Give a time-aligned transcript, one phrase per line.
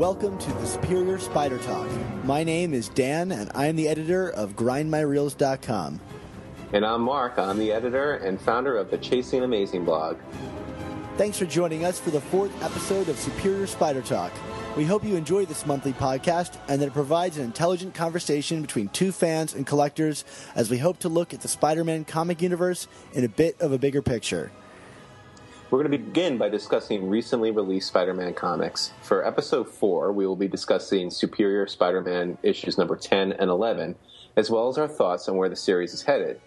[0.00, 1.86] Welcome to the Superior Spider Talk.
[2.24, 6.00] My name is Dan, and I'm the editor of GrindMyReels.com.
[6.72, 7.38] And I'm Mark.
[7.38, 10.16] I'm the editor and founder of the Chasing Amazing blog.
[11.18, 14.32] Thanks for joining us for the fourth episode of Superior Spider Talk.
[14.74, 18.88] We hope you enjoy this monthly podcast and that it provides an intelligent conversation between
[18.88, 20.24] two fans and collectors
[20.54, 23.72] as we hope to look at the Spider Man comic universe in a bit of
[23.72, 24.50] a bigger picture.
[25.70, 28.90] We're going to begin by discussing recently released Spider Man comics.
[29.02, 33.94] For episode 4, we will be discussing Superior Spider Man issues number 10 and 11,
[34.36, 36.40] as well as our thoughts on where the series is headed.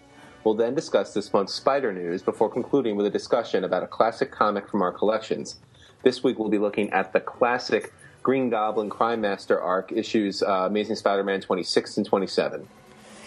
[0.44, 4.30] We'll then discuss this month's Spider News before concluding with a discussion about a classic
[4.30, 5.56] comic from our collections.
[6.02, 10.66] This week we'll be looking at the classic Green Goblin Crime Master arc, issues uh,
[10.66, 12.68] Amazing Spider Man 26 and 27.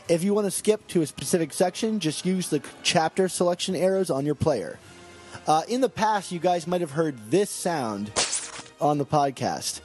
[0.07, 4.11] If you want to skip to a specific section, just use the chapter selection arrows
[4.11, 4.77] on your player.
[5.47, 8.11] Uh, in the past, you guys might have heard this sound
[8.81, 9.79] on the podcast.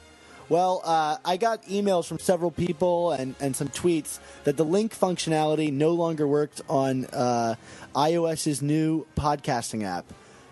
[0.49, 4.93] Well, uh, I got emails from several people and, and some tweets that the link
[4.93, 7.55] functionality no longer worked on uh,
[7.95, 10.03] iOS's new podcasting app.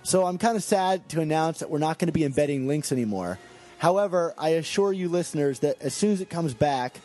[0.04, 2.94] So I'm kind of sad to announce that we're not going to be embedding links
[2.94, 3.38] anymore.
[3.80, 6.96] However, I assure you listeners that as soon as it comes back,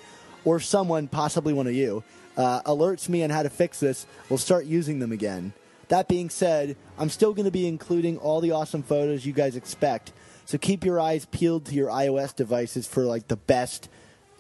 [0.45, 2.05] or someone, possibly one of you,
[2.37, 5.53] uh, alerts me on how to fix this, we'll start using them again.
[5.89, 9.56] That being said, I'm still going to be including all the awesome photos you guys
[9.56, 10.12] expect.
[10.45, 13.89] So keep your eyes peeled to your iOS devices for like the best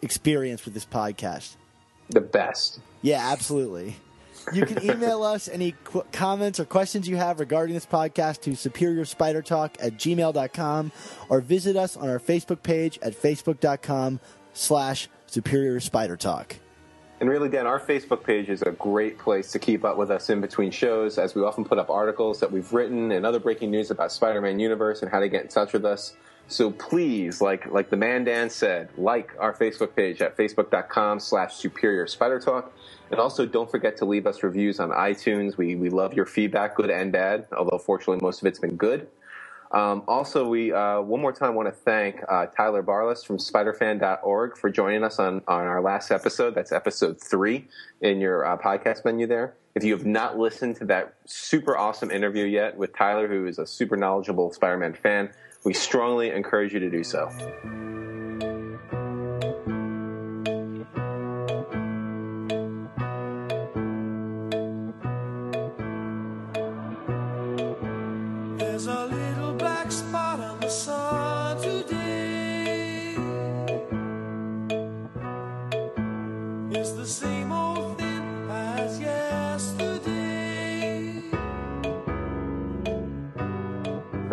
[0.02, 1.56] experience with this podcast.
[2.10, 2.80] The best.
[3.02, 3.96] Yeah, absolutely.
[4.52, 8.50] You can email us any qu- comments or questions you have regarding this podcast to
[8.50, 10.92] superiorspidertalk at gmail.com
[11.28, 14.20] or visit us on our Facebook page at facebook.com
[14.52, 16.52] slash superiorspidertalk.
[17.18, 20.28] And really, Dan, our Facebook page is a great place to keep up with us
[20.28, 23.70] in between shows, as we often put up articles that we've written and other breaking
[23.70, 26.14] news about Spider-Man universe and how to get in touch with us.
[26.48, 31.56] So please, like like the man Dan said, like our Facebook page at facebook.com slash
[31.56, 32.72] superior spider talk.
[33.10, 35.56] And also don't forget to leave us reviews on iTunes.
[35.56, 39.08] We we love your feedback, good and bad, although fortunately most of it's been good.
[39.72, 44.56] Um, also, we uh, one more time want to thank uh, Tyler Barlas from SpiderFan.org
[44.56, 46.54] for joining us on, on our last episode.
[46.54, 47.68] That's episode three
[48.00, 49.54] in your uh, podcast menu there.
[49.74, 53.58] If you have not listened to that super awesome interview yet with Tyler, who is
[53.58, 55.30] a super knowledgeable Spider-Man fan,
[55.64, 57.28] we strongly encourage you to do so.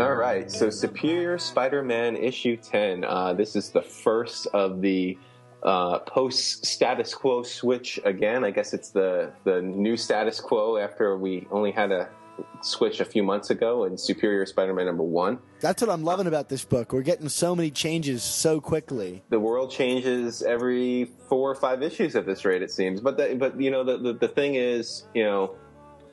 [0.03, 3.05] All right, so Superior Spider-Man issue ten.
[3.05, 5.17] Uh, this is the first of the
[5.63, 8.43] uh, post status quo switch again.
[8.43, 12.09] I guess it's the the new status quo after we only had a
[12.61, 15.39] switch a few months ago in Superior Spider-Man number one.
[15.61, 16.91] That's what I'm loving about this book.
[16.91, 19.23] We're getting so many changes so quickly.
[19.29, 22.99] The world changes every four or five issues at this rate, it seems.
[22.99, 25.55] But the, but you know the, the the thing is, you know,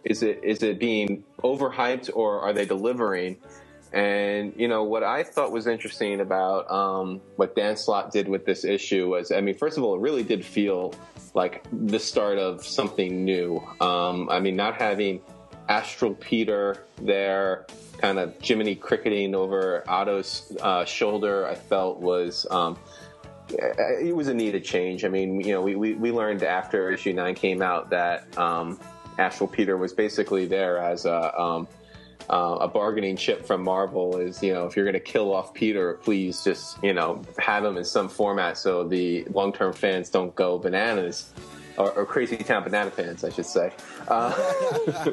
[0.04, 3.36] is it is it being overhyped or are they delivering?
[3.92, 8.46] And you know what I thought was interesting about um, what Dan Slott did with
[8.46, 10.94] this issue was, I mean, first of all, it really did feel
[11.34, 13.62] like the start of something new.
[13.80, 15.20] Um, I mean, not having
[15.68, 17.66] Astral Peter there,
[17.98, 22.46] kind of Jiminy cricketing over Otto's uh, shoulder, I felt was.
[22.50, 22.78] Um,
[23.52, 25.04] it was a needed change.
[25.04, 28.78] I mean, you know, we, we, we learned after issue nine came out that um,
[29.18, 31.66] Astral Peter was basically there as a um,
[32.30, 34.16] uh, a bargaining chip from Marvel.
[34.16, 37.64] Is you know, if you're going to kill off Peter, please just you know have
[37.64, 41.32] him in some format so the long term fans don't go bananas.
[41.78, 43.72] Or, or crazy town banana fans, I should say.
[44.08, 44.36] Uh,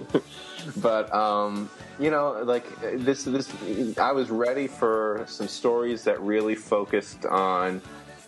[0.78, 1.70] but um,
[2.00, 3.50] you know, like this, this,
[3.98, 7.82] I was ready for some stories that really focused on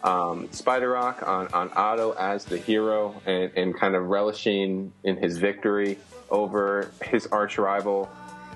[0.04, 5.38] um, Spider-Ock, on, on Otto as the hero, and, and kind of relishing in his
[5.38, 5.98] victory
[6.30, 8.10] over his arch rival.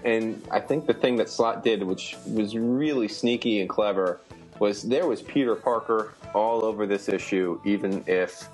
[0.06, 4.20] And I think the thing that Slott did, which was really sneaky and clever,
[4.60, 8.48] was there was Peter Parker all over this issue, even if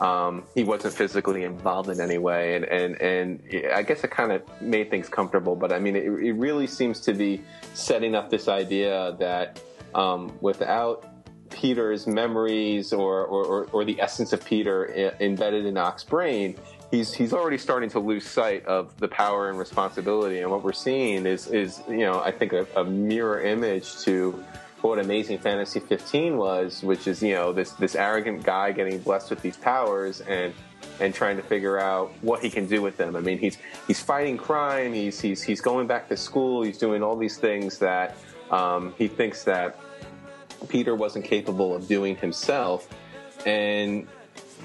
[0.00, 3.42] um, he wasn't physically involved in any way, and and and
[3.72, 5.54] I guess it kind of made things comfortable.
[5.54, 7.42] But I mean, it, it really seems to be
[7.74, 9.60] setting up this idea that
[9.94, 11.06] um, without
[11.50, 16.56] Peter's memories or, or, or, the essence of Peter I- embedded in Ock's brain,
[16.94, 20.40] he's he's already starting to lose sight of the power and responsibility.
[20.40, 24.42] And what we're seeing is is you know I think a, a mirror image to
[24.80, 29.30] what Amazing Fantasy 15 was, which is you know this this arrogant guy getting blessed
[29.30, 30.54] with these powers and
[31.00, 33.16] and trying to figure out what he can do with them.
[33.16, 34.92] I mean, he's he's fighting crime.
[34.92, 36.62] He's he's he's going back to school.
[36.62, 38.16] He's doing all these things that
[38.50, 39.80] um, he thinks that
[40.68, 42.88] Peter wasn't capable of doing himself,
[43.46, 44.06] and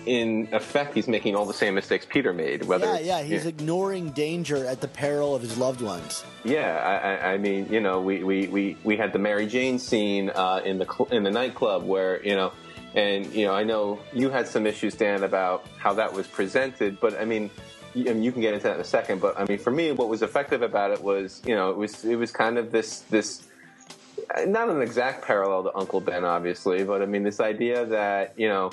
[0.05, 2.65] in effect, he's making all the same mistakes Peter made.
[2.65, 6.23] Whether Yeah, yeah, he's ignoring danger at the peril of his loved ones.
[6.43, 9.79] Yeah, I, I, I mean, you know, we, we, we, we had the Mary Jane
[9.79, 12.51] scene uh, in the cl- in the nightclub where you know,
[12.95, 16.99] and you know, I know you had some issues, Dan, about how that was presented,
[16.99, 17.51] but I mean,
[17.95, 19.21] y- and you can get into that in a second.
[19.21, 22.03] But I mean, for me, what was effective about it was, you know, it was
[22.05, 23.43] it was kind of this this
[24.45, 28.47] not an exact parallel to Uncle Ben, obviously, but I mean, this idea that you
[28.47, 28.71] know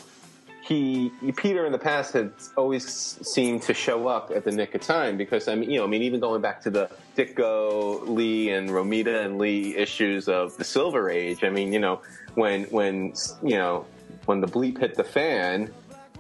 [0.67, 4.81] he Peter in the past had always seemed to show up at the nick of
[4.81, 8.51] time because I mean you know I mean even going back to the Ditko Lee
[8.51, 12.03] and Romita and Lee issues of the Silver Age I mean you know
[12.35, 13.87] when when you know
[14.25, 15.73] when the bleep hit the fan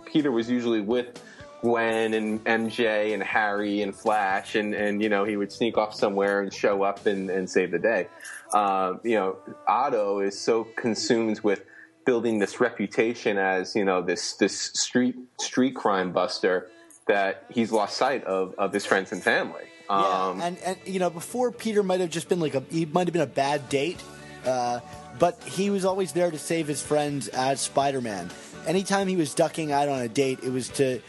[0.04, 1.20] Peter was usually with
[1.62, 5.92] Gwen and MJ and Harry and Flash and and you know he would sneak off
[5.92, 8.06] somewhere and show up and, and save the day.
[8.52, 11.64] Uh, you know Otto is so consumed with
[12.06, 16.70] building this reputation as you know this this street street crime buster
[17.06, 19.64] that he's lost sight of of his friends and family.
[19.90, 22.86] Um, yeah, and and you know, before Peter might have just been like a he
[22.86, 24.02] might have been a bad date,
[24.44, 24.80] uh,
[25.18, 28.30] but he was always there to save his friends as Spider-Man.
[28.66, 31.00] Anytime he was ducking out on a date, it was to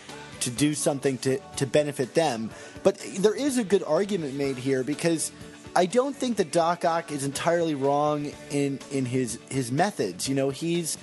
[0.41, 2.51] to do something to to benefit them.
[2.83, 5.31] But there is a good argument made here because
[5.77, 10.27] I don't think that Doc Ock is entirely wrong in in his his methods.
[10.27, 10.97] You know, he's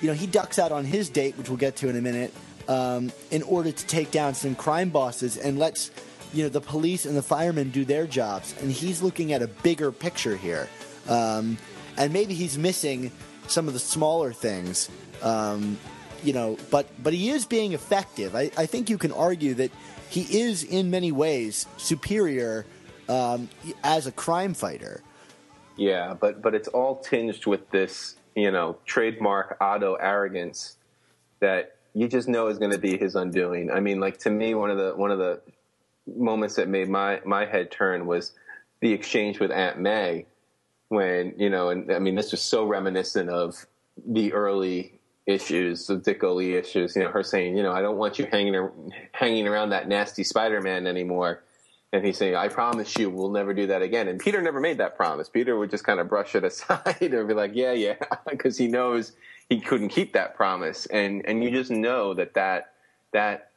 [0.00, 2.32] you know he ducks out on his date, which we'll get to in a minute,
[2.66, 5.90] um, in order to take down some crime bosses and lets
[6.32, 8.54] you know the police and the firemen do their jobs.
[8.62, 10.70] And he's looking at a bigger picture here,
[11.06, 11.58] um,
[11.98, 13.12] and maybe he's missing
[13.46, 14.88] some of the smaller things.
[15.20, 15.76] Um,
[16.22, 18.34] you know, but but he is being effective.
[18.34, 19.70] I, I think you can argue that
[20.08, 22.64] he is in many ways superior
[23.08, 23.48] um,
[23.82, 25.02] as a crime fighter.
[25.76, 30.76] Yeah, but but it's all tinged with this, you know, trademark Otto arrogance
[31.40, 33.70] that you just know is going to be his undoing.
[33.70, 35.40] I mean, like to me, one of the one of the
[36.06, 38.32] moments that made my my head turn was
[38.80, 40.26] the exchange with Aunt May
[40.88, 43.66] when you know, and I mean, this was so reminiscent of
[44.06, 46.96] the early issues, the Ditko Lee issues.
[46.96, 50.24] You know, her saying, you know, I don't want you hanging hanging around that nasty
[50.24, 51.43] Spider Man anymore.
[51.94, 54.08] And he's saying, I promise you we'll never do that again.
[54.08, 55.28] And Peter never made that promise.
[55.28, 57.94] Peter would just kind of brush it aside or be like, yeah, yeah,
[58.28, 59.12] because he knows
[59.48, 60.86] he couldn't keep that promise.
[60.86, 62.72] And, and you just know that that,
[63.12, 63.52] that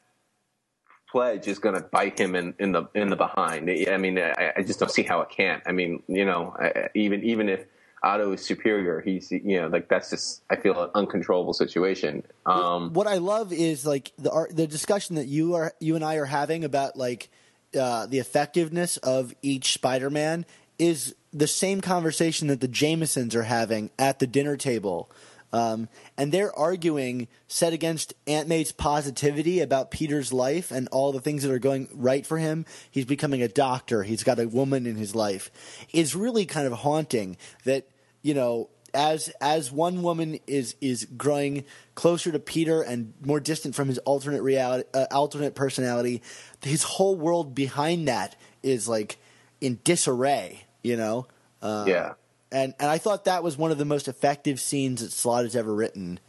[1.12, 3.72] pledge is going to bite him in, in the, in the behind.
[3.72, 5.64] I mean, I, I just don't see how it can't.
[5.66, 7.66] I mean, you know, I, even, even if
[8.04, 12.22] Otto is superior, he's, you know, like that's just, I feel an uncontrollable situation.
[12.46, 16.06] Um, what I love is like the ar- the discussion that you are you and
[16.06, 17.30] I are having about like
[17.78, 20.46] uh, the effectiveness of each Spider-Man
[20.80, 25.10] is the same conversation that the Jamesons are having at the dinner table.
[25.54, 25.88] Um,
[26.18, 31.44] and they're arguing set against Aunt May's positivity about Peter's life and all the things
[31.44, 32.66] that are going right for him.
[32.92, 34.04] He's becoming a doctor.
[34.04, 35.50] He's got a woman in his life.
[35.94, 37.88] Is really kind of haunting that
[38.22, 41.64] you know as as one woman is is growing
[41.98, 46.22] closer to Peter and more distant from his alternate reality, uh, alternate personality,
[46.62, 49.18] his whole world behind that is like
[49.60, 50.64] in disarray.
[50.84, 51.28] You know.
[51.60, 52.14] Uh, yeah.
[52.52, 55.56] And and I thought that was one of the most effective scenes that Slott has
[55.56, 56.20] ever written.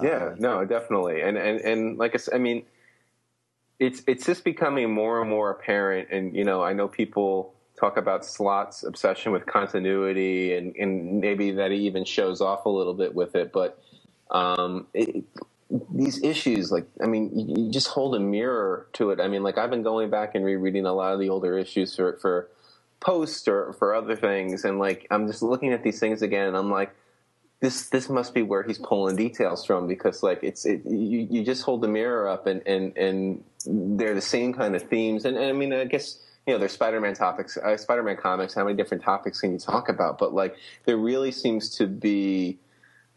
[0.00, 2.62] Yeah, no, definitely, and and and like I said, I mean,
[3.80, 7.96] it's it's just becoming more and more apparent, and you know, I know people talk
[7.96, 12.94] about Slott's obsession with continuity, and and maybe that he even shows off a little
[12.94, 13.82] bit with it, but
[14.30, 15.24] um, it,
[15.94, 19.20] these issues, like, I mean, you, you just hold a mirror to it.
[19.20, 21.94] I mean, like I've been going back and rereading a lot of the older issues
[21.96, 22.48] for for
[23.00, 26.56] posts or for other things, and like I'm just looking at these things again, and
[26.56, 26.94] I'm like
[27.60, 31.44] this this must be where he's pulling details from because like it's it, you you
[31.44, 35.24] just hold the mirror up and and and they're the same kind of themes.
[35.24, 38.54] And, and I mean I guess you know there's Spider-Man topics uh, Spider-Man comics.
[38.54, 40.18] How many different topics can you talk about?
[40.18, 42.58] But like there really seems to be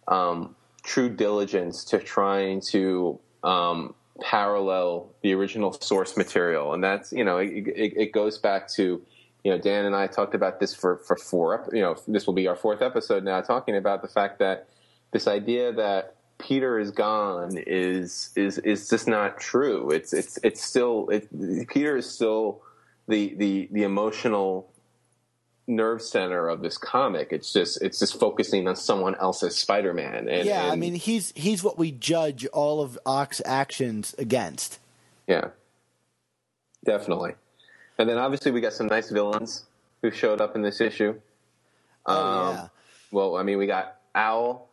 [0.07, 7.23] um, true diligence to trying to um, parallel the original source material and that's you
[7.23, 9.01] know it, it, it goes back to
[9.43, 12.33] you know, Dan and I talked about this for, for four, you know, this will
[12.33, 14.67] be our fourth episode now talking about the fact that
[15.11, 19.89] this idea that Peter is gone is, is, is just not true.
[19.89, 22.61] It's, it's, it's still, it, Peter is still
[23.07, 24.70] the, the, the emotional
[25.67, 27.29] nerve center of this comic.
[27.31, 30.27] It's just it's just focusing on someone else's Spider-Man.
[30.27, 34.79] And, yeah, I mean he's he's what we judge all of Ock's actions against.
[35.27, 35.49] yeah,
[36.85, 37.33] definitely.
[37.97, 39.65] And then obviously we got some nice villains
[40.01, 41.19] who showed up in this issue.
[42.05, 42.67] Oh Um, yeah.
[43.11, 44.67] Well, I mean, we got Owl.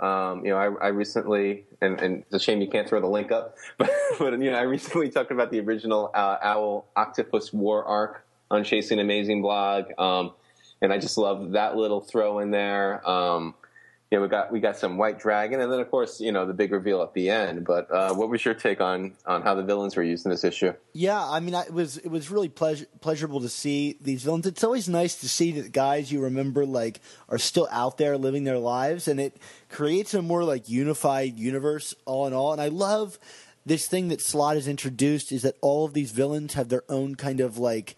[0.00, 3.08] Um, you know, I, I recently, and, and it's a shame you can't throw the
[3.08, 7.52] link up, but, but you know, I recently talked about the original uh, Owl Octopus
[7.52, 10.32] War arc on Chasing Amazing blog, um,
[10.80, 13.08] and I just love that little throw in there.
[13.08, 13.54] Um,
[14.10, 16.46] you know, we got we got some White Dragon, and then of course, you know,
[16.46, 17.66] the big reveal at the end.
[17.66, 20.44] But uh, what was your take on on how the villains were used in this
[20.44, 20.72] issue?
[20.94, 24.46] Yeah, I mean, it was it was really pleasure, pleasurable to see these villains.
[24.46, 28.44] It's always nice to see that guys you remember like are still out there living
[28.44, 29.36] their lives, and it
[29.68, 32.52] creates a more like unified universe all in all.
[32.52, 33.18] And I love
[33.66, 37.14] this thing that Slott has introduced is that all of these villains have their own
[37.14, 37.94] kind of like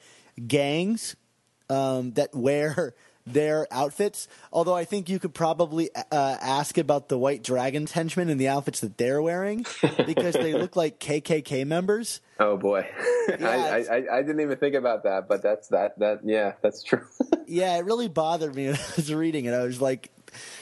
[0.47, 1.17] gangs
[1.69, 2.95] um, that wear
[3.27, 4.29] their outfits.
[4.53, 6.03] Although I think you could probably uh,
[6.41, 9.65] ask about the White Dragon's henchmen and the outfits that they're wearing
[10.07, 12.21] because they look like KKK members.
[12.39, 12.87] Oh boy,
[13.29, 16.83] Yeah, I, I, I didn't even think about that, but that's that that yeah, that's
[16.83, 17.05] true.
[17.47, 19.55] Yeah, it really bothered me when I was reading it.
[19.55, 20.11] I was like,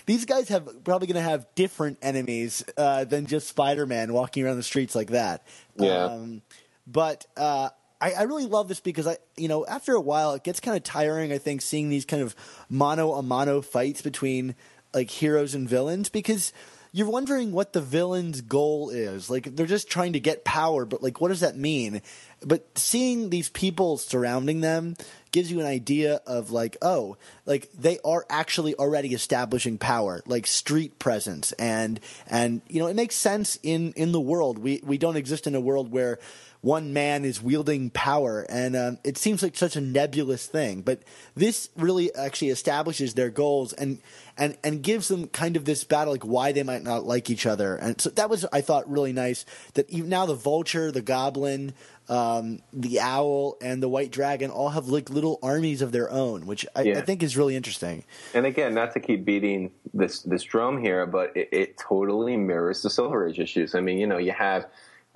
[0.06, 4.44] these guys have probably going to have different enemies uh, than just Spider Man walking
[4.44, 5.46] around the streets like that.
[5.76, 6.04] Yeah.
[6.04, 6.42] Um,
[6.86, 7.68] but uh,
[8.00, 10.76] I, I really love this because I, you know, after a while, it gets kind
[10.76, 11.32] of tiring.
[11.32, 12.34] I think seeing these kind of
[12.68, 14.54] mano a mano fights between
[14.94, 16.52] like heroes and villains because
[16.92, 19.28] you're wondering what the villain's goal is.
[19.28, 22.02] Like they're just trying to get power, but like what does that mean?
[22.44, 24.96] But seeing these people surrounding them
[25.30, 30.46] gives you an idea of like, oh, like they are actually already establishing power, like
[30.46, 34.58] street presence and and you know, it makes sense in in the world.
[34.58, 36.18] We we don't exist in a world where
[36.60, 40.82] one man is wielding power, and um, it seems like such a nebulous thing.
[40.82, 41.02] But
[41.36, 44.00] this really actually establishes their goals and
[44.36, 47.46] and and gives them kind of this battle, like why they might not like each
[47.46, 47.76] other.
[47.76, 49.44] And so that was, I thought, really nice.
[49.74, 51.74] That even now the vulture, the goblin,
[52.08, 56.46] um, the owl, and the white dragon all have like little armies of their own,
[56.46, 56.98] which I, Yeah.
[56.98, 58.04] I think is really interesting.
[58.34, 62.82] And again, not to keep beating this this drum here, but it, it totally mirrors
[62.82, 63.76] the Silver Age issues.
[63.76, 64.66] I mean, you know, you have,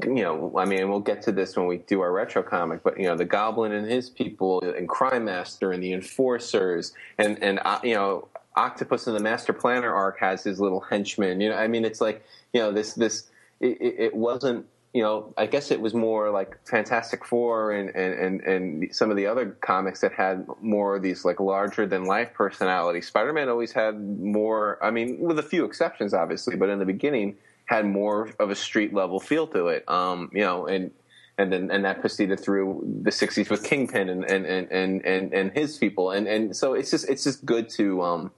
[0.05, 2.99] you know, I mean, we'll get to this when we do our retro comic, but
[2.99, 7.61] you know, the Goblin and his people, and Crime Master and the Enforcers, and and
[7.65, 11.41] uh, you know, Octopus and the Master Planner arc has his little henchmen.
[11.41, 13.31] You know, I mean, it's like you know, this this
[13.61, 14.67] it, it wasn't.
[14.95, 19.11] You know, I guess it was more like Fantastic Four and, and, and, and some
[19.11, 23.07] of the other comics that had more of these like larger than life personalities.
[23.07, 26.85] Spider Man always had more, I mean, with a few exceptions, obviously, but in the
[26.85, 29.89] beginning had more of a street level feel to it.
[29.89, 30.91] Um, you know, and
[31.39, 35.53] and then and that proceeded through the '60s with Kingpin and and and and and,
[35.53, 38.31] his people, and and so it's just it's just good to um,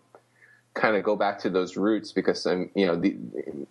[0.75, 3.17] kind of go back to those roots because um, you know the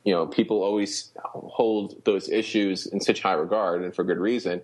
[0.03, 4.62] you know people always hold those issues in such high regard and for good reason.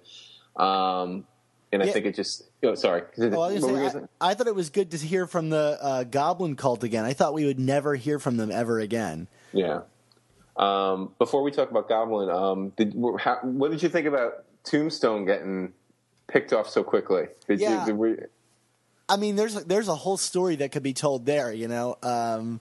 [0.58, 1.26] Um,
[1.72, 1.94] and I Yeah.
[1.94, 3.04] think it just oh, sorry.
[3.18, 4.12] Well, I, was What gonna were you say, gonna say?
[4.20, 7.06] I, I thought it was good to hear from the uh, Goblin cult again.
[7.06, 9.28] I thought we would never hear from them ever again.
[9.54, 9.82] Yeah.
[10.60, 15.26] Um, before we talk about Goblin, um, did, how, what did you think about Tombstone
[15.26, 15.74] getting
[16.28, 17.28] picked off so quickly?
[17.48, 17.80] Did Yeah.
[17.82, 18.16] you, did we,
[19.08, 21.98] I mean, there's there's a whole story that could be told there, you know.
[22.04, 22.60] Um,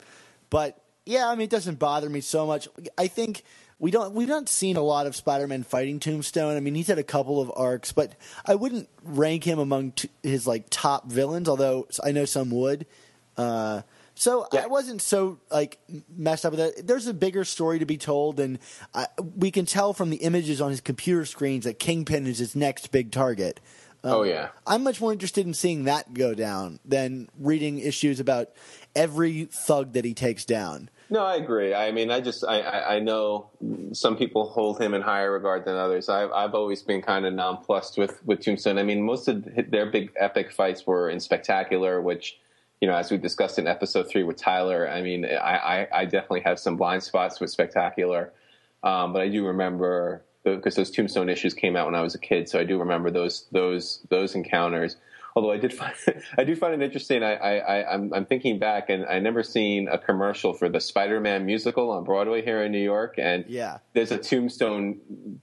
[0.49, 2.69] but yeah, I mean, it doesn't bother me so much.
[2.97, 3.43] I think
[3.78, 6.57] we don't we've not seen a lot of Spider-Man fighting Tombstone.
[6.57, 8.12] I mean, he's had a couple of arcs, but
[8.47, 11.49] I wouldn't rank him among t- his like top villains.
[11.49, 12.87] Although I know some would.
[13.37, 13.83] Uh,
[14.18, 14.64] so Yeah.
[14.64, 15.78] I wasn't so like
[16.14, 16.87] messed up with that.
[16.87, 18.58] There's a bigger story to be told, and
[18.94, 19.06] I,
[19.37, 22.90] we can tell from the images on his computer screens that Kingpin is his next
[22.90, 23.60] big target.
[24.04, 24.48] Um, Oh, yeah.
[24.66, 28.50] I'm much more interested in seeing that go down than reading issues about
[28.94, 30.90] every thug that he takes down.
[31.10, 31.75] No, I agree.
[31.75, 33.48] I mean, I just I, I, I know
[33.92, 36.08] some people hold him in higher regard than others.
[36.10, 38.78] I've I've always been kind of nonplussed with with Tombstone.
[38.78, 42.38] I mean, most of their big epic fights were in Spectacular, which
[42.80, 44.88] you know, as we discussed in episode three with Tyler.
[44.88, 45.28] I mean, I
[45.82, 48.32] I, I definitely have some blind spots with Spectacular,
[48.82, 52.18] um, but I do remember because those Tombstone issues came out when I was a
[52.18, 54.97] kid, so I do remember those those those encounters.
[55.37, 55.94] Although I did find
[56.38, 57.23] I do find it interesting.
[57.23, 60.80] I, I, I I'm, I'm thinking back, and I never seen a commercial for the
[60.80, 63.78] Spider-Man musical on Broadway here in New York, and Yeah.
[63.92, 64.99] there's a Tombstone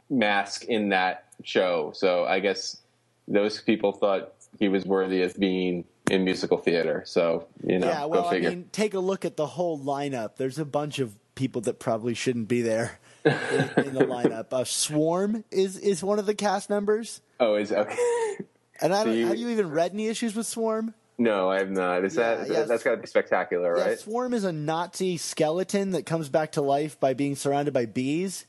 [0.10, 1.92] mask in that show.
[1.94, 2.82] So I guess
[3.28, 7.04] those people thought he was worthy of being in musical theater.
[7.06, 10.36] So you know, yeah, well, I mean, take a look at the whole lineup.
[10.38, 14.54] There's a bunch of people that probably shouldn't be there in, in the lineup.
[14.54, 17.96] Uh, Swarm is is one of the cast members, oh, is okay.
[18.82, 20.94] and I So don't, you- have you even read any issues with Swarm?
[21.18, 22.04] No, I have not.
[22.04, 22.64] Is Yeah, that yeah.
[22.64, 24.00] that's got to be spectacular, Yeah, right?
[24.00, 28.46] Swarm is a Nazi skeleton that comes back to life by being surrounded by bees.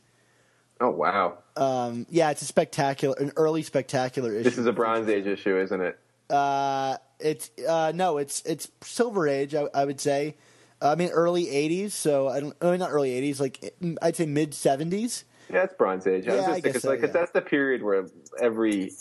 [0.80, 4.42] Oh wow, Um, yeah, it's a spectacular, an early spectacular issue.
[4.42, 5.98] this is a Bronze Age issue, isn't it?
[6.28, 9.54] Uh, it's uh, no, it's it's Silver Age.
[9.54, 10.36] I, I would say.
[10.80, 11.92] I mean, early '80s.
[11.92, 12.56] So I don't.
[12.60, 13.40] I mean, not early '80s.
[13.40, 15.24] Like I'd say mid '70s.
[15.50, 16.28] Yeah, it's Bronze Age.
[16.28, 17.06] I was Yeah, I just guess because so, like yeah.
[17.06, 18.06] that's the period where
[18.40, 18.92] every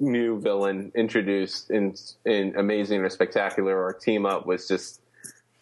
[0.00, 5.00] new villain introduced in in Amazing or Spectacular or Team Up was just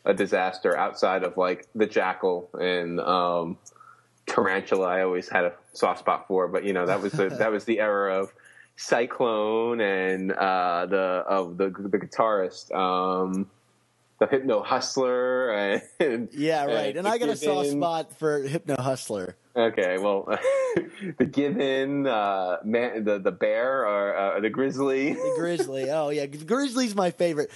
[0.04, 0.76] a disaster.
[0.76, 3.58] Outside of like the Jackal and um,
[4.26, 7.50] Tarantula, I always had a soft spot for, but you know that was the that
[7.50, 8.32] was the era of
[8.78, 12.72] Cyclone and uh, the of the the guitarist.
[12.72, 13.50] Um,
[14.20, 16.96] the Hypno Hustler and Yeah, right.
[16.96, 19.36] And I got a soft spot for Hypno Hustler.
[19.56, 20.26] Okay, well,
[21.18, 25.12] the Gibbon, uh, man, the the bear or uh, the grizzly.
[25.12, 25.90] The Grizzly.
[25.90, 27.50] oh yeah, Grizzly's my favorite.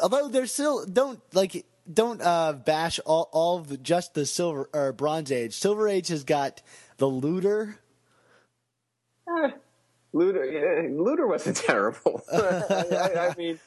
[0.00, 4.70] Although they're still don't like don't uh, bash all all of the, just the silver
[4.72, 5.54] or Bronze Age.
[5.54, 6.62] Silver Age has got
[6.98, 7.80] the looter.
[10.12, 12.22] Looter, yeah, Looter wasn't terrible.
[12.32, 12.38] I,
[13.30, 13.58] I, mean,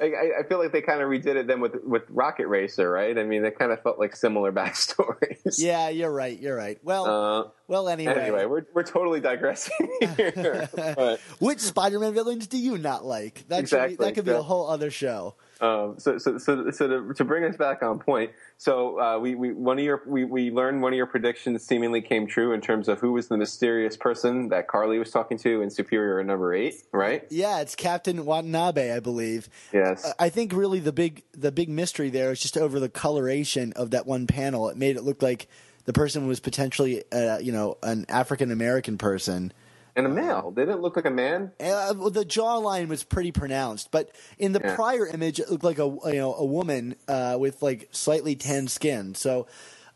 [0.00, 3.16] I, I feel like they kind of redid it then with with Rocket Racer, right?
[3.16, 5.54] I mean, they kind of felt like similar backstories.
[5.58, 6.38] Yeah, you're right.
[6.38, 6.78] You're right.
[6.82, 7.88] Well, Uh, well.
[7.88, 10.68] Anyway, anyway, we're we're totally digressing here.
[10.74, 13.44] but, which Spider-Man villains do you not like?
[13.48, 14.06] That should be, Exactly.
[14.06, 15.36] that could be a whole other show.
[15.60, 19.34] Um, so, so, so, so to, to bring us back on point, so uh, we,
[19.34, 22.60] we one of your we, we learned one of your predictions seemingly came true in
[22.60, 26.54] terms of who was the mysterious person that Carly was talking to in Superior number
[26.54, 27.24] eight, right?
[27.30, 29.48] Yeah, it's Captain Watanabe, I believe.
[29.72, 30.12] Yes.
[30.18, 33.90] I think really the big the big mystery there is just over the coloration of
[33.90, 34.68] that one panel.
[34.68, 35.48] It made it look like
[35.84, 39.52] the person was potentially, uh, you know, an African American person.
[39.96, 40.50] And a male.
[40.50, 41.52] They didn't look like a man.
[41.60, 44.74] Uh, the jawline was pretty pronounced, but in the Yeah.
[44.74, 48.70] prior image, it looked like a you know a woman uh, with like slightly tanned
[48.70, 49.14] skin.
[49.14, 49.46] So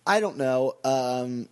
[0.06, 0.74] I don't know.
[0.84, 1.48] Um,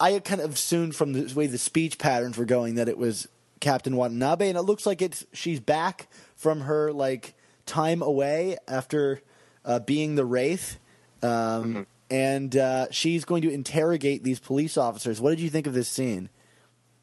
[0.00, 3.26] I kind of assumed from the way the speech patterns were going that it was
[3.60, 7.34] Captain Watanabe, and it looks like it's she's back from her like
[7.66, 9.20] time away after
[9.64, 10.78] uh, being the wraith.
[11.22, 15.20] Um, And uh, she's going to interrogate these police officers.
[15.20, 16.30] What did you think of this scene?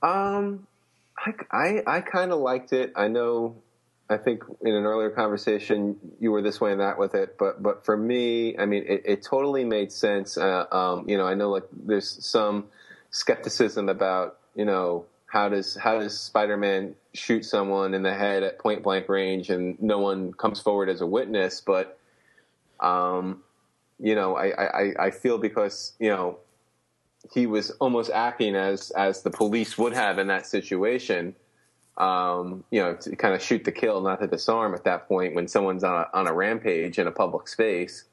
[0.01, 0.65] Um,
[1.25, 2.93] I, I, I kind of liked it.
[2.95, 3.55] I know.
[4.07, 7.63] I think in an earlier conversation you were this way and that with it, but
[7.63, 10.37] but for me, I mean, it, it totally made sense.
[10.37, 12.65] Uh, um, you know, I know like there's some
[13.09, 18.59] skepticism about you know how does how does Spider-Man shoot someone in the head at
[18.59, 21.97] point blank range and no one comes forward as a witness, but
[22.79, 23.41] um,
[23.99, 26.37] you know, I, I, I feel because you know
[27.33, 31.35] he was almost acting as as the police would have in that situation.
[31.97, 35.33] Um, you know, to kind of shoot to kill, not to disarm at that point
[35.33, 38.03] when someone's on a, on a rampage in a public space.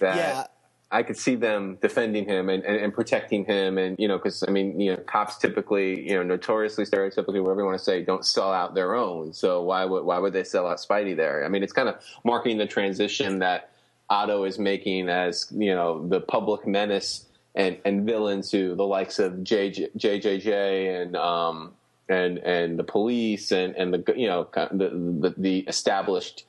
[0.00, 0.44] That Yeah.
[0.90, 4.42] I could see them defending him and, and, and protecting him, and you know, because
[4.48, 8.02] I mean, you know, cops typically, you know, notoriously, stereotypically, whatever you want to say,
[8.02, 9.34] don't sell out their own.
[9.34, 11.44] So why would why would they sell out Spidey there?
[11.44, 13.70] I mean, it's kind of marking the transition that
[14.08, 19.18] Otto is making as you know the public menace and, and villain to the likes
[19.18, 21.72] of JJ, JJJ and um
[22.08, 24.88] and and the police and and the you know the
[25.20, 26.44] the, the established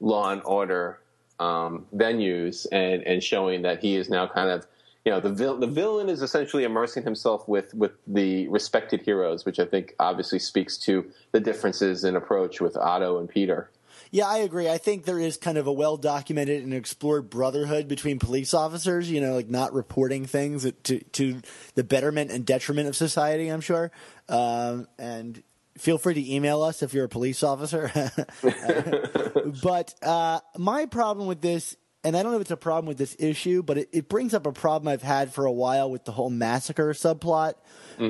[0.00, 1.00] law and order
[1.40, 4.66] um, venues and and showing that he is now kind of
[5.04, 9.44] you know the vil- the villain is essentially immersing himself with with the respected heroes,
[9.44, 13.70] which I think obviously speaks to the differences in approach with Otto and Peter.
[14.14, 14.68] Yeah, I agree.
[14.68, 19.10] I think there is kind of a well documented and explored brotherhood between police officers,
[19.10, 21.40] you know, like not reporting things to, to
[21.74, 23.90] the betterment and detriment of society, I'm sure.
[24.28, 25.42] Um, and
[25.78, 27.90] feel free to email us if you're a police officer.
[29.64, 32.98] but uh, my problem with this, and I don't know if it's a problem with
[32.98, 36.04] this issue, but it, it brings up a problem I've had for a while with
[36.04, 37.54] the whole massacre subplot,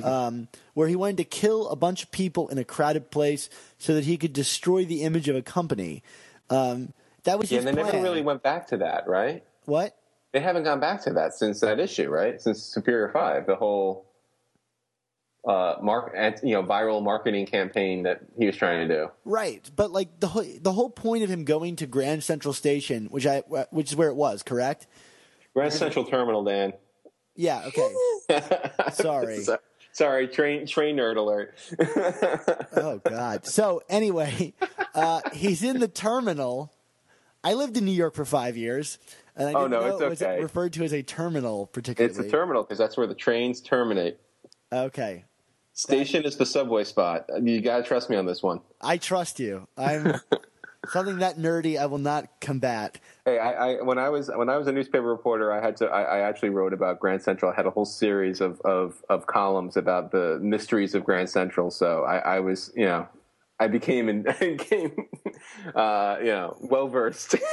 [0.02, 3.94] um, where he wanted to kill a bunch of people in a crowded place so
[3.94, 6.02] that he could destroy the image of a company.
[6.50, 7.86] Um, that was Yeah, and they plan.
[7.86, 9.44] never really went back to that, right?
[9.66, 9.96] what?
[10.32, 12.40] They haven't gone back to that since that issue, right?
[12.42, 14.04] Since Superior Five, the whole
[15.46, 19.10] uh, mark, you know, viral marketing campaign that he was trying to do.
[19.24, 23.06] Right, but like the whole the whole point of him going to Grand Central Station,
[23.06, 24.86] which I which is where it was, correct?
[25.54, 26.72] Grand Central Terminal, Dan.
[27.36, 27.64] Yeah.
[27.66, 27.92] Okay.
[28.92, 29.42] Sorry.
[29.42, 29.58] So-
[29.92, 31.54] Sorry, train train nerd alert.
[32.76, 33.46] oh God.
[33.46, 34.52] So anyway,
[34.92, 36.72] uh, he's in the terminal.
[37.44, 38.98] I lived in New York for five years,
[39.36, 40.42] and I Oh, didn't no, know it's it was okay.
[40.42, 42.10] referred to as a terminal, particularly.
[42.10, 44.18] it's a terminal because that's where the trains terminate.
[44.72, 45.24] Okay,
[45.74, 47.28] Station is the subway spot.
[47.42, 48.60] You gotta trust me on this one.
[48.80, 49.66] I trust you.
[49.76, 50.20] I'm
[50.88, 53.00] something that nerdy I will not combat.
[53.24, 55.86] Hey, I, I when I was when I was a newspaper reporter, I had to.
[55.86, 57.50] I, I actually wrote about Grand Central.
[57.50, 61.72] I had a whole series of, of, of columns about the mysteries of Grand Central.
[61.72, 63.08] So I, I was, you know,
[63.58, 65.08] I became and became,
[65.74, 67.34] uh, you know, well versed.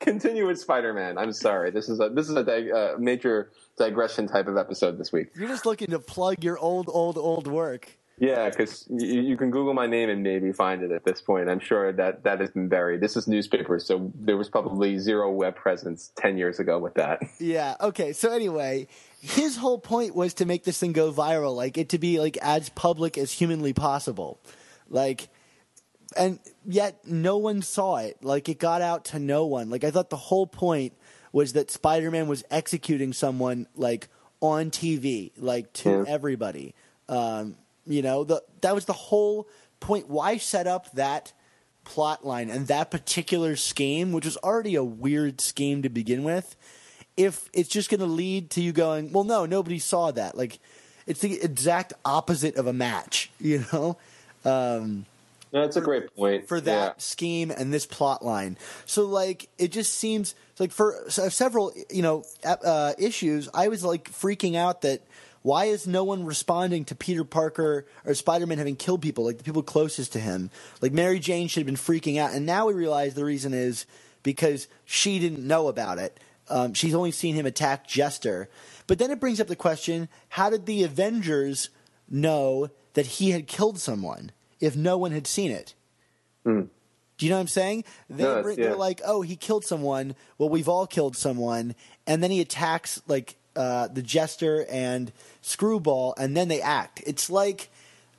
[0.00, 1.18] Continue with Spider Man.
[1.18, 1.70] I'm sorry.
[1.70, 5.28] This is a this is a dig, uh, major digression type of episode this week.
[5.34, 7.96] You're just looking to plug your old, old, old work.
[8.20, 11.48] Yeah, because you, you can Google my name and maybe find it at this point.
[11.48, 13.00] I'm sure that that has been buried.
[13.00, 17.22] This is newspapers, so there was probably zero web presence ten years ago with that.
[17.38, 17.76] Yeah.
[17.80, 18.12] Okay.
[18.12, 18.88] So anyway,
[19.20, 22.36] his whole point was to make this thing go viral, like it to be like
[22.38, 24.40] as public as humanly possible,
[24.90, 25.28] like,
[26.16, 28.16] and yet no one saw it.
[28.22, 29.70] Like it got out to no one.
[29.70, 30.92] Like I thought the whole point
[31.32, 34.08] was that Spider-Man was executing someone like
[34.40, 36.04] on TV, like to Yeah.
[36.06, 36.74] everybody.
[37.08, 39.48] Um, you know, the that was the whole
[39.80, 40.08] point.
[40.08, 41.32] Why set up that
[41.84, 46.54] plot line and that particular scheme, which was already a weird scheme to begin with,
[47.16, 50.36] if it's just going to lead to you going, well, no, nobody saw that.
[50.36, 50.58] Like,
[51.06, 53.96] it's the exact opposite of a match, you know,
[54.44, 55.06] um,
[55.50, 58.58] That's a great point for that scheme and this plot line.
[58.84, 64.10] So, like, it just seems like for several, you know, uh, issues, I was like
[64.10, 65.02] freaking out that
[65.42, 69.38] why is no one responding to Peter Parker or Spider Man having killed people, like
[69.38, 70.50] the people closest to him?
[70.82, 72.32] Like, Mary Jane should have been freaking out.
[72.32, 73.86] And now we realize the reason is
[74.22, 76.20] because she didn't know about it.
[76.50, 78.48] Um, she's only seen him attack Jester.
[78.86, 81.70] But then it brings up the question how did the Avengers
[82.10, 85.74] know that he had killed someone if no one had seen it?
[87.18, 87.84] Do you know what I'm saying?
[88.08, 88.74] They, no, are yeah.
[88.74, 90.14] like, oh, he killed someone.
[90.38, 91.74] Well, we've all killed someone.
[92.06, 97.02] And then he attacks like uh, the Jester and Screwball, and then they act.
[97.06, 97.70] It's like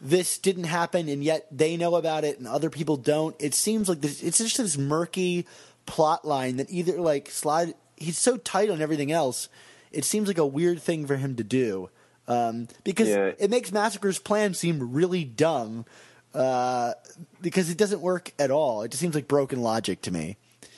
[0.02, 3.36] this didn't happen, and yet they know about it, and other people don't.
[3.39, 4.21] It seems like this.
[4.21, 5.47] It's just this murky
[5.86, 7.73] plot line that either like slide.
[7.95, 9.47] He's so tight on everything else.
[9.91, 11.89] It seems like a weird thing for him to do.
[12.28, 13.32] Um, because Yeah.
[13.39, 15.86] it makes Massacre's plan seem really dumb
[16.34, 16.94] uh,
[17.42, 18.84] because it doesn't work at all.
[18.84, 20.38] It just seems like broken logic to me.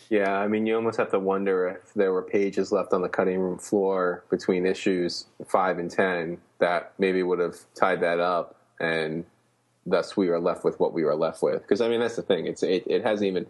[0.10, 3.08] Yeah, I mean, you almost have to wonder if there were pages left on the
[3.08, 8.58] cutting room floor between issues five and ten that maybe would have tied that up,
[8.80, 9.24] and
[9.86, 11.62] thus we are left with what we were left with.
[11.62, 13.46] Because I mean, that's the thing; it's it, it hasn't even,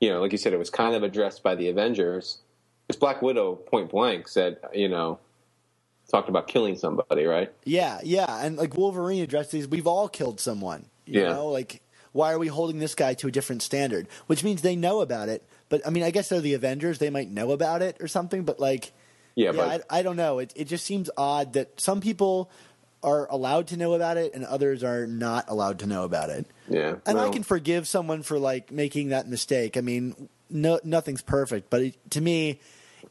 [0.00, 2.38] you know, like you said, it was kind of addressed by the Avengers.
[2.86, 5.18] Because Black Widow, point blank, said, you know,
[6.08, 7.52] talked about killing somebody, right?
[7.64, 10.86] Yeah, yeah, and like Wolverine addressed these, we've all killed someone.
[11.08, 11.32] You Yeah.
[11.34, 14.08] know, like why are we holding this guy to a different standard?
[14.26, 15.42] Which means they know about it.
[15.68, 18.44] But I mean, I guess they're the Avengers; they might know about it or something.
[18.44, 18.92] But like,
[19.34, 20.38] Yeah, yeah, but I, I don't know.
[20.38, 22.50] It it just seems odd that some people
[23.02, 26.44] are allowed to know about it and others are not allowed to know about it.
[26.68, 29.76] yeah, And I can forgive someone for like making that mistake.
[29.76, 32.58] I mean, no, nothing's perfect, but it, to me,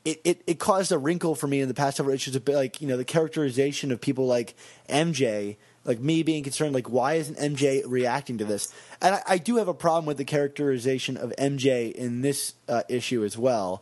[0.03, 2.37] it, it, it caused a wrinkle for me in the past several issues.
[2.37, 4.55] Bit like you know the characterization of people like
[4.89, 5.55] MJ,
[5.87, 8.71] like me being concerned, like why isn't MJ reacting to this?
[9.01, 12.83] And I, I do have a problem with the characterization of MJ in this uh,
[12.89, 13.81] issue as well.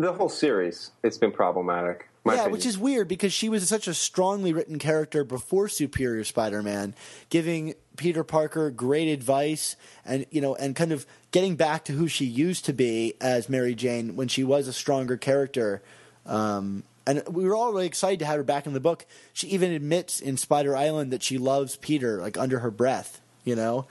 [0.00, 2.08] the whole series it's been problematic.
[2.26, 2.52] Yeah, opinion.
[2.52, 6.94] which is weird because she was such a strongly written character before Superior Spider-Man,
[7.30, 12.06] giving Peter Parker great advice and you know and kind of getting back to who
[12.06, 15.82] she used to be as Mary Jane when she was a stronger character.
[16.26, 19.06] Um, and we were all really excited to have her back in the book.
[19.32, 23.20] She even admits in Spider Island that she loves Peter like under her breath.
[23.44, 23.86] You know,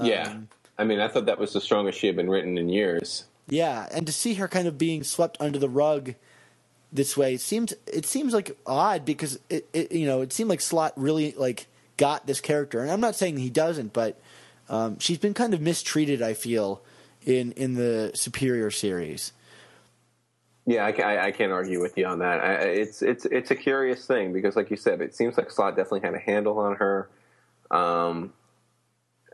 [0.00, 0.30] yeah.
[0.30, 0.48] um,
[0.78, 3.24] I mean, I thought that was the strongest she had been written in years.
[3.48, 6.14] Yeah, and to see her kind of being swept under the rug
[6.92, 10.50] this way it seems it seems like odd because it, it you know it seemed
[10.50, 14.20] like Slott really like got this character, and I'm not saying he doesn't, but
[14.68, 16.22] um, she's been kind of mistreated.
[16.22, 16.82] I feel
[17.24, 19.32] in in the Superior series.
[20.64, 22.40] Yeah, I, I, I can't argue with you on that.
[22.40, 25.76] I, it's it's it's a curious thing because, like you said, it seems like Slott
[25.76, 27.08] definitely had a handle on her.
[27.70, 28.32] Um,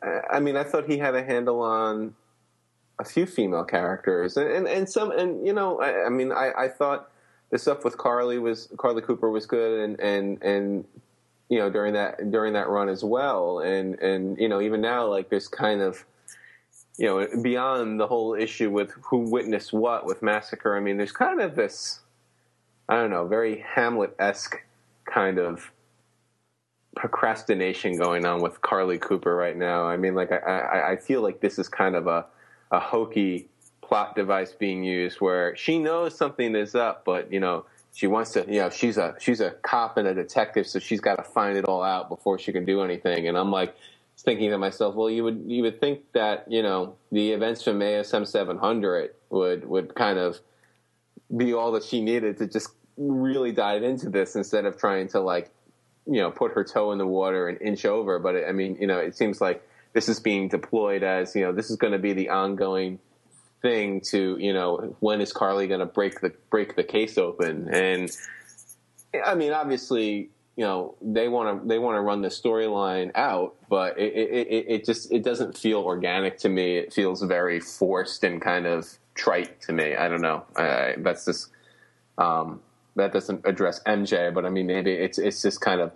[0.03, 2.15] I, I mean, I thought he had a handle on
[2.99, 6.53] a few female characters, and and, and some, and you know, I, I mean, I,
[6.57, 7.11] I thought
[7.51, 10.85] the stuff with Carly was Carly Cooper was good, and and and
[11.51, 15.07] you know during that during that run as well, and and you know even now
[15.07, 16.07] like there's kind of
[16.99, 21.13] you know, beyond the whole issue with who witnessed what with Massacre, I mean, there's
[21.13, 22.01] kind of this,
[22.89, 24.57] I don't know, very Hamlet esque
[25.05, 25.71] kind of
[26.97, 29.85] procrastination going on with Carly Cooper right now.
[29.85, 32.27] I mean, like, I, I, feel like this is kind of a,
[32.73, 33.49] a hokey
[33.81, 38.33] plot device being used where she knows something is up, but, you know, she wants
[38.33, 41.23] to, you know, she's a she's a cop and a detective, so she's got to
[41.23, 43.29] find it all out before she can do anything.
[43.29, 43.75] And I'm like,
[44.23, 47.81] thinking to myself, well, you would you would think that you know the events from
[47.81, 50.39] ASM 700 would would kind of
[51.37, 55.21] be all that she needed to just really dive into this instead of trying to
[55.21, 55.51] like
[56.07, 58.19] you know put her toe in the water and inch over.
[58.19, 61.43] But it, I mean, you know, it seems like this is being deployed as you
[61.43, 62.99] know this is going to be the ongoing
[63.63, 67.69] thing to you know when is Carly going to break the break the case open
[67.73, 68.11] and
[69.25, 73.55] I mean obviously you know they want to they want to run the storyline out
[73.71, 78.25] but it, it, it just it doesn't feel organic to me it feels very forced
[78.25, 81.51] and kind of trite to me I don't know I, that's just
[82.19, 82.61] um,
[82.97, 85.93] that doesn't address MJ but I mean maybe it's it's just kind of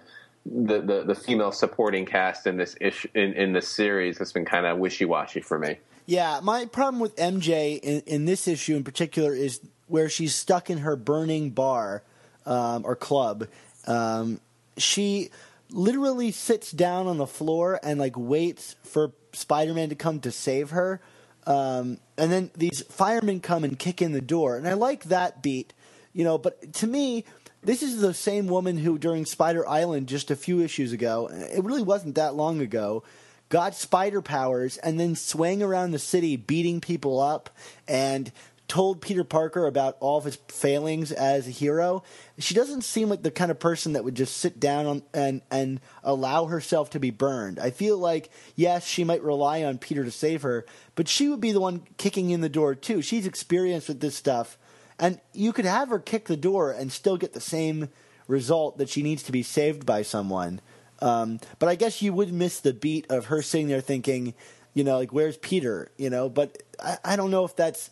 [0.47, 4.45] the, the, the female supporting cast in this ish in, in this series has been
[4.45, 5.79] kind of wishy washy for me.
[6.07, 10.69] Yeah, my problem with MJ in, in this issue in particular is where she's stuck
[10.69, 12.03] in her burning bar
[12.45, 13.47] um, or club.
[13.87, 14.41] Um,
[14.77, 15.31] she
[15.71, 20.71] literally sits down on the floor and like waits for Spider-Man to come to save
[20.71, 21.01] her.
[21.47, 25.43] Um, and then these firemen come and kick in the door, and I like that
[25.43, 25.73] beat,
[26.13, 26.39] you know.
[26.39, 27.25] But to me,
[27.63, 31.65] this is the same woman who, during Spider Island just a few issues ago, it
[31.65, 33.03] really wasn't that long ago,
[33.49, 37.51] got spider powers and then swang around the city beating people up
[37.87, 38.33] and
[38.73, 42.03] told Peter Parker about all of his failings as a hero.
[42.39, 45.43] She doesn't seem like the kind of person that would just sit down on, and
[45.51, 47.59] and allow herself to be burned.
[47.59, 51.41] I feel like yes, she might rely on Peter to save her, but she would
[51.41, 53.03] be the one kicking in the door too.
[53.03, 54.57] She's experienced with this stuff
[54.99, 57.91] and you could have her kick the door and still get the same
[58.27, 60.63] result that she needs to be saved by someone.
[61.01, 64.33] Um, but I guess you would miss the beat of her sitting there thinking,
[64.73, 65.91] you know, like, where's Peter?
[65.99, 67.91] You know, but I, I don't know if that's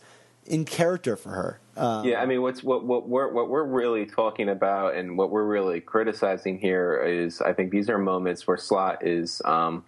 [0.51, 1.59] in character for her.
[1.77, 5.31] Um, yeah, I mean, what's what what we're what we're really talking about and what
[5.31, 9.85] we're really criticizing here is, I think these are moments where Slott is um,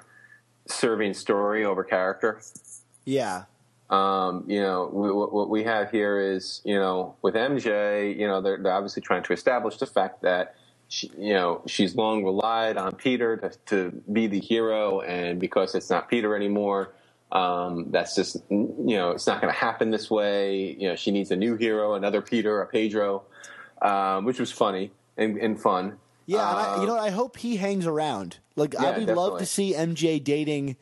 [0.65, 2.41] serving story over character.
[3.05, 3.43] Yeah,
[3.93, 8.41] um, you know, we, what we have here is, you know, with MJ, you know,
[8.41, 10.55] they're, they're obviously trying to establish the fact that,
[10.87, 15.75] she, you know, she's long relied on Peter to, to be the hero, and because
[15.75, 16.93] it's not Peter anymore,
[17.33, 20.77] um, that's just, you know, it's not going to happen this way.
[20.79, 23.23] You know, she needs a new hero, another Peter, a Pedro,
[23.81, 25.97] um, which was funny and, and fun.
[26.25, 28.37] Yeah, and I, you know, I hope he hangs around.
[28.55, 29.15] Like, yeah, I would definitely.
[29.15, 30.77] love to see MJ dating,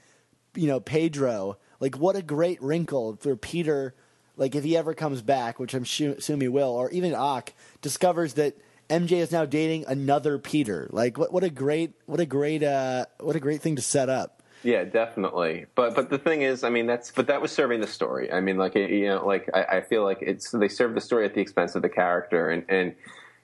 [0.53, 3.95] you know, Pedro like, what a great wrinkle for Peter.
[4.37, 7.51] Like, if he ever comes back, which I'm sure, assume he will, or even Ock
[7.81, 8.55] discovers that
[8.87, 10.87] MJ is now dating another Peter.
[10.91, 14.09] Like, what what a great what a great uh, what a great thing to set
[14.09, 14.40] up.
[14.63, 15.65] Yeah, definitely.
[15.75, 18.31] But but the thing is, I mean, that's but that was serving the story.
[18.31, 21.25] I mean, like you know, like I, I feel like it's they serve the story
[21.25, 22.95] at the expense of the character, and and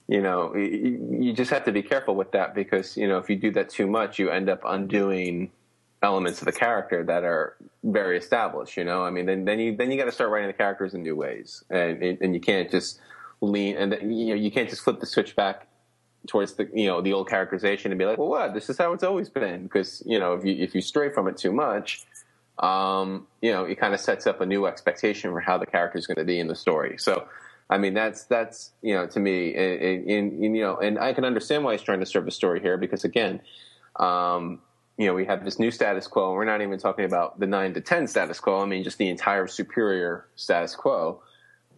[0.07, 3.29] you know, you, you just have to be careful with that because you know if
[3.29, 5.51] you do that too much, you end up undoing
[6.03, 8.77] elements of the character that are very established.
[8.77, 10.93] You know, I mean, then then you then you got to start writing the characters
[10.93, 12.99] in new ways, and and you can't just
[13.41, 15.67] lean and you know you can't just flip the switch back
[16.27, 18.53] towards the you know the old characterization and be like, well, what?
[18.53, 19.63] This is how it's always been.
[19.63, 22.05] Because you know if you if you stray from it too much,
[22.59, 25.97] um, you know it kind of sets up a new expectation for how the character
[25.97, 26.97] is going to be in the story.
[26.97, 27.27] So.
[27.69, 31.11] I mean that's that's you know to me in, in, in, you know and I
[31.11, 33.41] can understand why he's trying to serve a story here because again
[33.97, 34.61] um,
[34.97, 37.45] you know, we have this new status quo, and we're not even talking about the
[37.45, 38.61] nine to ten status quo.
[38.61, 41.21] I mean, just the entire superior status quo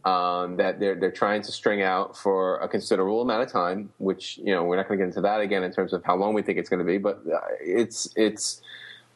[0.05, 3.91] um, that they're they're trying to string out for a considerable amount of time.
[3.97, 6.15] Which you know, we're not going to get into that again in terms of how
[6.15, 8.61] long we think it's going to be, but uh, it's it's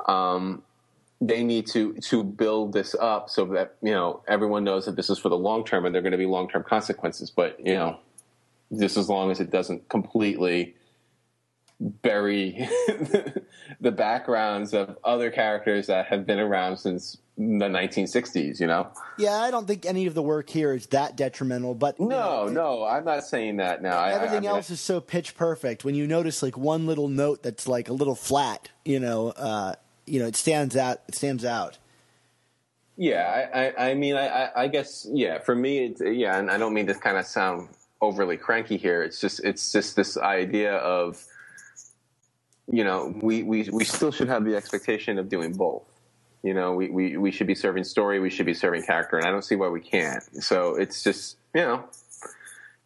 [0.07, 0.63] um,
[1.21, 5.09] they need to to build this up so that you know everyone knows that this
[5.09, 7.31] is for the long term, and there are going to be long term consequences.
[7.31, 7.99] But you know,
[8.77, 10.75] just as long as it doesn't completely
[11.79, 12.67] bury
[13.81, 18.91] the backgrounds of other characters that have been around since the 1960s you know?
[19.17, 22.47] Yeah i don't think any of the work here is that detrimental but no know,
[22.47, 24.03] no i'm not saying that now.
[24.03, 25.83] Everything I, I else is so pitch perfect.
[25.83, 29.75] When you notice like one little note that's like a little flat you know uh
[30.05, 31.77] you know it stands out it stands out.
[32.97, 36.57] Yeah i i, I mean I, I guess yeah for me it's yeah and i
[36.57, 37.69] don't mean to kind of sound
[38.03, 39.01] overly cranky here.
[39.01, 41.25] It's just it's just this idea of
[42.71, 45.83] you know, we, we, we still should have the expectation of doing both.
[46.43, 49.25] You know, we, we, we should be serving story, we should be serving character, and
[49.25, 50.21] I don't see why we can't.
[50.43, 51.85] So it's just, you know,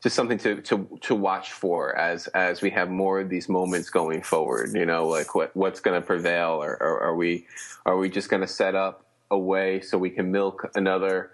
[0.03, 3.89] just something to, to, to watch for as, as we have more of these moments
[3.89, 4.75] going forward.
[4.75, 7.47] You know, like what, what's going to prevail, or, or are we,
[7.83, 11.31] are we just going to set up a way so we can milk another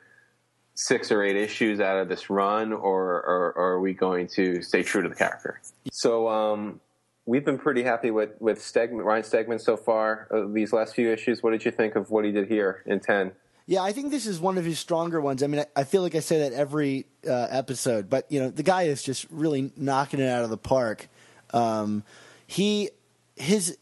[0.76, 4.62] six or eight issues out of this run, or, or, or are we going to
[4.62, 5.60] stay true to the character?
[5.92, 6.80] So, um,
[7.26, 10.28] we've been pretty happy with with Stegman, Ryan Stegman so far.
[10.32, 13.00] Uh, these last few issues, what did you think of what he did here in
[13.00, 13.34] ten?
[13.66, 15.42] Yeah, I think this is one of his stronger ones.
[15.42, 18.50] I mean, I, I feel like I say that every uh, episode, but you know,
[18.50, 21.08] the guy is just really knocking it out of the park.
[21.54, 22.04] Um,
[22.46, 22.90] he
[23.36, 23.78] his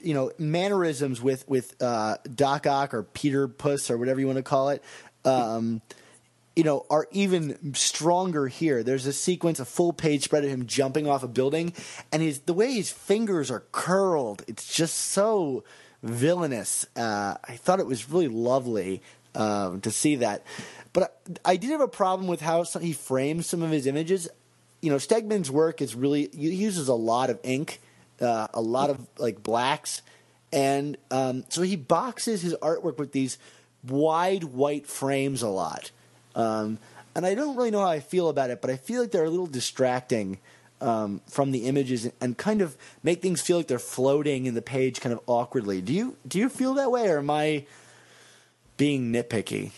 [0.00, 4.36] you know mannerisms with with uh, Doc Ock or Peter Puss or whatever you want
[4.36, 4.82] to call it.
[5.24, 5.80] Um,
[6.58, 8.82] you know, are even stronger here.
[8.82, 11.72] There's a sequence, a full page spread of him jumping off a building,
[12.10, 14.42] and his the way his fingers are curled.
[14.48, 15.62] It's just so
[16.02, 16.84] villainous.
[16.96, 19.02] Uh, I thought it was really lovely
[19.36, 20.44] um, to see that,
[20.92, 23.86] but I, I did have a problem with how some, he frames some of his
[23.86, 24.28] images.
[24.82, 27.80] You know, Stegman's work is really he uses a lot of ink,
[28.20, 30.02] uh, a lot of like blacks,
[30.52, 33.38] and um, so he boxes his artwork with these
[33.84, 35.92] wide white frames a lot.
[36.38, 36.78] Um,
[37.14, 39.24] and I don't really know how I feel about it, but I feel like they're
[39.24, 40.38] a little distracting
[40.80, 44.62] um, from the images and kind of make things feel like they're floating in the
[44.62, 45.80] page kind of awkwardly.
[45.80, 47.66] Do you do you feel that way, or am I
[48.76, 49.72] being nitpicky?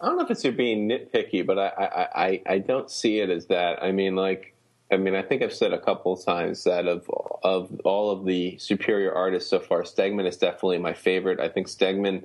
[0.00, 3.20] I don't know if it's you're being nitpicky, but I, I, I, I don't see
[3.20, 3.80] it as that.
[3.82, 4.52] I mean, like,
[4.90, 7.08] I mean, I think I've said a couple times that of
[7.42, 11.38] of all of the superior artists so far, Stegman is definitely my favorite.
[11.38, 12.24] I think Stegman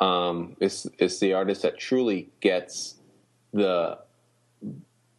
[0.00, 2.96] um, is is the artist that truly gets
[3.52, 3.98] the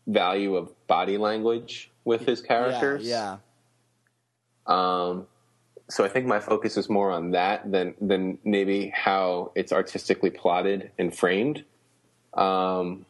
[0.08, 3.06] value of body language with his characters.
[3.06, 3.38] Yeah,
[4.66, 5.28] Um,
[5.90, 10.32] so I think my focus is more on that than than maybe how it's artistically
[10.32, 11.64] plotted and framed.
[12.34, 13.06] Um,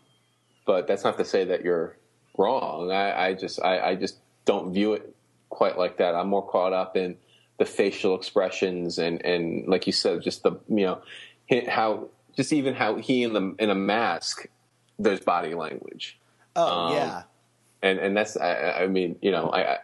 [0.66, 1.96] but that's not to say that you're
[2.38, 2.92] wrong.
[2.92, 5.16] I, I just I, I just don't view it
[5.50, 6.16] quite like that.
[6.16, 7.18] I'm more caught up in
[7.60, 11.02] the facial expressions and and like you said, just the you know
[11.70, 14.46] how just even how he in the in a mask
[15.00, 16.18] there's body language.
[16.56, 17.24] Oh Um, yeah.
[17.82, 19.80] and and that's I, I mean you know I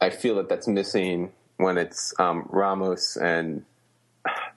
[0.00, 3.64] I- feel that that's missing when it's um, Ramos and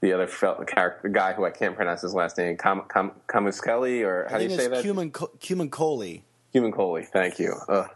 [0.02, 3.12] the other fel- the character guy who I can't pronounce his last name Kam, Kam,
[3.28, 4.82] Kamuskeli or how do you say that?
[4.84, 6.24] Cumin Cumin Coley.
[6.54, 7.54] Human Coley thank you.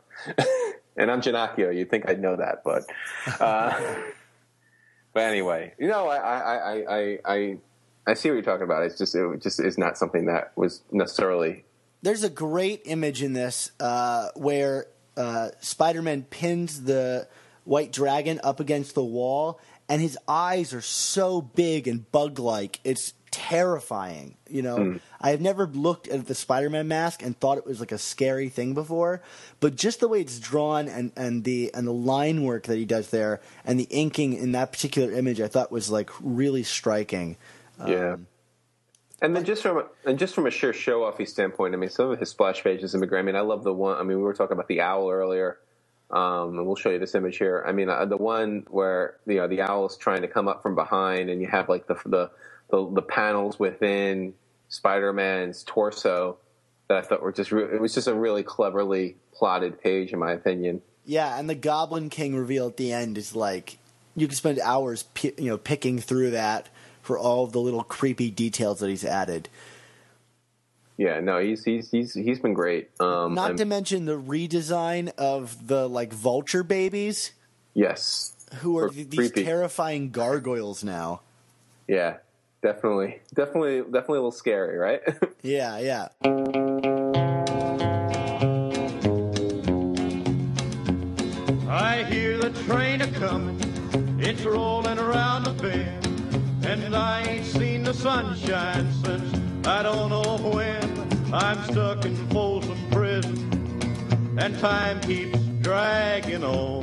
[0.97, 2.83] And I'm Ginocchio you'd think I'd know that but
[3.39, 3.71] uh,
[5.13, 7.57] but anyway you know I I, I, I I
[8.07, 10.81] I see what you're talking about it's just it just is not something that was
[10.91, 11.63] necessarily
[12.01, 17.27] There's a great image in this uh, where uh, Spider-Man pins the
[17.65, 22.79] white dragon up against the wall, and his eyes are so big and bug-like.
[22.83, 24.37] It's terrifying.
[24.49, 27.91] You know, I have never looked at the Spider-Man mask and thought it was like
[27.91, 29.21] a scary thing before,
[29.59, 32.85] but just the way it's drawn and, and the and the line work that he
[32.85, 37.37] does there and the inking in that particular image, I thought was like really striking.
[37.87, 38.17] Yeah.
[39.21, 41.89] and then just from a, and just from a sheer show offy standpoint, I mean,
[41.89, 43.19] some of his splash pages in McGrath.
[43.19, 43.97] I mean, I love the one.
[43.97, 45.57] I mean, we were talking about the owl earlier,
[46.11, 47.63] um, and we'll show you this image here.
[47.65, 50.63] I mean, uh, the one where you know the owl is trying to come up
[50.63, 52.31] from behind, and you have like the the
[52.69, 54.33] the, the panels within
[54.69, 56.37] Spider-Man's torso
[56.87, 60.19] that I thought were just re- it was just a really cleverly plotted page, in
[60.19, 60.81] my opinion.
[61.05, 63.77] Yeah, and the Goblin King reveal at the end is like
[64.15, 66.69] you can spend hours, you know, picking through that
[67.09, 69.49] for all of the little creepy details that he's added.
[70.95, 72.91] Yeah, no, he's he's he's he's been great.
[72.99, 77.31] Um, Not and- to mention the redesign of the like vulture babies,
[77.73, 79.43] yes, who are th- these creepy.
[79.43, 81.21] terrifying gargoyles now.
[81.87, 82.17] Yeah,
[82.61, 85.01] definitely, definitely, definitely a little scary, right?
[85.41, 86.09] Yeah, yeah.
[91.67, 93.57] I hear the train a comin',
[94.19, 94.98] it's rolling around the bend,
[96.89, 101.31] and I ain't seen the sunshine since I don't know when.
[101.31, 106.81] I'm stuck in Folsom Prison, and time keeps dragging on.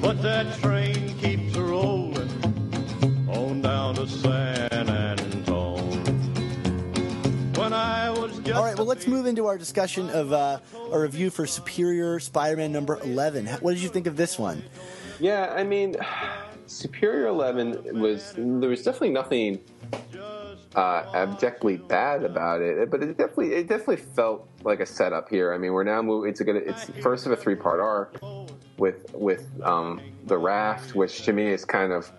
[0.00, 2.30] But that train keeps rolling
[3.28, 6.04] on down to San Antone.
[7.52, 10.60] When I was just All right, well, let's move into our discussion of uh,
[10.90, 13.44] a review for Superior Spider-Man number eleven.
[13.60, 14.64] What did you think of this one?
[15.20, 15.96] Yeah, I mean,
[16.66, 19.60] Superior Eleven was there was definitely nothing
[20.74, 25.52] uh, abjectly bad about it, but it definitely it definitely felt like a setup here.
[25.52, 26.30] I mean, we're now moving.
[26.30, 26.56] It's a good.
[26.56, 28.20] It's first of a three part arc
[28.78, 32.10] with with um, the raft, which to me is kind of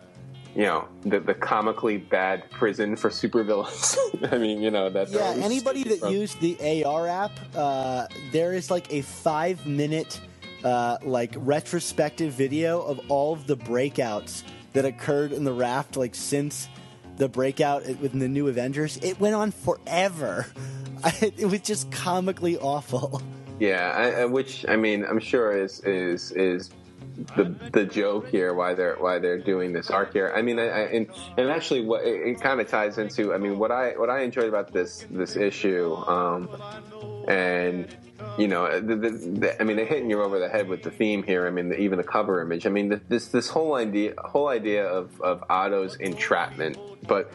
[0.55, 3.97] you know the, the comically bad prison for supervillains.
[4.31, 8.71] I mean, you know that's Yeah, anybody that used the AR app, uh, there is
[8.71, 10.21] like a five minute,
[10.65, 14.43] uh, like retrospective video of all of the breakouts
[14.73, 16.67] that occurred in the raft, like since
[17.17, 18.97] the breakout within the new Avengers.
[18.97, 20.47] It went on forever.
[21.21, 23.21] it was just comically awful.
[23.59, 26.71] Yeah, I, I, which I mean, I'm sure is is is
[27.37, 30.33] the the joke here why they're why they're doing this arc here.
[30.35, 31.07] I mean, I, I, and
[31.37, 33.33] and actually, what it, it kind of ties into.
[33.33, 36.49] I mean, what I what I enjoyed about this this issue, um,
[37.29, 37.87] and
[38.37, 40.91] you know, the, the, the, I mean, they're hitting you over the head with the
[40.91, 41.47] theme here.
[41.47, 42.65] I mean, even the cover image.
[42.65, 47.31] I mean, this this whole idea whole idea of of Otto's entrapment, but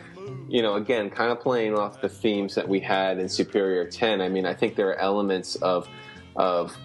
[0.48, 4.20] you know, again, kind of playing off the themes that we had in Superior Ten.
[4.20, 5.88] I mean, I think there are elements of
[6.36, 6.76] of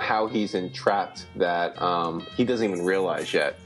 [0.00, 3.58] how he's entrapped that um, he doesn't even realize yet.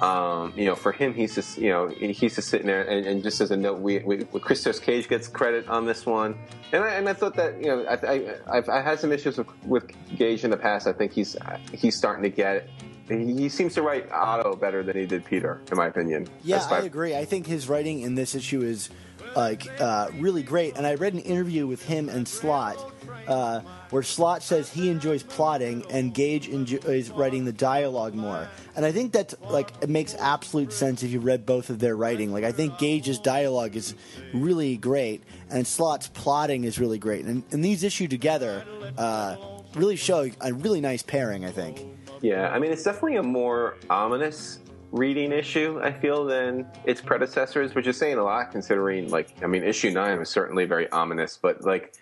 [0.00, 3.22] Um, you know, for him, he's just you know he's just sitting there, and, and
[3.22, 6.36] just as a note, we, we Christos Gage gets credit on this one,
[6.72, 9.46] and I, and I thought that you know I, I I had some issues with,
[9.64, 10.86] with Gage in the past.
[10.86, 11.36] I think he's
[11.72, 12.68] he's starting to get
[13.08, 16.26] he seems to write Otto better than he did Peter, in my opinion.
[16.42, 17.14] Yeah, I agree.
[17.14, 18.88] I think his writing in this issue is
[19.36, 20.76] like uh, really great.
[20.76, 22.78] And I read an interview with him and Slott
[23.26, 23.60] uh,
[23.90, 28.48] where Slott says he enjoys plotting and Gage enjoys writing the dialogue more.
[28.76, 31.96] And I think that's like it makes absolute sense if you read both of their
[31.96, 32.32] writing.
[32.32, 33.94] Like I think Gage's dialogue is
[34.32, 37.24] really great, and Slott's plotting is really great.
[37.24, 38.64] And, and these issue together
[38.98, 39.36] uh,
[39.74, 41.44] really show a really nice pairing.
[41.44, 41.82] I think.
[42.20, 44.58] Yeah, I mean it's definitely a more ominous
[44.94, 49.48] reading issue, I feel, than its predecessors, which is saying a lot considering, like, I
[49.48, 51.94] mean, issue nine was certainly very ominous, but, like,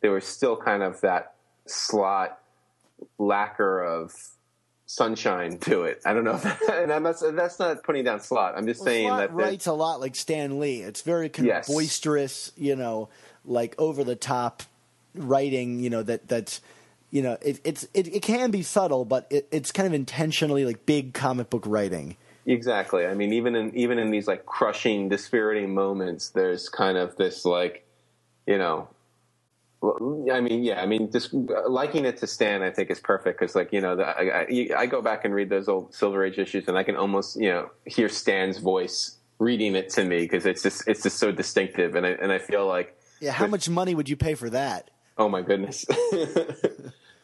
[0.00, 1.34] there was still kind of that
[1.66, 2.38] Slott
[3.18, 4.14] lacquer of
[4.86, 6.02] sunshine to it.
[6.04, 8.54] I don't know, that, and that's that's not putting down Slott.
[8.56, 10.80] I'm just well, saying that writes a lot like Stan Lee.
[10.82, 11.68] It's very kind yes.
[11.68, 13.08] of boisterous, you know,
[13.44, 14.62] like over the top
[15.14, 15.80] writing.
[15.80, 16.60] You know that that's
[17.10, 20.64] you know it, it's it, it can be subtle, but it, it's kind of intentionally
[20.64, 22.16] like big comic book writing.
[22.46, 23.06] Exactly.
[23.06, 27.44] I mean, even in even in these like crushing, dispiriting moments, there's kind of this
[27.44, 27.86] like,
[28.46, 28.88] you know,
[29.82, 33.54] I mean, yeah, I mean, just liking it to Stan, I think is perfect because,
[33.54, 36.38] like, you know, the, I, I, I, go back and read those old Silver Age
[36.38, 40.44] issues, and I can almost, you know, hear Stan's voice reading it to me because
[40.44, 43.52] it's just it's just so distinctive, and I and I feel like, yeah, how with,
[43.52, 44.90] much money would you pay for that?
[45.16, 45.86] Oh my goodness.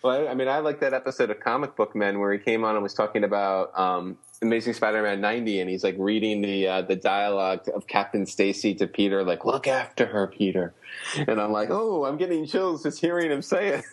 [0.03, 2.65] well, I, I, mean, I like that episode of Comic Book Men where he came
[2.65, 6.83] on and was talking about um, Amazing Spider-Man 90 and he's like reading the uh,
[6.83, 10.75] the dialogue of Captain Stacy to Peter like look after her Peter.
[11.17, 13.85] And I'm like, "Oh, I'm getting chills just hearing him say it."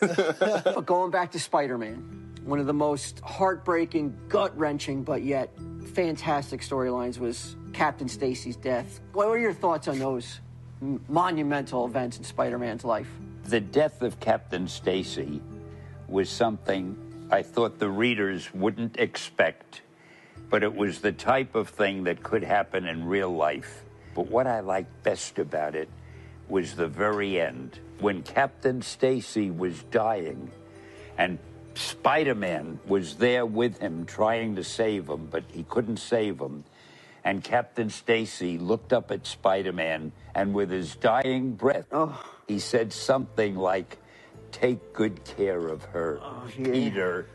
[0.64, 5.50] but going back to Spider-Man, one of the most heartbreaking, gut-wrenching but yet
[5.94, 9.00] fantastic storylines was Captain Stacy's death.
[9.12, 10.40] What were your thoughts on those
[11.08, 13.08] monumental events in Spider-Man's life?
[13.44, 15.40] The death of Captain Stacy
[16.08, 16.96] was something
[17.30, 19.82] I thought the readers wouldn't expect
[20.54, 23.82] but it was the type of thing that could happen in real life.
[24.14, 25.88] But what I liked best about it
[26.48, 30.52] was the very end when Captain Stacy was dying
[31.18, 31.40] and
[31.74, 36.62] Spider Man was there with him trying to save him, but he couldn't save him.
[37.24, 42.24] And Captain Stacy looked up at Spider Man and with his dying breath, oh.
[42.46, 43.98] he said something like,
[44.52, 46.70] Take good care of her, oh, yeah.
[46.70, 47.26] Peter.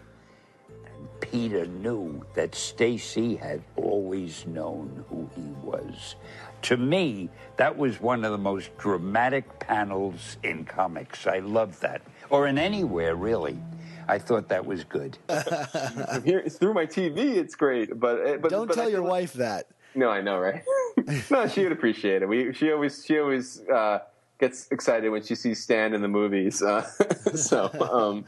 [1.22, 6.15] Peter knew that Stacy had always known who he was.
[6.63, 11.28] To me, that was one of the most dramatic panels in comics.
[11.28, 12.01] I love that.
[12.30, 13.59] Or in anywhere, really.
[14.07, 15.17] I thought that was good.
[16.26, 17.99] Here, through my TV, it's great.
[17.99, 19.67] But, eh, but don't but tell your wife that.
[19.95, 20.63] No, I know, right?
[21.32, 22.28] no, she would appreciate it.
[22.28, 23.99] We, she always, she always uh,
[24.40, 26.62] gets excited when she sees Stan in the movies.
[26.62, 26.82] Uh,
[27.36, 28.26] so, um,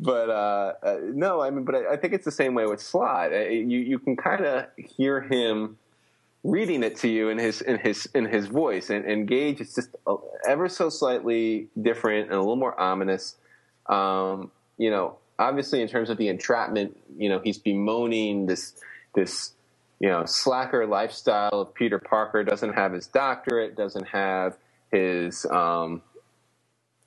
[0.00, 2.80] but uh, uh, no, I mean, but I, I, think it's the same way with
[2.80, 3.32] Slott.
[3.32, 5.78] Uh, you you can kind of hear him
[6.44, 9.74] reading it to you in his in his in his voice, and, and Gage is
[9.74, 9.94] just
[10.46, 13.36] ever so slightly different and a little more ominous.
[13.86, 18.74] Um, you know, obviously in terms of the entrapment, you know, he's bemoaning this
[19.14, 19.52] this
[20.00, 22.42] you know slacker lifestyle of Peter Parker.
[22.42, 24.56] Doesn't have his doctorate, doesn't have
[24.92, 26.02] his um,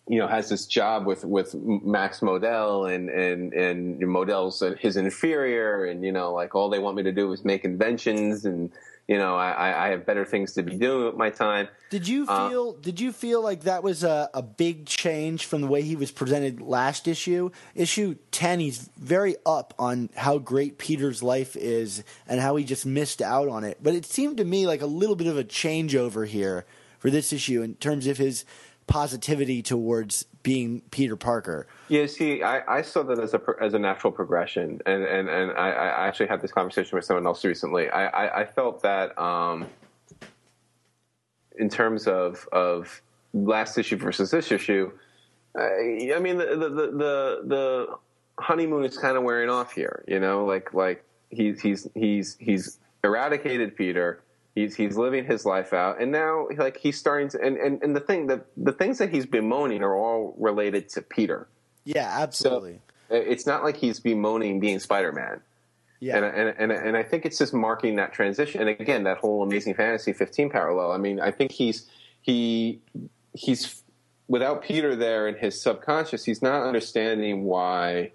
[0.07, 5.85] you know has this job with with Max Modell and and and Modell's his inferior
[5.85, 8.71] and you know like all they want me to do is make inventions and
[9.07, 11.69] you know I, I have better things to be doing with my time.
[11.89, 15.45] Did you uh, feel uh, did you feel like that was a, a big change
[15.45, 17.49] from the way he was presented last issue?
[17.73, 22.85] Issue ten, he's very up on how great Peter's life is and how he just
[22.85, 23.79] missed out on it.
[23.81, 26.65] But it seemed to me like a little bit of a changeover here
[26.99, 28.45] for this issue in terms of his
[28.87, 31.67] positivity towards being Peter Parker.
[31.87, 35.51] Yeah, see, I, I saw that as a as a natural progression, and and and
[35.51, 37.89] I, I actually had this conversation with someone else recently.
[37.89, 39.67] I I, I felt that um,
[41.57, 43.01] in terms of of
[43.33, 44.91] last issue versus this issue,
[45.57, 47.87] I, I mean, the, the the the
[48.39, 50.03] honeymoon is kind of wearing off here.
[50.07, 54.21] You know, like like he's he's he's he's eradicated Peter.
[54.55, 57.41] He's he's living his life out, and now like he's starting to.
[57.41, 61.01] And and, and the thing that the things that he's bemoaning are all related to
[61.01, 61.47] Peter.
[61.83, 62.79] Yeah, absolutely.
[63.09, 65.41] So it's not like he's bemoaning being Spider Man.
[65.99, 68.61] yeah, And, and and and I think it's just marking that transition.
[68.61, 70.91] And again, that whole Amazing Fantasy 15 parallel.
[70.91, 71.89] I mean, I think he's
[72.21, 72.79] he
[73.33, 73.83] he's
[74.27, 78.11] without Peter there in his subconscious, he's not understanding why.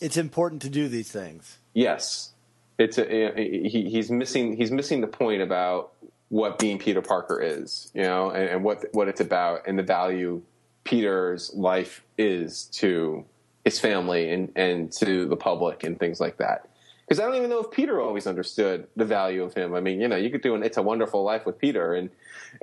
[0.00, 1.58] it's important to do these things.
[1.74, 2.32] Yes,
[2.80, 5.92] it's a, he, he's missing he's missing the point about
[6.28, 9.82] what being Peter Parker is, you know, and, and what what it's about, and the
[9.82, 10.42] value
[10.84, 13.24] Peter's life is to
[13.64, 16.66] his family and and to the public and things like that.
[17.06, 19.74] Because I don't even know if Peter always understood the value of him.
[19.74, 22.08] I mean, you know, you could do an "It's a Wonderful Life" with Peter, and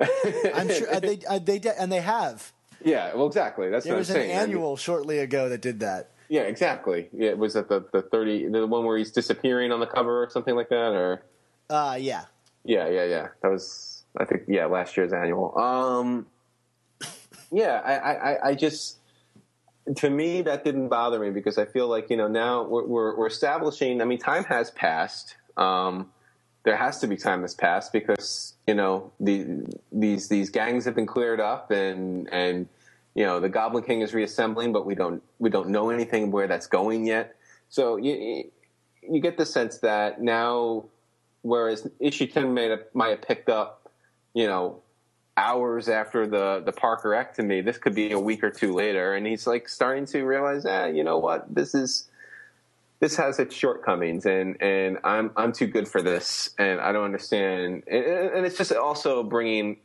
[0.54, 2.52] I'm sure uh, they uh, they de- and they have.
[2.82, 3.68] yeah, well, exactly.
[3.68, 4.30] That's There what was I'm an saying.
[4.30, 6.10] I mean- annual shortly ago that did that.
[6.28, 7.08] Yeah, exactly.
[7.12, 10.30] Yeah, was that the the thirty the one where he's disappearing on the cover or
[10.30, 11.22] something like that, or
[11.70, 12.24] Uh, yeah.
[12.64, 13.28] yeah, yeah, yeah.
[13.42, 15.56] That was I think yeah last year's annual.
[15.58, 16.26] Um,
[17.50, 18.98] yeah, I, I, I- just
[19.96, 23.16] to me that didn't bother me because I feel like you know now we're we're,
[23.16, 24.02] we're establishing.
[24.02, 25.36] I mean, time has passed.
[25.56, 26.10] Um,
[26.64, 30.94] there has to be time that's passed because you know the these these gangs have
[30.94, 32.68] been cleared up and and
[33.18, 36.46] you know the Goblin King is reassembling, but we don't we don't know anything where
[36.46, 37.34] that's going yet.
[37.68, 38.48] So you
[39.02, 40.84] you get the sense that now,
[41.42, 43.90] whereas issue ten may have, might have picked up,
[44.34, 44.82] you know,
[45.36, 49.48] hours after the the Parkerectomy, this could be a week or two later, and he's
[49.48, 52.08] like starting to realize, ah, you know what, this is
[53.00, 57.06] this has its shortcomings, and and I'm I'm too good for this, and I don't
[57.06, 59.78] understand, and, and it's just also bringing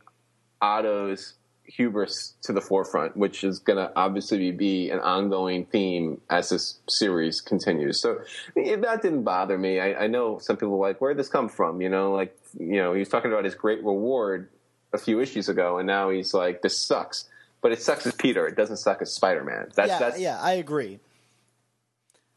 [0.62, 1.34] Otto's
[1.66, 6.78] hubris to the forefront, which is going to obviously be an ongoing theme as this
[6.88, 8.00] series continues.
[8.00, 8.20] So
[8.56, 9.80] eh, that didn't bother me.
[9.80, 11.80] I, I know some people like, where did this come from?
[11.80, 14.48] You know, like you know, he was talking about his great reward
[14.92, 17.28] a few issues ago, and now he's like, this sucks.
[17.60, 18.46] But it sucks as Peter.
[18.46, 19.70] It doesn't suck as Spider Man.
[19.74, 21.00] That's yeah, that's yeah, I agree.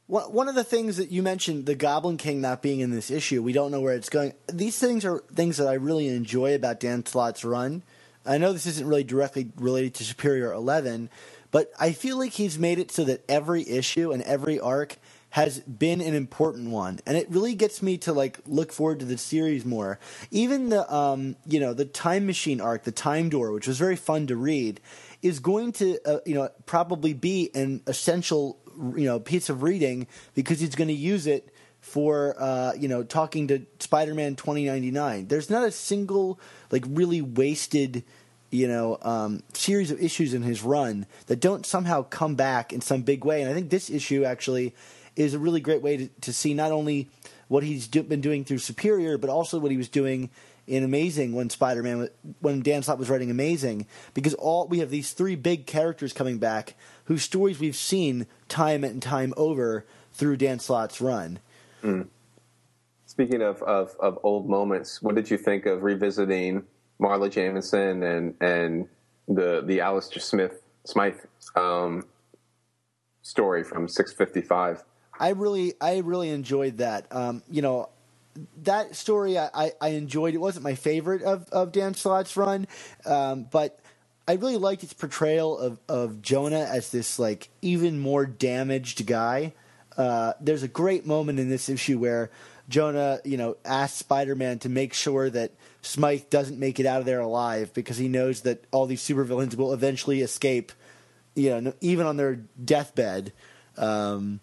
[0.07, 3.11] One one of the things that you mentioned, the Goblin King not being in this
[3.11, 4.33] issue, we don't know where it's going.
[4.51, 7.83] These things are things that I really enjoy about Dan Slott's run.
[8.27, 11.09] I know this isn't really directly related to Superior 11,
[11.51, 14.97] but I feel like he's made it so that every issue and every arc
[15.29, 19.05] has been an important one and it really gets me to like look forward to
[19.05, 19.99] the series more
[20.31, 23.97] even the um you know the time machine arc the time door which was very
[23.97, 24.79] fun to read
[25.21, 28.57] is going to uh, you know probably be an essential
[28.95, 31.53] you know piece of reading because he's going to use it
[31.87, 35.27] for uh, you know talking to Spider-Man 2099.
[35.27, 36.39] There's not a single
[36.71, 38.03] like really wasted
[38.49, 42.81] you know um, series of issues in his run that don't somehow come back in
[42.81, 43.41] some big way.
[43.41, 44.73] And I think this issue actually
[45.15, 47.09] is a really great way to, to see not only
[47.47, 50.29] what he's do, been doing through Superior, but also what he was doing
[50.67, 52.09] in Amazing when Spider-Man
[52.41, 56.39] when Dan Slott was writing Amazing because all we have these three big characters coming
[56.39, 56.75] back
[57.05, 61.39] whose stories we've seen time and time over through Dan Slott's run.
[63.05, 66.63] Speaking of, of, of old moments, what did you think of revisiting
[67.01, 68.87] Marla Jameson and and
[69.27, 71.19] the the Alistair Smith Smythe
[71.55, 72.05] um,
[73.21, 74.83] story from six fifty five?
[75.19, 77.07] I really, I really enjoyed that.
[77.11, 77.89] Um, you know,
[78.63, 80.35] that story I, I, I enjoyed.
[80.35, 82.67] It wasn't my favorite of, of Dan Slott's run,
[83.05, 83.79] um, but
[84.27, 89.53] I really liked its portrayal of, of Jonah as this like even more damaged guy.
[89.97, 92.29] Uh, there's a great moment in this issue where
[92.69, 95.51] Jonah, you know, asks Spider-Man to make sure that
[95.81, 99.55] Smythe doesn't make it out of there alive because he knows that all these supervillains
[99.55, 100.71] will eventually escape,
[101.35, 103.31] you know, even on their deathbed.
[103.77, 104.41] Um,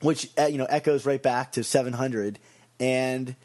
[0.00, 2.38] which uh, you know echoes right back to 700
[2.78, 3.36] and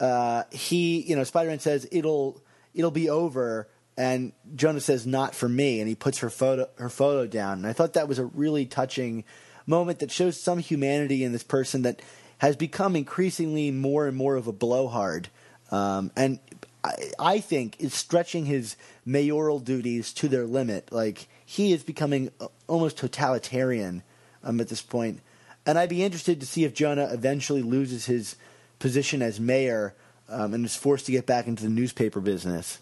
[0.00, 2.40] uh, he you know spider-man says it'll
[2.74, 3.68] it'll be over.
[3.96, 5.80] And jonah says not for me.
[5.80, 7.58] And he puts her photo her photo down.
[7.58, 9.24] And i thought that was a really touching
[9.66, 12.00] moment that shows some humanity in this person that
[12.42, 15.28] has become increasingly more and more of a blowhard
[15.70, 16.40] um, and
[16.82, 18.76] I, I think is stretching his
[19.06, 24.02] mayoral duties to their limit like he is becoming uh, almost totalitarian
[24.42, 25.20] um, at this point
[25.64, 28.34] and I'd be interested to see if Jonah eventually loses his
[28.80, 29.94] position as mayor
[30.28, 32.80] um, and is forced to get back into the newspaper business.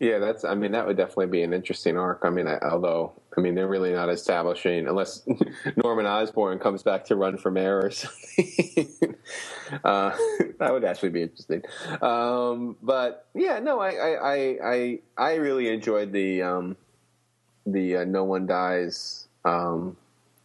[0.00, 0.44] Yeah, that's.
[0.44, 2.22] I mean, that would definitely be an interesting arc.
[2.24, 5.22] I mean, I, although I mean, they're really not establishing unless
[5.76, 9.16] Norman Osborn comes back to run for mayor or something.
[9.84, 10.16] uh,
[10.58, 11.62] that would actually be interesting.
[12.00, 16.76] Um, but yeah, no, I, I, I, I, really enjoyed the um,
[17.66, 19.96] the uh, No One Dies um,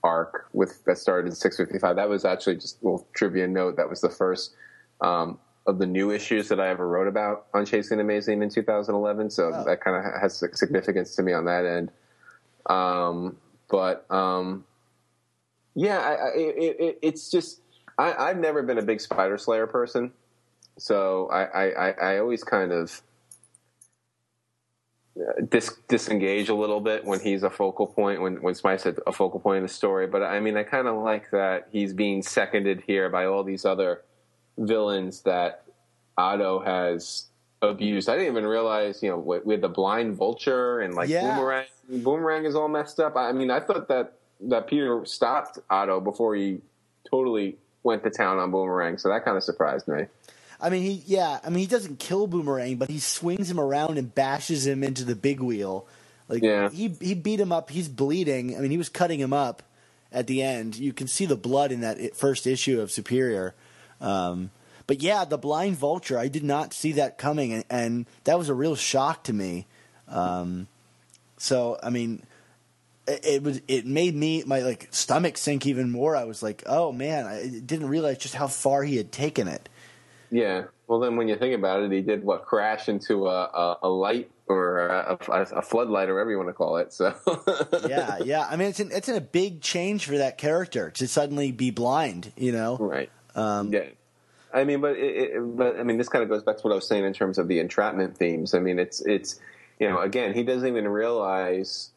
[0.04, 1.96] arc with that started in 655.
[1.96, 3.78] That was actually just a little trivia note.
[3.78, 4.54] That was the first
[5.02, 5.38] um,
[5.68, 9.30] of the new issues that I ever wrote about on Chasing Amazing in 2011.
[9.30, 9.64] So Oh.
[9.66, 11.92] that kind of has significance to me on that end.
[12.66, 13.38] Um,
[13.70, 14.66] but um,
[15.76, 17.62] yeah, I, I, it, it, it's just
[17.98, 20.12] I, I've never been a big Spider Slayer person,
[20.78, 23.02] so I, I, always kind of
[25.20, 28.96] uh, dis, disengage a little bit when he's a focal point when when Smythe's a,
[29.08, 30.08] a focal point in the story.
[30.08, 33.66] But I mean, I kind of like that he's being seconded here by all these
[33.66, 34.02] other
[34.60, 35.64] villains that
[36.18, 37.26] Otto has
[37.62, 38.10] abused.
[38.10, 41.36] I didn't even realize, you know, we had the blind vulture and like Yeah.
[41.36, 41.66] boomerang.
[41.90, 43.16] Boomerang is all messed up.
[43.16, 46.62] I mean, I thought that that Peter stopped Otto before he
[47.10, 48.98] totally went to town on Boomerang.
[48.98, 50.06] So that kind of surprised me.
[50.62, 51.40] I mean, he yeah.
[51.44, 55.04] I mean, he doesn't kill Boomerang, but he swings him around and bashes him into
[55.04, 55.88] the big wheel.
[56.30, 56.70] Like Yeah.
[56.70, 57.70] he he beat him up.
[57.70, 58.56] He's bleeding.
[58.56, 59.64] I mean, he was cutting him up
[60.12, 60.78] at the end.
[60.78, 63.56] You can see the blood in that first issue of Superior.
[64.02, 64.52] Um,
[64.88, 66.18] but yeah, the blind vulture.
[66.18, 69.68] I did not see that coming, and, and that was a real shock to me.
[70.08, 70.68] Um,
[71.38, 72.24] so I mean,
[73.08, 76.16] it, it was it made me my like stomach sink even more.
[76.16, 79.70] I was like, oh man, I didn't realize just how far he had taken it.
[80.32, 80.66] Yeah.
[80.88, 83.90] Well, then when you think about it, he did what crash into a, a, a
[83.90, 86.92] light or a, a, a floodlight or whatever you want to call it.
[86.92, 87.16] So
[87.88, 88.48] yeah, yeah.
[88.50, 91.70] I mean, it's an, it's in a big change for that character to suddenly be
[91.70, 92.32] blind.
[92.36, 93.10] You know, right.
[93.40, 93.88] Um, Yeah.
[94.52, 96.72] I mean, but it, it, but I mean, this kind of goes back to what
[96.72, 98.54] I was saying in terms of the entrapment themes.
[98.54, 99.40] I mean, it's it's
[99.80, 101.92] you know, again, he doesn't even realize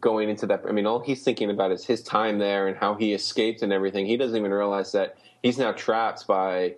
[0.00, 0.64] going into that.
[0.66, 3.72] I mean, all he's thinking about is his time there and how he escaped and
[3.72, 4.06] everything.
[4.06, 6.76] He doesn't even realize that he's now trapped by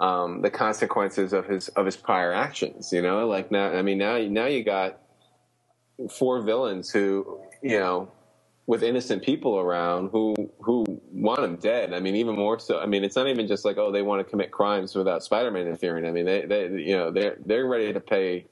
[0.00, 2.92] um, the consequences of his of his prior actions.
[2.92, 4.98] You know, like now, I mean, now now you got
[6.10, 8.10] four villains who you know
[8.68, 11.94] with innocent people around who who want him dead.
[11.94, 12.78] I mean, even more so.
[12.78, 15.66] I mean, it's not even just like oh they want to commit crimes without Spider-Man
[15.66, 16.04] interfering.
[16.06, 18.46] I mean, they they you know they're they're ready to pay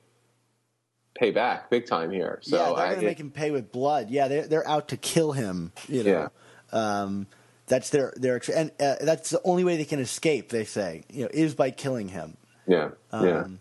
[1.14, 2.40] pay back big time here.
[2.42, 4.08] So yeah, they're going to make him pay with blood.
[4.10, 5.72] Yeah, they're they're out to kill him.
[5.86, 6.28] You know,
[6.72, 7.26] um,
[7.66, 10.48] that's their their and uh, that's the only way they can escape.
[10.48, 12.38] They say, you know, is by killing him.
[12.66, 13.42] yeah yeah.
[13.42, 13.60] Um,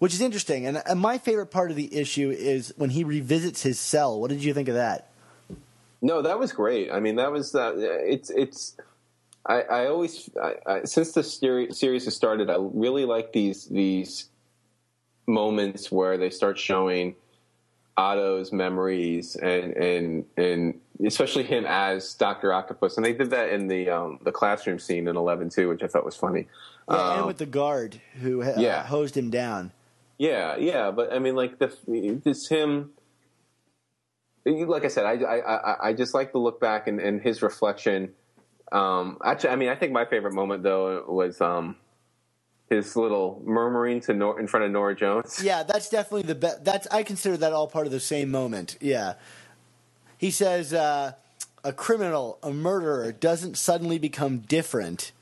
[0.00, 3.62] Which is interesting, and, and my favorite part of the issue is when he revisits
[3.62, 4.20] his cell.
[4.20, 5.08] What did you think of that?
[6.04, 6.92] No, that was great.
[6.92, 8.76] I mean, that was uh, it's it's.
[9.46, 14.28] I, I always I, I, since the series has started, I really like these these
[15.26, 17.14] moments where they start showing
[17.96, 23.68] Otto's memories and and and especially him as Doctor Octopus, and they did that in
[23.68, 26.48] the um, the classroom scene in Eleven too, which I thought was funny.
[26.86, 28.84] Yeah, and Um, with the guard who uh, yeah.
[28.84, 29.72] hosed him down.
[30.18, 31.72] Yeah, yeah, but I mean, like the
[32.22, 32.90] this him.
[34.44, 35.38] Like I said, I, I,
[35.72, 38.12] I- I just like to look back and, and his reflection.
[38.72, 41.76] Um, actually, I mean, I think my favorite moment though was um,
[42.68, 45.40] his little murmuring to Nor- in front of Nora Jones.
[45.42, 46.64] Yeah, that's definitely the best.
[46.64, 48.76] That's I consider that all part of the same moment.
[48.80, 49.14] Yeah,
[50.18, 51.12] he says uh,
[51.62, 55.12] a criminal, a murderer, doesn't suddenly become different,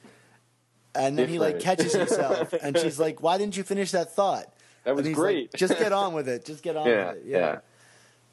[0.94, 4.46] and then he like catches himself, and she's like, "Why didn't you finish that thought?"
[4.84, 5.52] That was great.
[5.52, 6.44] Like, Just get on with it.
[6.44, 7.26] Just get on yeah, with it.
[7.26, 7.58] yeah,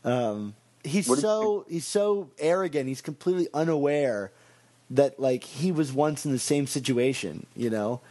[0.05, 2.87] Um, he's What so he's so arrogant.
[2.87, 4.31] He's completely unaware
[4.89, 7.45] that like he was once in the same situation.
[7.55, 8.01] You know.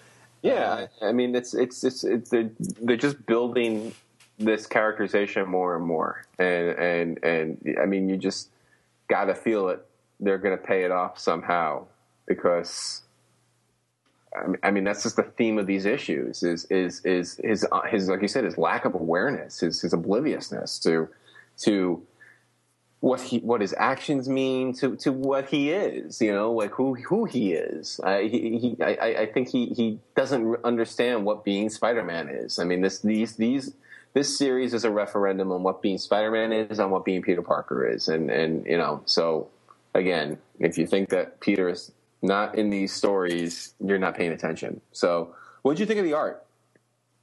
[0.42, 0.86] yeah.
[1.02, 3.94] I mean, it's it's it's, it's they're, they're just building
[4.38, 8.50] this characterization more and more, and and and I mean, you just
[9.08, 9.84] got to feel it.
[10.20, 11.86] They're going to pay it off somehow
[12.26, 13.02] because
[14.62, 18.08] I mean- that's just the theme of these issues is is is his uh, his
[18.08, 21.08] like you said his lack of awareness, his his obliviousness to
[21.62, 22.02] to
[23.00, 26.94] what he what his actions mean to to what he is, you know, like who
[26.94, 28.00] who he is.
[28.02, 32.58] I he, he I, I- think he he doesn't understand what being Spider Man is.
[32.58, 33.72] I mean, this these these
[34.14, 37.42] this series is a referendum on what being Spider Man is, on what being Peter
[37.42, 39.48] Parker is, and and you know, so
[39.94, 41.92] again, if you think that Peter is
[42.22, 44.80] not in these stories, you're not paying attention.
[44.92, 46.44] So, what did you think of the art?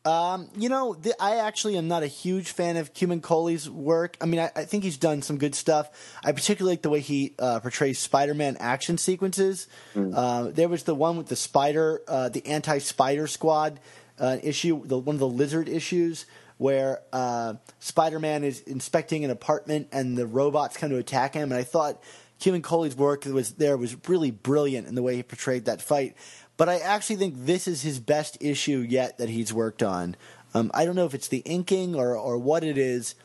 [0.05, 4.17] Um, you know, th- I actually am not a huge fan of Camuncoli's work.
[4.21, 5.89] I mean, I, I think he's done some good stuff.
[6.23, 9.67] I particularly like the way he uh, portrays Spider-Man action sequences.
[10.13, 13.79] Uh, there was the one with the spider, uh, the anti-spider squad
[14.19, 16.25] uh, issue, the, one of the lizard issues
[16.57, 21.51] where uh, Spider-Man is inspecting an apartment and the robots come to attack him.
[21.51, 22.01] And I thought
[22.39, 26.15] Camuncoli's work was there was really brilliant in the way he portrayed that fight.
[26.57, 30.15] But I actually think this is his best issue yet that he's worked on.
[30.53, 33.15] Um, I don't know if it's the inking or, or what it is,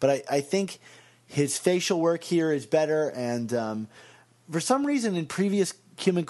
[0.00, 0.78] but I, I think
[1.26, 3.88] his facial work here is better, and um,
[4.50, 6.26] for some reason, in previous Cumin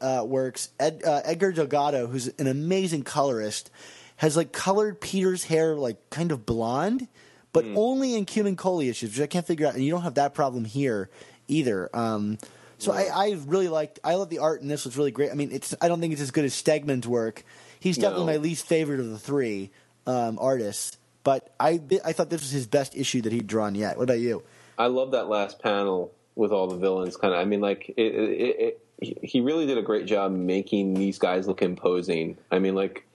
[0.00, 3.70] uh, works, Ed, uh, Edgar Delgado, who's an amazing colorist,
[4.16, 7.08] has like colored Peter's hair like kind of blonde,
[7.52, 7.74] but mm.
[7.76, 9.74] only in Cumin issues, which I can't figure out.
[9.74, 11.08] And you don't have that problem here
[11.48, 11.88] either.
[11.94, 12.38] Um,
[12.82, 13.98] so I, I, really liked.
[14.02, 14.84] I love the art in this.
[14.84, 15.30] was really great.
[15.30, 15.74] I mean, it's.
[15.80, 17.44] I don't think it's as good as Stegman's work.
[17.80, 18.32] He's definitely no.
[18.32, 19.70] my least favorite of the three
[20.06, 20.98] um, artists.
[21.24, 23.96] But I, I thought this was his best issue that he'd drawn yet.
[23.96, 24.42] What about you?
[24.78, 27.16] I love that last panel with all the villains.
[27.16, 27.40] Kind of.
[27.40, 31.46] I mean, like it, it, it, he really did a great job making these guys
[31.46, 32.36] look imposing.
[32.50, 33.06] I mean, like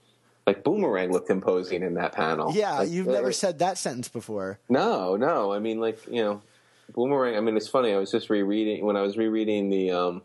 [0.46, 2.54] like Boomerang looked imposing in that panel.
[2.54, 4.60] Yeah, like, you've never said that sentence before.
[4.70, 5.52] No, no.
[5.52, 6.42] I mean, like you know,
[6.94, 7.36] Boomerang.
[7.36, 7.94] I mean, it's funny.
[7.94, 9.92] I was just rereading when I was rereading the.
[9.92, 10.22] Um,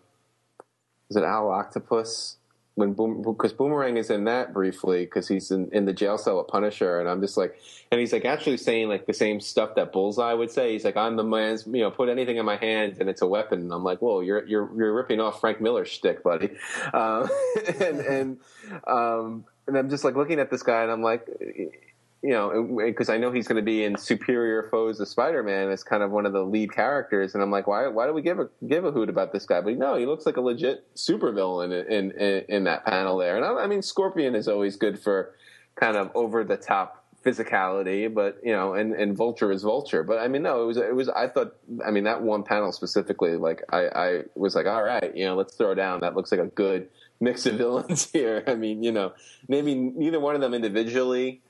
[1.11, 2.37] is it Owl Octopus?
[2.75, 6.41] When Boom, because Boomerang is in that briefly because he's in, in the jail cell
[6.41, 7.61] at Punisher, and I'm just like,
[7.91, 10.73] and he's like actually saying like the same stuff that Bullseye would say.
[10.73, 13.27] He's like, I'm the man's, you know, put anything in my hands and it's a
[13.27, 13.61] weapon.
[13.61, 16.49] And I'm like, whoa, you're you're you're ripping off Frank Miller's shtick, buddy.
[16.95, 17.29] Uh,
[17.79, 18.39] and and
[18.87, 21.29] um, and I'm just like looking at this guy, and I'm like,
[22.23, 25.83] you know, because I know he's going to be in Superior Foes of Spider-Man as
[25.83, 27.89] kind of one of the lead characters, and I'm like, why?
[27.89, 29.61] Why do we give a give a hoot about this guy?
[29.61, 33.37] But no, he looks like a legit supervillain in in in that panel there.
[33.37, 35.35] And I, I mean, Scorpion is always good for
[35.75, 40.05] kind of over the top physicality, but you know, and, and Vulture is Vulture.
[40.05, 41.09] But I mean, no, it was it was.
[41.09, 45.17] I thought, I mean, that one panel specifically, like I, I was like, all right,
[45.17, 46.01] you know, let's throw down.
[46.01, 46.89] That looks like a good
[47.21, 48.45] mix of villains here.
[48.47, 49.13] I mean, you know,
[49.49, 51.43] maybe neither one of them individually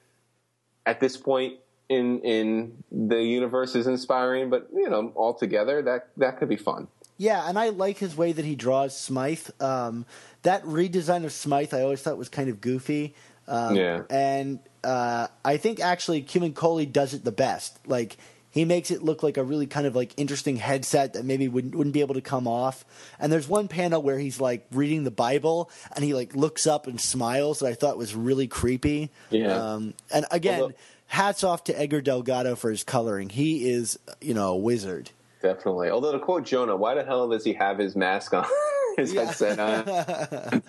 [0.87, 1.59] at this point
[1.89, 6.57] in in the universe is inspiring, but you know, all together that that could be
[6.57, 6.89] fun.
[7.19, 9.49] Yeah, and I like his way that he draws Smythe.
[9.61, 10.07] Um,
[10.43, 13.15] that redesign of Smythe, I always thought was kind of goofy.
[13.47, 17.79] Um, yeah, and uh, I think actually Camuncoli does it the best.
[17.87, 18.17] Like
[18.53, 21.75] he makes it look like a really kind of like interesting headset that maybe wouldn't,
[21.75, 22.85] wouldn't be able to come off.
[23.19, 26.87] And there's one panel where he's like reading the Bible and he like looks up
[26.87, 29.11] and smiles that I thought was really creepy.
[29.31, 29.57] Yeah.
[29.57, 30.75] Um, and again, Although,
[31.07, 33.31] hats off to Edgar Delgado for his coloring.
[33.31, 35.11] He is, you know, a wizard.
[35.41, 35.89] Definitely.
[35.89, 38.47] Although to quote Jonah, why the hell does he have his mask on?
[38.97, 39.25] his yeah.
[39.25, 39.87] headset on.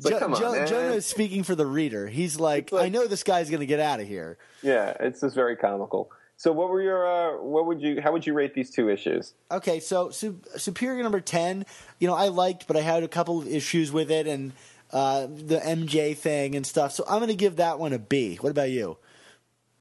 [0.00, 2.08] like, jo- jo- Jonah is speaking for the reader.
[2.08, 4.36] He's like, like I know this guy's going to get out of here.
[4.62, 6.10] Yeah, it's just very comical.
[6.42, 7.06] So, what were your?
[7.06, 8.00] Uh, what would you?
[8.02, 9.34] How would you rate these two issues?
[9.52, 11.64] Okay, so su- Superior number ten.
[12.00, 14.50] You know, I liked, but I had a couple of issues with it and
[14.90, 16.90] uh, the MJ thing and stuff.
[16.90, 18.38] So I'm going to give that one a B.
[18.40, 18.96] What about you?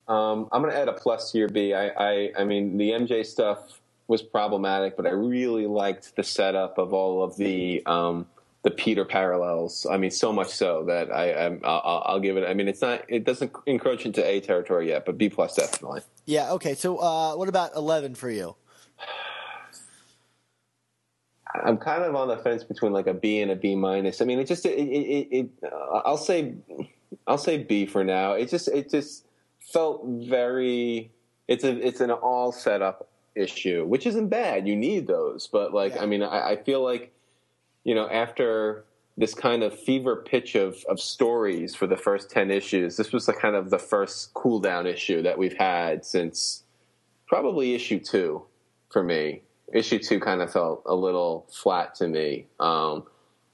[0.07, 1.74] Um, I'm going to add a plus to your B.
[1.74, 6.78] I, I, I mean, the MJ stuff was problematic, but I really liked the setup
[6.78, 8.28] of all of the um,
[8.64, 9.88] the Peter parallels.
[9.89, 12.47] I mean, so much so that I, I'm, I'll, I'll, give it.
[12.47, 13.03] I mean, it's not.
[13.07, 16.01] It doesn't encroach into A territory yet, but B plus definitely.
[16.26, 16.51] Yeah.
[16.53, 16.76] Okay.
[16.76, 18.55] So, uh, what about eleven for you?
[21.53, 24.22] I'm kind of on the fence between like a B and a B minus.
[24.22, 26.53] I mean, it just it, it, it, uh, I'll say
[27.28, 28.34] I'll say B for now.
[28.34, 29.26] It just it just
[29.59, 31.12] felt very.
[31.47, 34.68] It's a it's an all setup issue, which isn't bad.
[34.68, 36.03] You need those, but like yeah.
[36.03, 37.12] I mean, I, I feel like
[37.84, 38.86] you know, after
[39.17, 43.25] this kind of fever pitch of, of stories for the first 10 issues, this was
[43.25, 46.63] the kind of the first cool down issue that we've had since
[47.27, 48.43] probably issue two
[48.91, 49.41] for me.
[49.73, 52.47] Issue two kind of felt a little flat to me.
[52.59, 53.03] Um,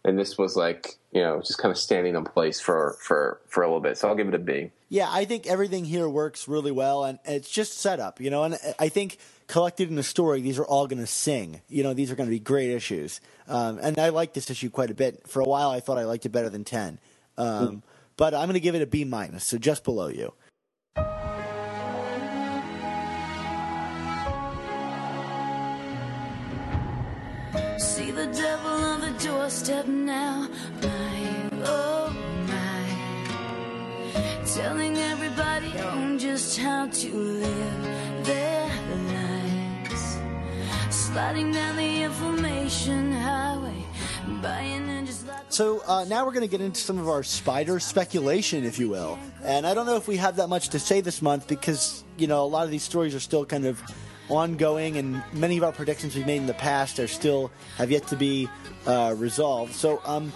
[0.03, 3.63] and this was like, you know, just kind of standing in place for, for, for
[3.63, 3.97] a little bit.
[3.97, 4.71] So I'll give it a B.
[4.89, 8.43] Yeah, I think everything here works really well, and it's just set up you know.
[8.43, 9.17] And I think
[9.47, 11.61] collected in a story, these are all going to sing.
[11.67, 13.19] You know, these are going to be great issues.
[13.49, 15.27] Um, and I like this issue quite a bit.
[15.27, 16.99] For a while, I thought I liked it better than ten,
[17.37, 17.81] um, mm.
[18.15, 20.33] but I'm going to give it a B minus, so just below you.
[27.77, 28.46] See the devil the
[29.47, 30.45] doorstep now,
[30.81, 32.09] my oh
[32.49, 32.83] my,
[34.45, 38.67] telling everybody on just how to live their
[39.07, 40.17] lives,
[40.89, 43.85] sliding down the information highway,
[44.41, 45.25] buying and just.
[45.47, 48.89] So uh, now we're going to get into some of our spider speculation, if you
[48.89, 49.17] will.
[49.45, 52.27] And I don't know if we have that much to say this month because you
[52.27, 53.81] know a lot of these stories are still kind of
[54.29, 58.07] ongoing, and many of our predictions we've made in the past are still have yet
[58.07, 58.49] to be
[58.85, 59.73] uh, resolved.
[59.73, 60.31] So, um,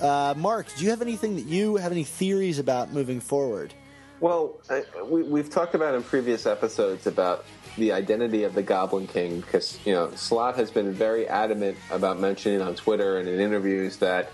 [0.00, 3.74] uh, Mark, do you have anything that you have any theories about moving forward?
[4.20, 7.46] Well, I, we, have talked about in previous episodes about
[7.78, 12.20] the identity of the Goblin King because you know Slott has been very adamant about
[12.20, 14.30] mentioning on Twitter and in interviews that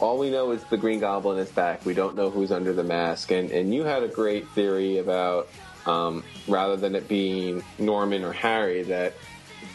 [0.00, 1.86] all we know is the Green Goblin is back.
[1.86, 5.48] We don't know who's under the mask, and and you had a great theory about
[5.86, 8.82] um, rather than it being Norman or Harry.
[8.82, 9.14] That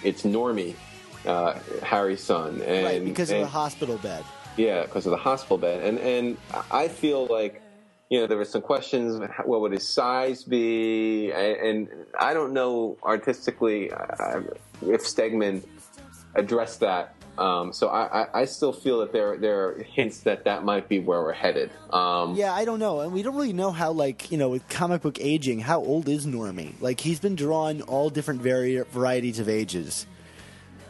[0.03, 0.75] it's Normie,
[1.25, 4.23] uh, Harry's son, and right, because of the hospital bed.
[4.57, 6.37] yeah, because of the hospital bed, and and
[6.71, 7.61] I feel like
[8.09, 9.21] you know there were some questions.
[9.45, 11.31] What would his size be?
[11.31, 11.89] And, and
[12.19, 14.41] I don't know artistically uh,
[14.81, 15.63] if Stegman
[16.35, 17.14] addressed that.
[17.37, 20.87] Um, so I, I, I still feel that there there are hints that that might
[20.87, 21.69] be where we're headed.
[21.91, 24.67] Um, Yeah, I don't know, and we don't really know how, like, you know, with
[24.69, 26.73] comic book aging, how old is Normie?
[26.79, 30.07] Like, he's been drawn all different vari- varieties of ages.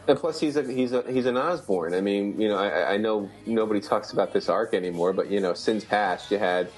[0.08, 1.92] And plus, he's a he's a he's an Osborn.
[1.92, 5.40] I mean, you know, I, I know nobody talks about this arc anymore, but you
[5.40, 6.68] know, since past, you had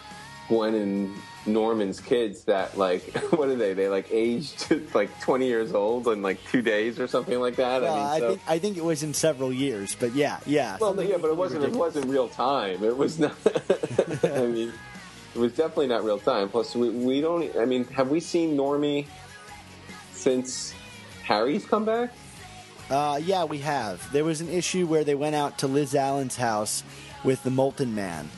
[0.48, 1.14] Gwen and
[1.52, 3.74] Norman's kids that like what are they?
[3.74, 7.82] They like aged like twenty years old in like two days or something like that.
[7.82, 10.40] Well, I mean, I so, think I think it was in several years, but yeah,
[10.46, 10.78] yeah.
[10.80, 12.82] well, yeah, but it wasn't it wasn't real time.
[12.84, 13.34] It was not.
[14.24, 14.72] I mean,
[15.34, 16.48] it was definitely not real time.
[16.48, 17.56] Plus, we we don't.
[17.56, 19.06] I mean, have we seen Normie
[20.12, 20.74] since
[21.24, 22.12] Harry's come back?
[22.90, 24.10] Uh, yeah, we have.
[24.12, 26.82] There was an issue where they went out to Liz Allen's house
[27.22, 28.30] with the Molten Man,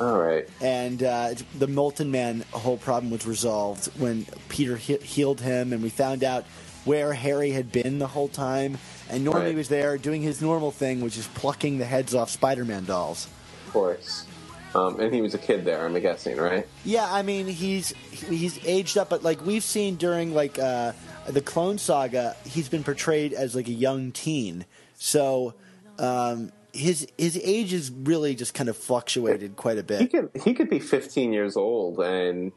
[0.00, 0.48] All right.
[0.62, 5.82] and uh, the Molten Man whole problem was resolved when Peter he- healed him, and
[5.82, 6.44] we found out
[6.86, 8.78] where Harry had been the whole time.
[9.10, 9.54] And Normie Right.
[9.54, 13.26] was there doing his normal thing, which is plucking the heads off Spider-Man dolls.
[13.66, 14.24] Of course.
[14.74, 16.66] Um, and he was a kid there, I'm guessing, right?
[16.84, 20.92] Yeah, I mean he's he's aged up, but like we've seen during like uh,
[21.28, 24.64] the Clone Saga, he's been portrayed as like a young teen.
[24.96, 25.54] So
[25.98, 30.00] um, his his age is really just kind of fluctuated quite a bit.
[30.00, 32.52] He could he could be 15 years old and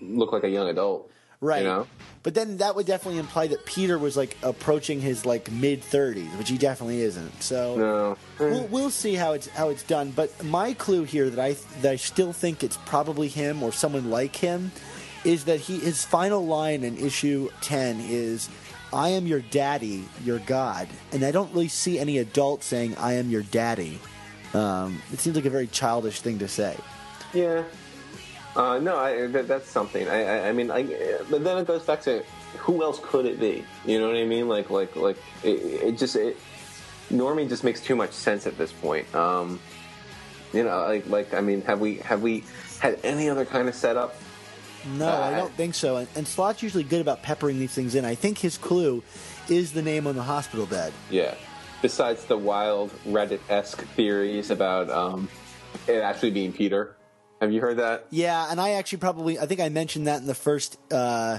[0.00, 1.10] look like a young adult.
[1.42, 1.62] Right.
[1.62, 1.86] You know?
[2.22, 6.30] But then that would definitely imply that Peter was like approaching his like mid thirties,
[6.36, 7.42] which he definitely isn't.
[7.42, 8.16] So No.
[8.38, 10.10] we'll, we'll see how it's how it's done.
[10.10, 14.10] But my clue here that I that I still think it's probably him or someone
[14.10, 14.70] like him
[15.24, 18.50] is that he his final line in issue ten is
[18.92, 23.14] "I am your daddy, your god," and I don't really see any adult saying "I
[23.14, 23.98] am your daddy."
[24.54, 26.76] Um, it seems like a very childish thing to say.
[27.32, 27.62] Yeah.
[28.56, 30.08] Uh, no, I, that, that's something.
[30.08, 30.82] I, I, I mean, I,
[31.30, 32.24] but then it goes back to
[32.58, 33.64] who else could it be?
[33.86, 34.48] You know what I mean?
[34.48, 36.36] Like, like, like, it, it just, it,
[37.12, 39.12] Normie just makes too much sense at this point.
[39.14, 39.60] Um,
[40.52, 42.42] you know, like, like, I mean, have we, have we
[42.80, 44.16] had any other kind of setup?
[44.86, 45.96] No, I don't think so.
[45.96, 48.04] And, and Slott's usually good about peppering these things in.
[48.04, 49.02] I think his clue
[49.48, 50.92] is the name on the hospital bed.
[51.10, 51.34] Yeah.
[51.82, 55.28] Besides the wild Reddit esque theories about um,
[55.86, 56.96] it actually being Peter.
[57.40, 58.06] Have you heard that?
[58.10, 61.38] Yeah, and I actually probably I think I mentioned that in the first uh,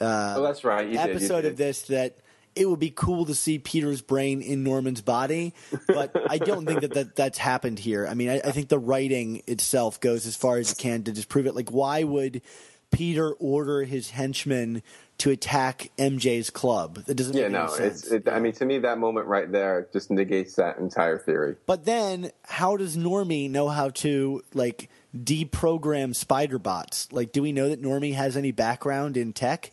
[0.00, 0.88] uh, oh, that's right.
[0.88, 1.52] You episode did.
[1.52, 2.18] of this that
[2.56, 5.54] it would be cool to see Peter's brain in Norman's body,
[5.88, 8.06] but I don't think that, that that's happened here.
[8.06, 11.12] I mean, I, I think the writing itself goes as far as it can to
[11.12, 11.54] disprove it.
[11.54, 12.42] Like, why would
[12.90, 14.82] Peter order his henchmen
[15.18, 17.04] to attack MJ's club?
[17.06, 17.64] That doesn't Yeah, make no.
[17.64, 18.02] any sense.
[18.04, 18.12] It's.
[18.12, 21.56] It, I mean, to me, that moment right there just negates that entire theory.
[21.66, 27.12] But then, how does Normie know how to like deprogram spider bots?
[27.12, 29.72] Like, do we know that Normie has any background in tech?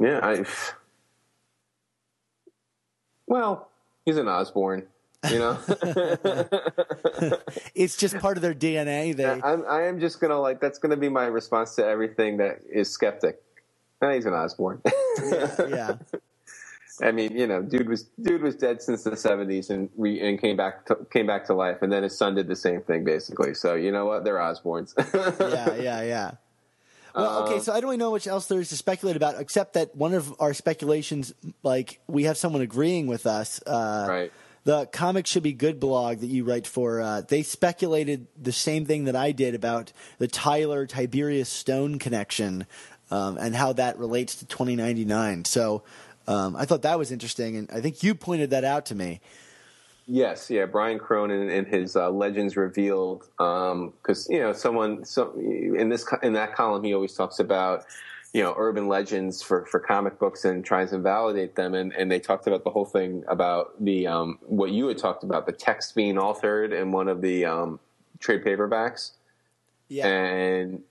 [0.00, 0.44] Yeah, I.
[3.26, 3.68] Well,
[4.04, 4.86] he's an Osborn,
[5.30, 5.58] you know.
[7.74, 9.14] It's just part of their DNA.
[9.14, 12.60] They I'm, I am just gonna like that's gonna be my response to everything that
[12.70, 13.42] is skeptic.
[14.02, 14.80] Eh, he's an Osborn.
[15.68, 15.96] yeah.
[17.02, 20.40] I mean, you know, dude was dude was dead since the '70s and re, and
[20.40, 23.04] came back to, came back to life, and then his son did the same thing
[23.04, 23.52] basically.
[23.54, 24.24] So you know what?
[24.24, 24.94] They're Osborns.
[25.40, 26.30] yeah, yeah, yeah.
[27.16, 29.72] Well, okay, so I don't really know much else there is to speculate about, except
[29.72, 33.60] that one of our speculations, like we have someone agreeing with us.
[33.66, 34.32] Uh, Right.
[34.64, 37.00] The comic should be good blog that you write for.
[37.00, 42.66] Uh, they speculated the same thing that I did about the Tyler Tiberius Stone connection
[43.12, 45.44] um, and how that relates to 2099.
[45.44, 45.84] So
[46.26, 49.20] um, I thought that was interesting, and I think you pointed that out to me.
[50.08, 55.88] Yes, yeah, Brian Cronin in his uh, Legends Revealed, because you know someone so in
[55.88, 57.84] this in that column he always talks about
[58.32, 62.08] you know urban legends for, for comic books and tries to validate them, and, and
[62.10, 65.52] they talked about the whole thing about the um, what you had talked about the
[65.52, 67.80] text being altered in one of the um,
[68.20, 69.12] trade paperbacks,
[69.88, 70.06] Yeah.
[70.06, 70.82] and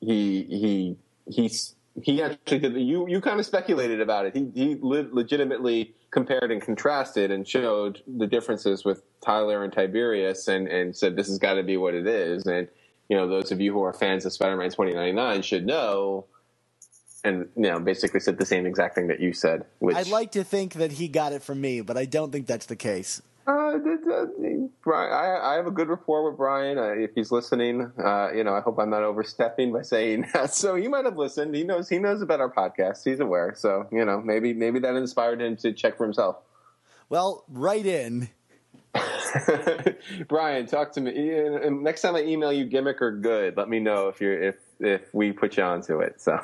[0.00, 0.96] he he
[1.28, 4.34] he's he actually did you you kind of speculated about it.
[4.34, 10.48] He he le- legitimately compared and contrasted and showed the differences with Tyler and Tiberius
[10.48, 12.46] and and said this has got to be what it is.
[12.46, 12.68] And
[13.08, 16.26] you know those of you who are fans of Spider-Man 2099 should know.
[17.22, 19.66] And you know, basically said the same exact thing that you said.
[19.78, 22.46] Which I'd like to think that he got it from me, but I don't think
[22.46, 23.20] that's the case.
[23.46, 23.78] Uh,
[24.82, 26.78] Brian, I, I, have a good rapport with Brian.
[26.78, 30.54] Uh, if he's listening, uh, you know, I hope I'm not overstepping by saying that.
[30.54, 31.54] So he might have listened.
[31.54, 33.04] He knows he knows about our podcast.
[33.04, 33.54] He's aware.
[33.56, 36.36] So you know, maybe maybe that inspired him to check for himself.
[37.08, 38.28] Well, write in.
[40.28, 41.12] Brian, talk to me.
[41.70, 45.14] Next time I email you, gimmick or good, let me know if you're if if
[45.14, 46.20] we put you onto it.
[46.20, 46.40] So.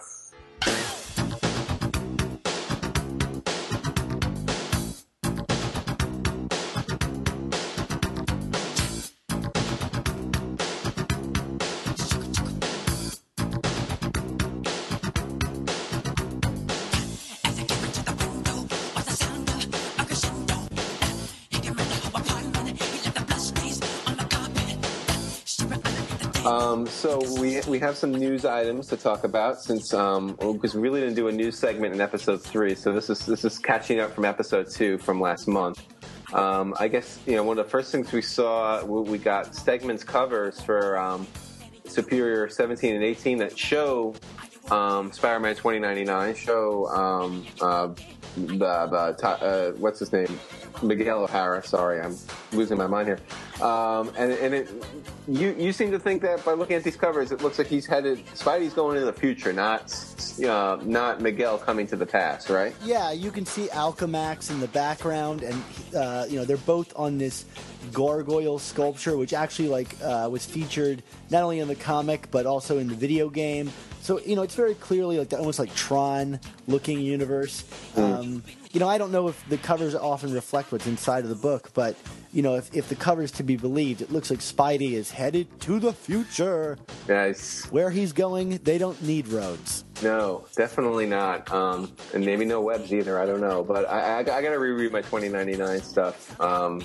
[27.07, 31.01] So we we have some news items to talk about since um, because we really
[31.01, 34.13] didn't do a news segment in episode three, so this is this is catching up
[34.13, 35.85] from episode two from last month.
[36.33, 40.03] Um, I guess you know one of the first things we saw we got Stegman's
[40.03, 41.29] covers for um,
[41.85, 44.13] Superior 17 and 18 that show
[44.73, 47.91] um, Spider-Man 2099, show um, uh,
[48.61, 50.41] uh, what's his name
[50.83, 51.63] Miguel O'Hara.
[51.65, 52.17] Sorry, I'm
[52.53, 53.19] losing my mind here.
[53.61, 54.69] Um, and and it,
[55.27, 57.87] you you seem to think that by looking at these covers, it looks like he's
[57.87, 58.25] headed.
[58.27, 59.95] Spidey's going into the future, not
[60.47, 62.75] uh, not Miguel coming to the past, right?
[62.85, 65.63] Yeah, you can see Alchemax in the background, and
[65.97, 67.47] uh, you know they're both on this
[67.93, 72.79] gargoyle sculpture, which actually like uh, was featured not only in the comic but also
[72.79, 73.73] in the video game.
[74.03, 77.65] So you know it's very clearly like the, almost like Tron looking universe.
[77.95, 78.43] Mm.
[78.73, 81.71] You know, I don't know if the covers often reflect what's inside of the book,
[81.75, 81.97] but
[82.33, 85.61] you know, if, if the covers to be believed, it looks like Spidey is headed
[85.61, 86.77] to the future.
[87.09, 87.65] Nice.
[87.71, 89.85] Where he's going, they don't need roads.
[90.03, 91.51] No, definitely not.
[91.51, 93.19] Um, and maybe no webs either.
[93.19, 96.85] I don't know, but I, I, I got to reread my 2099 stuff um,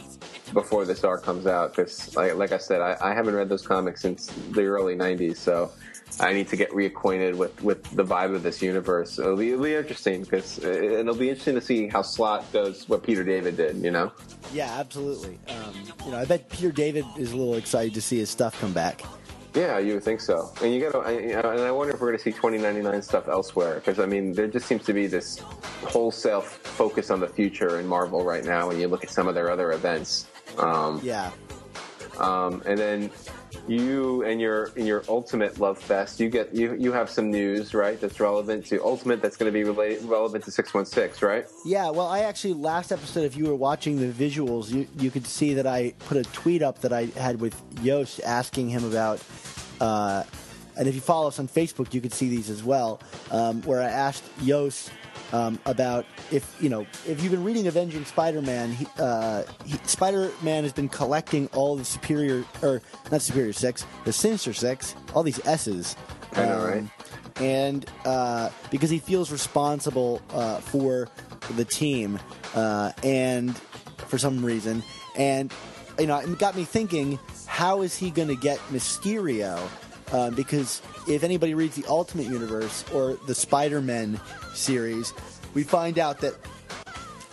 [0.53, 3.67] before this arc comes out because, like, like I said, I, I haven't read those
[3.67, 5.37] comics since the early 90s.
[5.37, 5.71] So
[6.19, 9.17] I need to get reacquainted with, with the vibe of this universe.
[9.17, 13.03] It'll be, it'll be interesting because it'll be interesting to see how Slott does what
[13.03, 13.77] Peter David did.
[13.77, 14.11] You know?
[14.53, 15.39] Yeah, absolutely.
[15.47, 15.73] Um,
[16.05, 18.73] you know, I bet Peter David is a little excited to see his stuff come
[18.73, 19.01] back.
[19.53, 20.51] Yeah, you would think so.
[20.61, 23.75] And you got to, and I wonder if we're going to see 2099 stuff elsewhere
[23.75, 25.39] because I mean, there just seems to be this
[25.83, 28.69] wholesale focus on the future in Marvel right now.
[28.69, 30.27] When you look at some of their other events.
[30.57, 31.31] Um, yeah.
[32.17, 33.09] Um, and then
[33.67, 37.73] you and your in your ultimate love fest you get you you have some news
[37.73, 41.45] right that's relevant to ultimate that's going to be related, relevant to 616 right?
[41.65, 45.25] Yeah well i actually last episode if you were watching the visuals you you could
[45.25, 49.21] see that i put a tweet up that i had with yost asking him about
[49.79, 50.23] uh,
[50.77, 52.99] and if you follow us on facebook you could see these as well
[53.31, 54.91] um, where i asked yost
[55.31, 60.63] um, about if you know if you've been reading Avenging Spider-Man, he, uh, he, Spider-Man
[60.63, 65.45] has been collecting all the Superior or not Superior Six, the Sinister Six, all these
[65.45, 65.95] S's.
[66.33, 66.83] I know, um, right?
[67.37, 71.09] And uh, because he feels responsible uh, for
[71.55, 72.19] the team,
[72.55, 73.57] uh, and
[74.07, 74.83] for some reason,
[75.17, 75.51] and
[75.99, 79.59] you know, it got me thinking: How is he going to get Mysterio?
[80.11, 84.19] Um, because if anybody reads the Ultimate Universe or the Spider-Man
[84.53, 85.13] series,
[85.53, 86.33] we find out that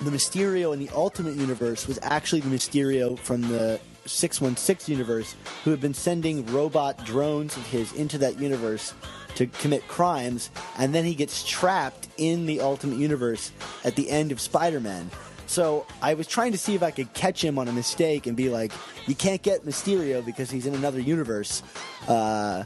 [0.00, 5.70] the Mysterio in the Ultimate Universe was actually the Mysterio from the 616 universe who
[5.70, 8.94] had been sending robot drones of his into that universe
[9.34, 13.52] to commit crimes, and then he gets trapped in the Ultimate Universe
[13.84, 15.10] at the end of Spider Man.
[15.48, 18.36] So I was trying to see if I could catch him on a mistake and
[18.36, 18.70] be like,
[19.06, 21.62] you can't get Mysterio because he's in another universe.
[22.06, 22.64] Uh,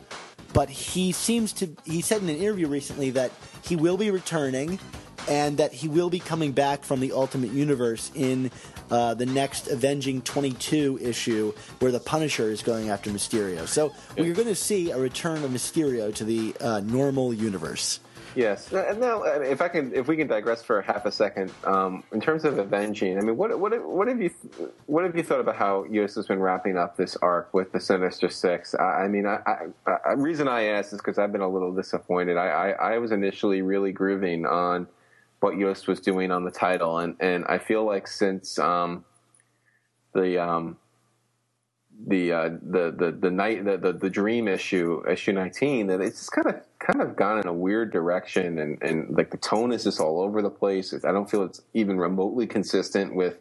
[0.53, 3.31] but he seems to, he said in an interview recently that
[3.63, 4.81] he will be returning
[5.29, 8.51] and that he will be coming back from the Ultimate Universe in
[8.91, 13.67] uh, the next Avenging 22 issue where the Punisher is going after Mysterio.
[13.69, 18.01] So we're going to see a return of Mysterio to the uh, normal universe.
[18.35, 18.73] Yes.
[18.73, 22.21] Uh, now, if I can, if we can digress for half a second, um, in
[22.21, 24.31] terms of avenging, I mean, what what what have you
[24.87, 27.81] what have you thought about how Yost has been wrapping up this arc with the
[27.81, 28.75] Sinister Six?
[28.75, 29.41] I, I mean, I,
[29.87, 32.37] I, I, reason I asked is because I've been a little disappointed.
[32.37, 34.87] I, I, I was initially really grooving on
[35.41, 39.05] what Yost was doing on the title, and and I feel like since um,
[40.15, 40.79] the um,
[42.07, 46.19] the uh, the the the night the, the, the dream issue issue nineteen that it's
[46.19, 49.73] just kind of kind of gone in a weird direction and and like the tone
[49.73, 50.93] is just all over the place.
[51.05, 53.37] I don't feel it's even remotely consistent with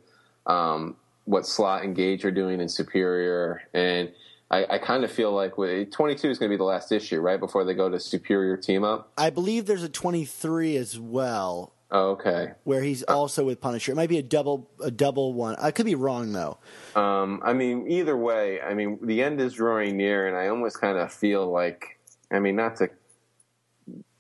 [0.46, 0.96] um,
[1.26, 4.12] what Slott and Gage are doing in Superior, and
[4.50, 7.20] I, I kind of feel like twenty two is going to be the last issue
[7.20, 9.12] right before they go to Superior team up.
[9.18, 11.74] I believe there's a twenty three as well.
[11.94, 12.54] Oh, okay.
[12.64, 13.92] where he's also with Punisher.
[13.92, 15.56] It might be a double a double one.
[15.60, 16.58] I could be wrong though.
[16.96, 20.80] Um, I mean, either way, I mean, the end is drawing near, and I almost
[20.80, 22.00] kind of feel like,
[22.32, 22.90] I mean, not to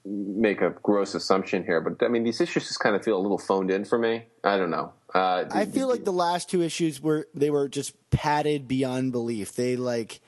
[0.03, 3.22] make a gross assumption here, but I mean, these issues just kind of feel a
[3.22, 4.26] little phoned in for me.
[4.43, 4.91] I don't know.
[5.13, 9.55] Uh, I feel like the last two issues were they were just padded beyond belief.
[9.55, 10.19] They like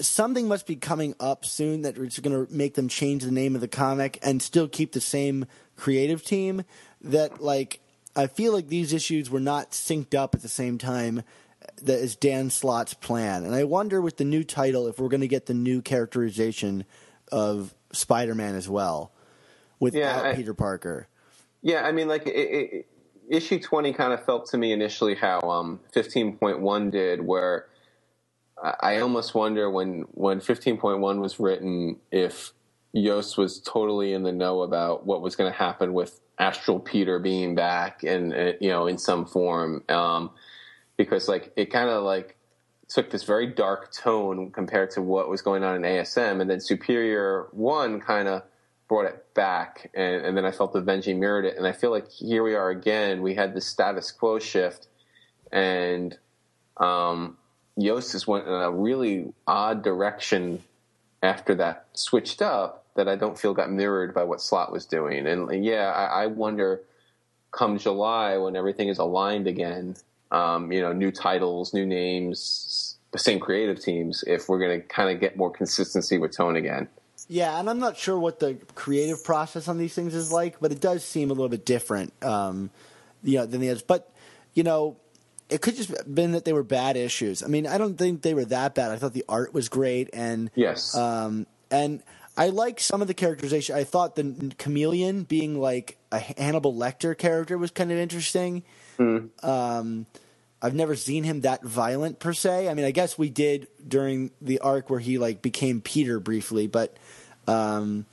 [0.00, 3.54] something must be coming up soon that is going to make them change the name
[3.54, 5.46] of the comic and still keep the same
[5.80, 6.62] creative team.
[7.02, 7.80] That like
[8.14, 11.22] I feel like these issues were not synced up at the same time
[11.82, 15.20] that is Dan Slott's plan, and I wonder with the new title if we're going
[15.22, 16.84] to get the new characterization
[17.32, 19.12] of Spider-Man as well
[19.78, 21.06] without Yeah, I- Peter Parker.
[21.62, 22.86] Yeah, I mean, like it, it,
[23.28, 27.66] issue twenty kind of felt to me initially how um, fifteen point one did, where
[28.62, 32.52] I I almost wonder when when fifteen point one was written if
[32.92, 37.18] Yost was totally in the know about what was going to happen with Astral Peter
[37.18, 40.30] being back and uh, you know in some form, um,
[40.96, 42.36] because like it kind of like
[42.88, 46.60] took this very dark tone compared to what was going on in ASM, and then
[46.60, 48.42] Superior One kind of
[48.88, 51.92] brought it back, and, and then I felt the Avenging mirrored it, and I feel
[51.92, 53.22] like here we are again.
[53.22, 54.88] We had the status quo shift,
[55.52, 56.18] and
[56.76, 57.36] um,
[57.76, 60.64] Yost just went in a really odd direction
[61.22, 65.26] after that switched up that I don't feel got mirrored by what Slott was doing,
[65.26, 66.82] and yeah, I, I wonder
[67.52, 69.96] come July when everything is aligned again.
[70.30, 74.22] Um, you know, new titles, new names, the same creative teams.
[74.26, 76.88] If we're going to kind of get more consistency with tone again.
[77.28, 80.72] Yeah, and I'm not sure what the creative process on these things is like, but
[80.72, 82.70] it does seem a little bit different, um,
[83.22, 83.82] you know, than the others.
[83.82, 84.12] But
[84.54, 84.96] you know,
[85.48, 87.42] it could just have been that they were bad issues.
[87.42, 88.90] I mean, I don't think they were that bad.
[88.92, 90.96] I thought the art was great, and Yes.
[90.96, 92.02] um, and
[92.40, 93.76] I like some of the characterization.
[93.76, 98.62] I thought the chameleon being like a Hannibal Lecter character was kind of interesting.
[99.42, 100.06] Um,
[100.62, 102.70] I've never seen him that violent per se.
[102.70, 106.66] I mean, I guess we did during the arc where he like became Peter briefly,
[106.66, 106.96] but
[107.46, 108.06] um,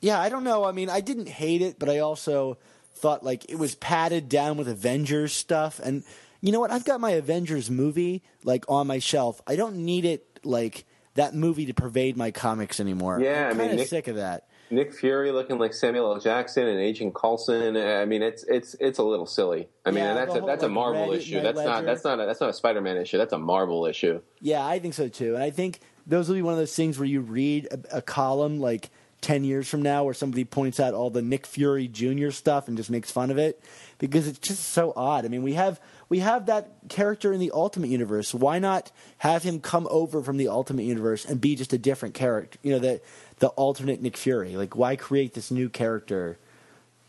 [0.00, 0.62] yeah, I don't know.
[0.62, 2.58] I mean, I didn't hate it, but I also
[2.94, 5.80] thought like it was padded down with Avengers stuff.
[5.82, 6.04] And
[6.40, 6.70] you know what?
[6.70, 9.42] I've got my Avengers movie like on my shelf.
[9.48, 10.84] I don't need it like
[11.14, 13.20] that movie to pervade my comics anymore.
[13.20, 14.46] Yeah, I I'm mean, kind of Nick- sick of that.
[14.70, 16.18] Nick Fury looking like Samuel L.
[16.20, 17.76] Jackson and Agent Coulson.
[17.76, 19.68] I mean, it's it's it's a little silly.
[19.84, 21.40] I mean, Yeah, that's a, that's a Marvel Red issue.
[21.42, 23.18] That's not that's not a, that's not a Spider-Man issue.
[23.18, 24.22] That's a Marvel issue.
[24.40, 25.34] Yeah, I think so too.
[25.34, 28.02] And I think those will be one of those things where you read a, a
[28.02, 28.90] column like
[29.20, 32.30] 10 years from now where somebody points out all the Nick Fury Jr.
[32.30, 33.62] stuff and just makes fun of it
[33.98, 35.24] because it's just so odd.
[35.24, 35.78] I mean, we have
[36.14, 38.32] we have that character in the Ultimate Universe.
[38.32, 42.14] Why not have him come over from the Ultimate Universe and be just a different
[42.14, 42.56] character?
[42.62, 43.00] You know, the
[43.40, 44.54] the alternate Nick Fury.
[44.54, 46.38] Like why create this new character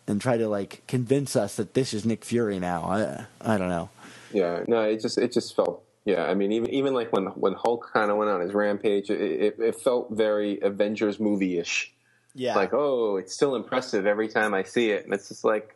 [0.08, 2.82] and try to like convince us that this is Nick Fury now?
[2.82, 3.90] I I don't know.
[4.34, 5.84] Yeah, no, it just it just felt.
[6.04, 9.12] Yeah, I mean, even even like when when Hulk kind of went on his rampage,
[9.12, 11.94] it, it, it felt very Avengers movie ish.
[12.34, 12.56] Yeah.
[12.56, 15.76] Like, oh, it's still impressive every time I see it, and it's just like,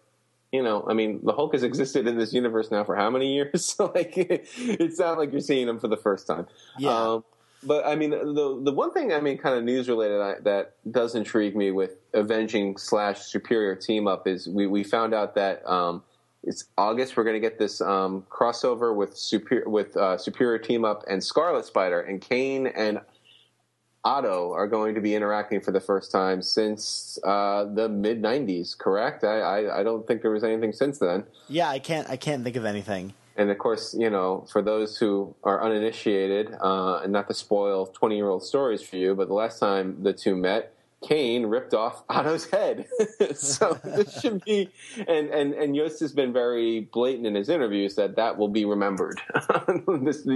[0.51, 3.33] you know, I mean, the Hulk has existed in this universe now for how many
[3.33, 3.65] years?
[3.65, 6.47] So like, it's not like you're seeing him for the first time.
[6.77, 6.89] Yeah.
[6.91, 7.23] Um,
[7.61, 10.75] but I mean, the the one thing I mean, kind of news related I, that
[10.89, 15.69] does intrigue me with avenging slash superior team up is we we found out that
[15.69, 16.03] um,
[16.43, 17.17] it's August.
[17.17, 21.21] We're going to get this um, crossover with superior with uh, superior team up and
[21.21, 23.01] Scarlet Spider and Kaine and
[24.03, 28.77] Otto are going to be interacting for the first time since uh, the mid '90s.
[28.77, 29.23] Correct?
[29.23, 31.25] I, I I don't think there was anything since then.
[31.47, 33.13] Yeah, I can't I can't think of anything.
[33.35, 37.87] And of course, you know, for those who are uninitiated, uh, and not to spoil
[37.87, 40.73] 20 year old stories for you, but the last time the two met,
[41.07, 42.87] Kaine ripped off Otto's head.
[43.35, 44.69] so this should be,
[45.07, 48.65] and, and, and Yost has been very blatant in his interviews that that will be
[48.65, 49.21] remembered.
[50.01, 50.27] this,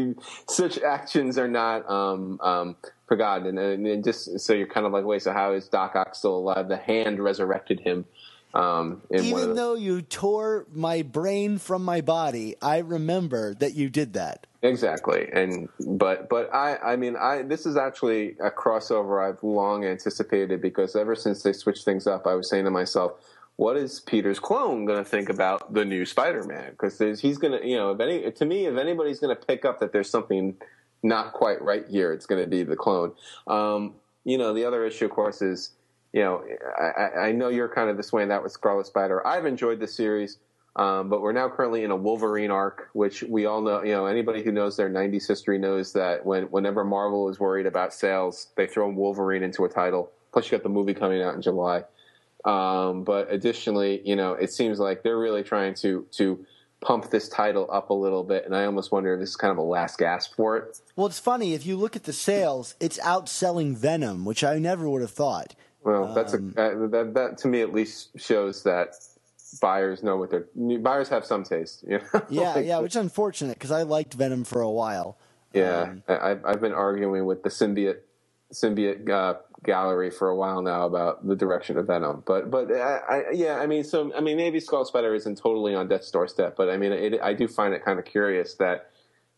[0.48, 2.76] such actions are not um, um,
[3.08, 3.58] forgotten.
[3.58, 6.38] And, and just so you're kind of like, wait, so how is Doc Ock still
[6.38, 6.70] alive?
[6.70, 8.06] The hand resurrected him.
[8.54, 13.90] Um, Even the- though you tore my brain from my body, I remember that you
[13.90, 14.46] did that.
[14.62, 19.84] Exactly, and but but I I mean I this is actually a crossover I've long
[19.84, 23.14] anticipated because ever since they switched things up, I was saying to myself,
[23.58, 26.72] what is Peter's clone going to think about the new Spider-Man?
[26.72, 29.66] Because he's going to you know if any to me if anybody's going to pick
[29.66, 30.56] up that there's something
[31.02, 33.12] not quite right here, it's going to be the clone.
[33.48, 35.72] Um, you know the other issue, of course, is
[36.14, 36.44] you know
[36.80, 39.26] I, I- know you're kind of this way and that with Scarlet Spider.
[39.28, 40.38] I've enjoyed the series.
[40.76, 43.84] Um, but we're now currently in a Wolverine arc, which we all know.
[43.84, 47.68] You know, anybody who knows their '90s history knows that when whenever Marvel is worried
[47.68, 50.12] about sales, they throw Wolverine into a title.
[50.32, 51.84] Plus, you got the movie coming out in July.
[52.44, 56.44] Um, but additionally, you know, it seems like they're really trying to to
[56.82, 59.52] pump this title up a little bit, and I almost wonder if this is kind
[59.52, 60.82] of a last gasp for it.
[60.96, 64.90] Well, it's funny if you look at the sales, it's outselling Venom, which I never
[64.90, 65.56] would have thought.
[65.84, 68.96] Well, that's Um, a uh, that, that to me at least shows that
[69.62, 70.48] buyers know what they're
[70.80, 71.84] buyers have some taste.
[71.88, 72.22] You know?
[72.30, 75.18] Yeah, Like, yeah, which is unfortunate because I liked Venom for a while.
[75.54, 75.82] yeah.
[75.84, 77.98] Um, I, I've I've been arguing with the symbiote
[78.54, 82.98] symbiote uh, gallery for a while now about the direction of Venom, but but I,
[83.10, 86.56] I, yeah, I mean, so I mean, maybe Skull Spider isn't totally on death's doorstep,
[86.56, 88.90] but I mean, it, I do find it kind of curious that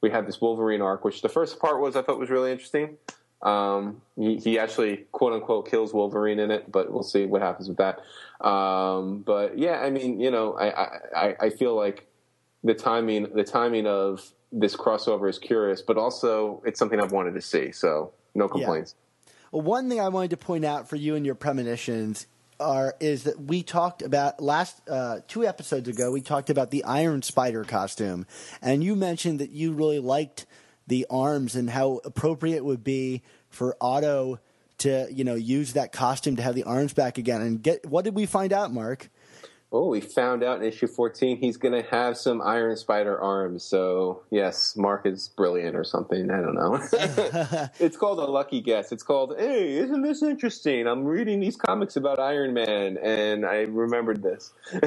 [0.02, 2.98] we had this Wolverine arc, which the first part was I thought was really interesting.
[3.42, 7.68] Um, he, he actually quote unquote kills Wolverine in it, but we'll see what happens
[7.68, 8.00] with that.
[8.46, 10.70] Um, but yeah, I mean, you know, I,
[11.16, 12.08] I, I- feel like
[12.64, 17.34] the timing the timing of this crossover is curious, but also it's something I've wanted
[17.36, 17.72] to see.
[17.72, 18.96] So no complaints.
[19.52, 22.28] Well, one thing I wanted to point out for you and your premonitions
[22.60, 26.12] are is that we talked about last uh, two episodes ago.
[26.12, 28.26] We talked about the Iron Spider costume,
[28.62, 30.46] and you mentioned that you really liked
[30.88, 34.40] the arms and how appropriate it would be for Otto
[34.78, 37.42] to you know use that costume to have the arms back again.
[37.42, 39.10] And get what did we find out, Mark?
[39.72, 43.64] Oh, we found out in issue 14 he's going to have some Iron Spider arms.
[43.64, 46.32] So, yes, Mark is brilliant or something.
[46.32, 46.76] I don't know.
[47.80, 48.94] it's called a lucky guess.
[48.94, 50.88] It's called, hey, isn't this interesting?
[50.88, 54.54] I'm reading these comics about Iron Man, and I remembered this.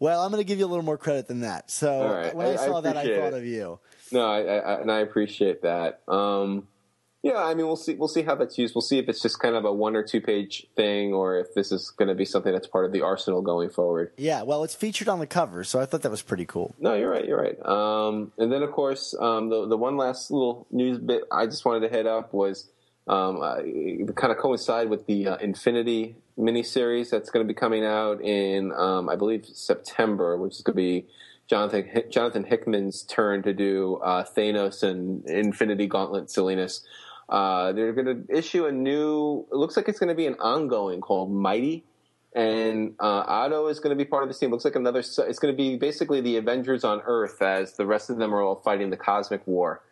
[0.00, 1.70] Well, I'm going to give you a little more credit than that.
[1.70, 2.34] So right.
[2.34, 3.34] when I, I- I saw that, I thought it.
[3.34, 3.80] of you.
[4.12, 6.00] No, I, I, and I appreciate that.
[6.08, 6.68] Um,
[7.22, 7.94] yeah, I mean, we'll see.
[7.94, 8.76] We'll see how that's used.
[8.76, 11.52] We'll see if it's just kind of a one or two page thing, or if
[11.52, 14.12] this is going to be something that's part of the arsenal going forward.
[14.16, 16.76] Yeah, well, it's featured on the cover, so I thought that was pretty cool.
[16.78, 17.26] No, you're right.
[17.26, 17.58] You're right.
[17.66, 21.64] Um, and then, of course, um, the the one last little news bit I just
[21.64, 22.70] wanted to head up was
[23.08, 23.56] um, uh,
[24.12, 28.70] kind of coincide with the uh, Infinity miniseries that's going to be coming out in,
[28.72, 31.06] um, I believe, September, which is going to be
[31.48, 36.84] Jonathan Jonathan Hickman's turn to do uh, Thanos and Infinity Gauntlet silliness.
[37.28, 39.46] Uh, they're going to issue a new.
[39.50, 41.84] It looks like it's going to be an ongoing called Mighty
[42.34, 44.50] and uh, Otto is going to be part of the team.
[44.50, 45.00] Looks like another.
[45.00, 48.42] It's going to be basically the Avengers on Earth, as the rest of them are
[48.42, 49.82] all fighting the cosmic war.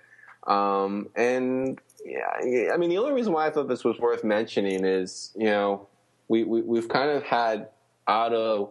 [0.47, 4.85] Um, and yeah, I mean, the only reason why I thought this was worth mentioning
[4.85, 5.89] is, you know,
[6.29, 7.69] we, we we've kind of had
[8.07, 8.71] Otto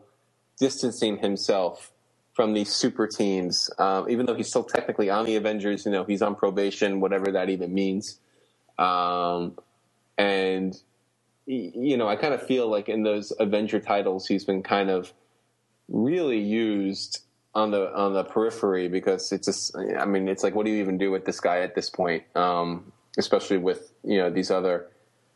[0.59, 1.91] distancing himself
[2.35, 5.85] from these super teams, um, even though he's still technically on the Avengers.
[5.85, 8.19] You know, he's on probation, whatever that even means.
[8.77, 9.57] Um,
[10.17, 10.77] and
[11.45, 15.13] you know, I kind of feel like in those Avenger titles, he's been kind of
[15.87, 17.21] really used
[17.53, 19.75] on the on the periphery because it's just.
[19.77, 22.23] I mean, it's like, what do you even do with this guy at this point?
[22.35, 24.87] Um, especially with you know these other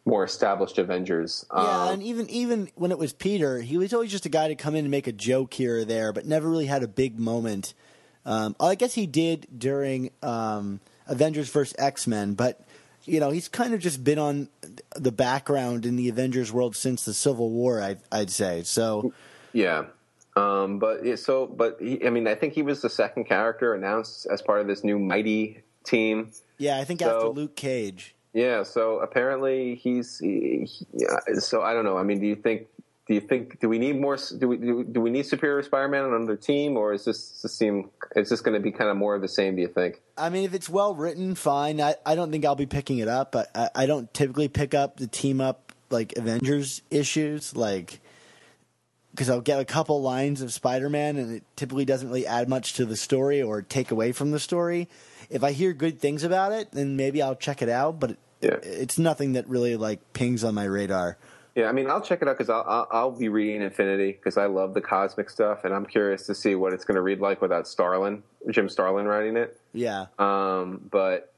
[0.05, 1.45] more established Avengers.
[1.53, 4.47] Yeah, Um, and even even when it was Peter, he was always just a guy
[4.47, 6.87] to come in and make a joke here or there, but never really had a
[6.87, 7.73] big moment.
[8.25, 12.61] Um, I guess he did during um, Avengers vs X Men, but
[13.05, 14.49] you know he's kind of just been on
[14.95, 17.81] the background in the Avengers world since the Civil War.
[17.81, 19.13] I, I'd say so.
[19.53, 19.85] Yeah.
[20.35, 23.73] Um, but yeah, so, but he, I mean, I think he was the second character
[23.73, 26.31] announced as part of this new Mighty team.
[26.57, 28.15] Yeah, I think So- after Luke Cage.
[28.33, 28.63] Yeah.
[28.63, 30.19] So apparently he's.
[30.19, 31.97] He, yeah, uh, so I don't know.
[31.97, 32.67] I mean, do you think?
[33.07, 33.59] Do you think?
[33.59, 34.17] Do we need more?
[34.37, 34.57] Do we?
[34.57, 37.89] Do, do we need Superior Spider-Man on another team, or is this this seem?
[38.15, 39.55] Is this going to be kind of more of the same?
[39.55, 40.01] Do you think?
[40.17, 41.81] I mean, if it's well written, fine.
[41.81, 44.73] I, I don't think I'll be picking it up, but I, I don't typically pick
[44.73, 47.99] up the team up like Avengers issues, like
[49.11, 52.47] because I'll get a couple lines of Spider Man, and it typically doesn't really add
[52.47, 54.87] much to the story or take away from the story.
[55.29, 58.19] If I hear good things about it, then maybe I'll check it out, but it,
[58.41, 58.57] Yeah.
[58.63, 61.17] it's nothing that really like pings on my radar.
[61.55, 64.37] Yeah, I mean, I'll check it out because I'll, I'll I'll be reading Infinity because
[64.37, 67.19] I love the cosmic stuff, and I'm curious to see what it's going to read
[67.19, 69.59] like without Starlin, Jim Starlin writing it.
[69.73, 70.05] Yeah.
[70.19, 71.33] Um, but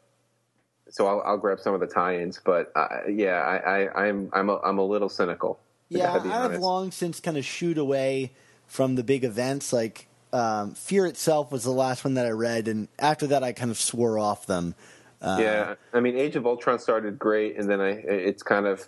[0.90, 2.40] so I'll, I'll grab some of the tie-ins.
[2.44, 5.60] But uh, yeah, I, I, I'm I'm a, I'm a little cynical.
[5.90, 8.32] Yeah, I've long since kind of shooed away
[8.68, 9.74] from the big events.
[9.74, 13.52] Like um, Fear itself was the last one that I read, and after that, I
[13.52, 14.76] kind of swore off them.
[15.22, 18.88] Uh, yeah, I mean, Age of Ultron started great, and then I it's kind of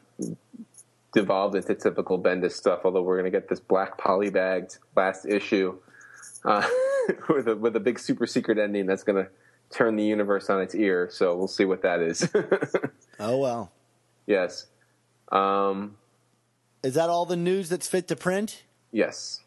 [1.13, 2.81] devolved into typical Bendis stuff.
[2.83, 5.77] Although we're going to get this black polybagged last issue
[6.45, 6.67] uh,
[7.29, 9.29] with a with a big super secret ending that's going to
[9.69, 11.09] turn the universe on its ear.
[11.11, 12.27] So we'll see what that is.
[13.19, 13.71] Oh well.
[14.25, 14.65] yes,
[15.31, 15.97] um,
[16.81, 18.63] Is that all the news that's fit to print?
[18.91, 19.41] yes.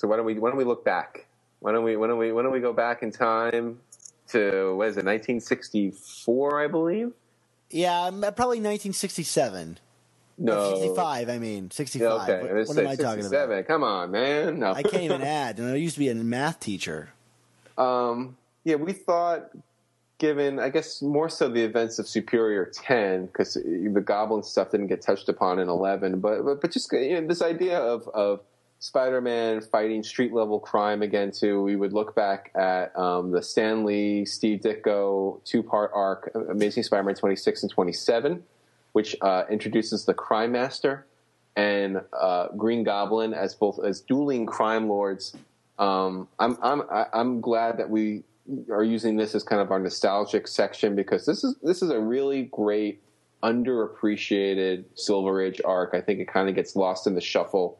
[0.00, 1.26] So why don't we why don't we look back?
[1.58, 3.80] Why don't we why don't we why don't we go back in time
[4.28, 7.12] to what is it 1964 I believe.
[7.68, 9.78] Yeah, probably 1967.
[10.38, 11.28] No, 65.
[11.28, 12.00] I mean, 65.
[12.00, 13.58] Yeah, okay, What, what am I talking 67.
[13.58, 13.66] about?
[13.68, 14.60] Come on, man.
[14.60, 14.72] No.
[14.72, 17.10] I can't even add, and I used to be a math teacher.
[17.76, 19.50] Um, yeah, we thought,
[20.16, 24.86] given I guess more so the events of Superior Ten, because the Goblin stuff didn't
[24.86, 28.40] get touched upon in Eleven, but but, but just you know, this idea of of
[28.82, 31.62] Spider-Man fighting street level crime again too.
[31.62, 36.84] We would look back at um, the Stan Lee, Steve Ditko two part arc, Amazing
[36.84, 38.42] Spider-Man twenty six and twenty seven,
[38.92, 41.06] which uh, introduces the Crime Master
[41.56, 45.36] and uh, Green Goblin as both as dueling crime lords.
[45.78, 46.82] Um, I'm I'm
[47.12, 48.22] I'm glad that we
[48.70, 52.00] are using this as kind of our nostalgic section because this is this is a
[52.00, 53.02] really great
[53.42, 55.94] underappreciated Silver Age arc.
[55.94, 57.78] I think it kind of gets lost in the shuffle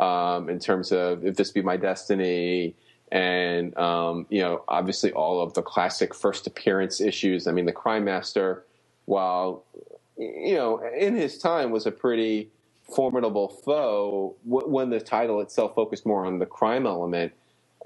[0.00, 2.74] um, in terms of if this be my destiny
[3.12, 7.46] and um, you know obviously all of the classic first appearance issues.
[7.46, 8.64] I mean the Crime Master,
[9.04, 9.64] while
[10.16, 12.50] you know in his time was a pretty
[12.82, 17.32] formidable foe when the title itself focused more on the crime element.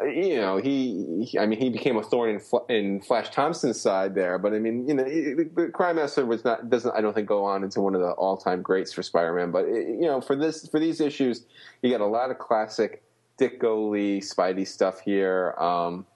[0.01, 3.81] You know, he, he- I mean, he became a thorn in, Fl- in Flash Thompson's
[3.81, 7.01] side there, but I mean, you know, it- the Crime Master was not, doesn't, I
[7.01, 9.67] don't think go on into one of the all time greats for Spider Man, but
[9.67, 11.45] it, you know, for this, for these issues,
[11.81, 13.05] you got a lot of classic
[13.39, 15.55] Ditko Lee, Spidey stuff here.
[15.59, 16.07] Um,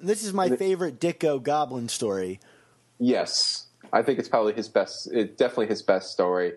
[0.00, 2.40] This is my The- favorite Ditko Goblin story.
[2.98, 5.10] Yes, I think it's probably his best.
[5.12, 6.54] It's definitely his best story.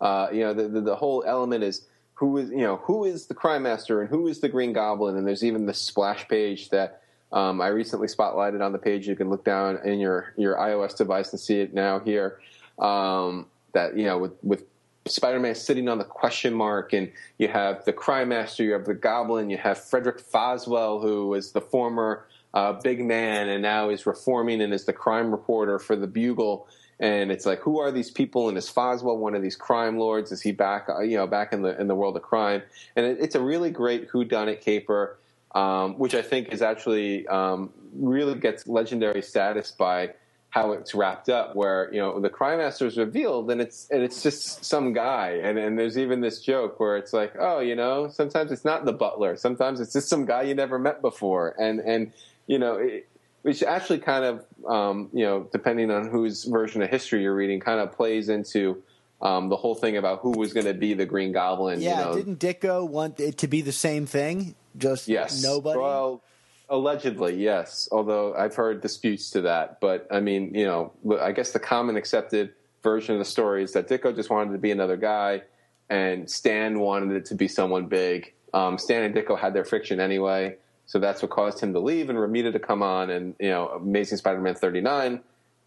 [0.00, 1.86] Uh, you know, the, the the whole element is
[2.22, 5.16] who is you know who is the crime master and who is the Green Goblin,
[5.16, 9.08] and there's even the splash page that um, I recently spotlighted on the page.
[9.08, 12.38] You can look down in your your iOS device and see it now here.
[12.78, 14.62] Um, that you know with with
[15.04, 18.94] Spider-Man sitting on the question mark, and you have the Crime Master, you have the
[18.94, 22.24] Goblin, you have Frederick Foswell, who was the former
[22.54, 26.68] uh, big man and now is reforming and is the crime reporter for the Bugle.
[27.02, 28.48] And it's like, who are these people?
[28.48, 30.30] And is Foswell one of these crime lords?
[30.30, 32.62] Is he back, uh, you know, back in the in the world of crime?
[32.94, 35.18] And it, it's a really great whodunit caper,
[35.56, 40.14] um, which I think is actually um, really gets legendary status by
[40.50, 44.02] how it's wrapped up where you know the crime master is revealed and it's and
[44.02, 47.74] it's just some guy and and there's even this joke where it's like oh you
[47.74, 51.54] know sometimes it's not the butler sometimes it's just some guy you never met before
[51.58, 52.12] and and
[52.48, 53.08] you know it,
[53.42, 57.60] which actually kind of um, you know depending on whose version of history you're reading
[57.60, 58.82] kind of plays into
[59.20, 62.04] um, the whole thing about who was going to be the green goblin Yeah, you
[62.04, 64.54] know didn't Ditko want it to be the same thing?
[64.76, 65.42] Just Yes.
[65.42, 65.78] nobody.
[65.78, 66.22] Well,
[66.68, 67.88] allegedly, yes.
[67.92, 69.80] Although I've heard disputes to that.
[69.80, 73.72] But I mean, you know, I guess the common accepted version of the story is
[73.72, 75.42] that Ditko just wanted to be another guy,
[75.88, 78.32] and Stan wanted it to be someone big.
[78.54, 80.56] Um, Stan and Ditko had their friction anyway,
[80.92, 83.08] so that's what caused him to leave and Romita to come on.
[83.08, 85.20] And you know, Amazing Spider-Man 39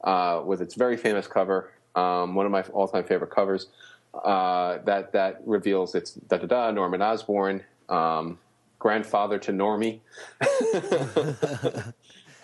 [0.03, 3.65] uh, with its very famous cover, um, one of my all-time favorite covers.
[4.13, 8.37] Uh, that that reveals it's da da da Norman Osborn, um,
[8.77, 9.99] grandfather to Normie.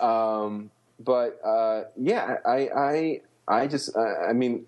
[0.00, 0.68] um,
[0.98, 4.66] but uh, yeah, I I I just uh, I mean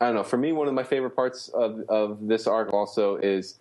[0.00, 0.22] I don't know.
[0.22, 3.58] For me, one of my favorite parts of of this arc also is,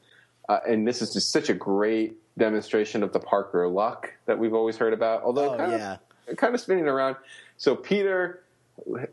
[0.48, 4.54] uh, and this is just such a great demonstration of the Parker luck that we've
[4.54, 5.24] always heard about.
[5.24, 5.98] Although Oh, kind yeah.
[6.28, 7.18] of kind of spinning around.
[7.58, 8.44] So Peter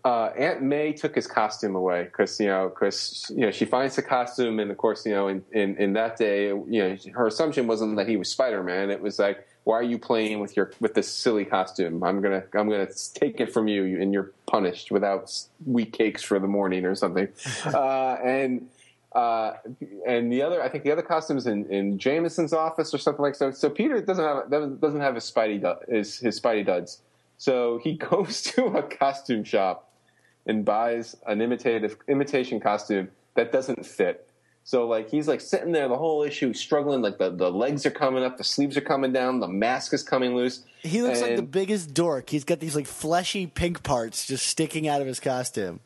[0.04, 3.96] uh, Aunt May took his costume away because you know because you know she finds
[3.96, 7.26] the costume and of course you know in, in, in that day you know her
[7.26, 10.56] assumption wasn't that he was Spider Man it was like why are you playing with
[10.56, 14.30] your with this silly costume I'm gonna I'm gonna take it from you and you're
[14.46, 15.32] punished without
[15.64, 17.26] wheat cakes for the morning or something
[17.66, 18.68] uh, and
[19.16, 19.56] uh,
[20.06, 23.34] and the other I think the other costumes in, in Jameson's office or something like
[23.34, 27.00] so so Peter doesn't have doesn't doesn't have his Spidey du- his his Spidey duds.
[27.38, 29.90] So he goes to a costume shop
[30.46, 34.28] and buys an imitative imitation costume that doesn't fit.
[34.64, 37.90] So like he's like sitting there the whole issue struggling like the, the legs are
[37.90, 40.62] coming up, the sleeves are coming down, the mask is coming loose.
[40.82, 42.28] He looks like the biggest dork.
[42.28, 45.80] He's got these like fleshy pink parts just sticking out of his costume.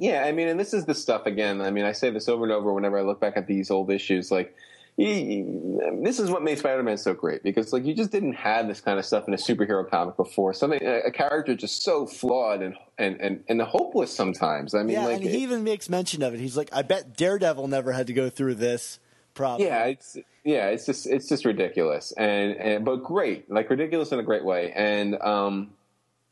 [0.00, 1.60] Yeah, I mean, and this is the stuff again.
[1.60, 3.90] I mean, I say this over and over whenever I look back at these old
[3.90, 4.30] issues.
[4.30, 4.54] Like,
[4.98, 8.98] this is what made Spider-Man so great because, like, you just didn't have this kind
[8.98, 10.52] of stuff in a superhero comic before.
[10.52, 14.74] Something, a, character just so flawed and and and, and hopeless sometimes.
[14.74, 16.40] I mean, yeah, like, and he even makes mention of it.
[16.40, 18.98] He's like, I bet Daredevil never had to go through this
[19.34, 19.68] problem.
[19.68, 24.18] yeah, it's yeah, it's just it's just ridiculous and and but great, like ridiculous in
[24.18, 24.72] a great way.
[24.72, 25.70] And um,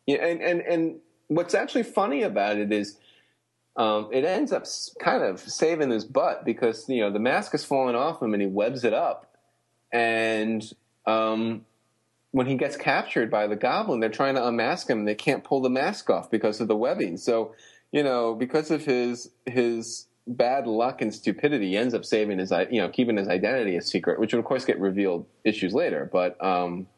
[0.06, 0.96] yeah, and and and
[1.28, 2.96] what's actually funny about it is.
[3.76, 4.64] Um, it ends up
[4.98, 8.42] kind of saving his butt because you know the mask is falling off him and
[8.42, 9.34] he webs it up,
[9.92, 10.62] and
[11.06, 11.66] um,
[12.30, 15.00] when he gets captured by the goblin, they're trying to unmask him.
[15.00, 17.16] and They can't pull the mask off because of the webbing.
[17.18, 17.54] So
[17.92, 22.50] you know because of his his bad luck and stupidity, he ends up saving his,
[22.70, 26.08] you know, keeping his identity a secret, which would of course get revealed issues later.
[26.10, 26.88] But um,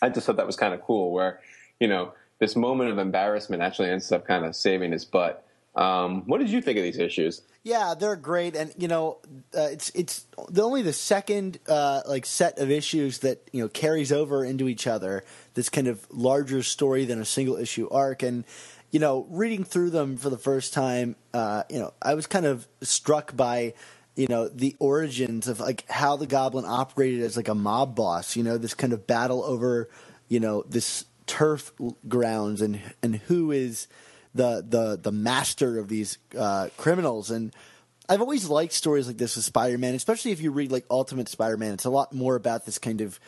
[0.00, 1.40] I just thought that was kind of cool, where
[1.80, 5.45] you know this moment of embarrassment actually ends up kind of saving his butt.
[5.76, 7.42] Um, what did you think of these issues?
[7.62, 9.18] Yeah, they're great, and you know,
[9.56, 13.68] uh, it's it's the only the second uh, like set of issues that you know
[13.68, 15.22] carries over into each other.
[15.54, 18.44] This kind of larger story than a single issue arc, and
[18.90, 22.46] you know, reading through them for the first time, uh, you know, I was kind
[22.46, 23.74] of struck by
[24.14, 28.36] you know the origins of like how the Goblin operated as like a mob boss.
[28.36, 29.90] You know, this kind of battle over
[30.28, 31.72] you know this turf
[32.08, 33.88] grounds and and who is
[34.36, 37.52] the the the master of these uh, criminals and.
[38.08, 41.72] I've always liked stories like this with Spider-Man, especially if you read like Ultimate Spider-Man.
[41.74, 43.18] It's a lot more about this kind of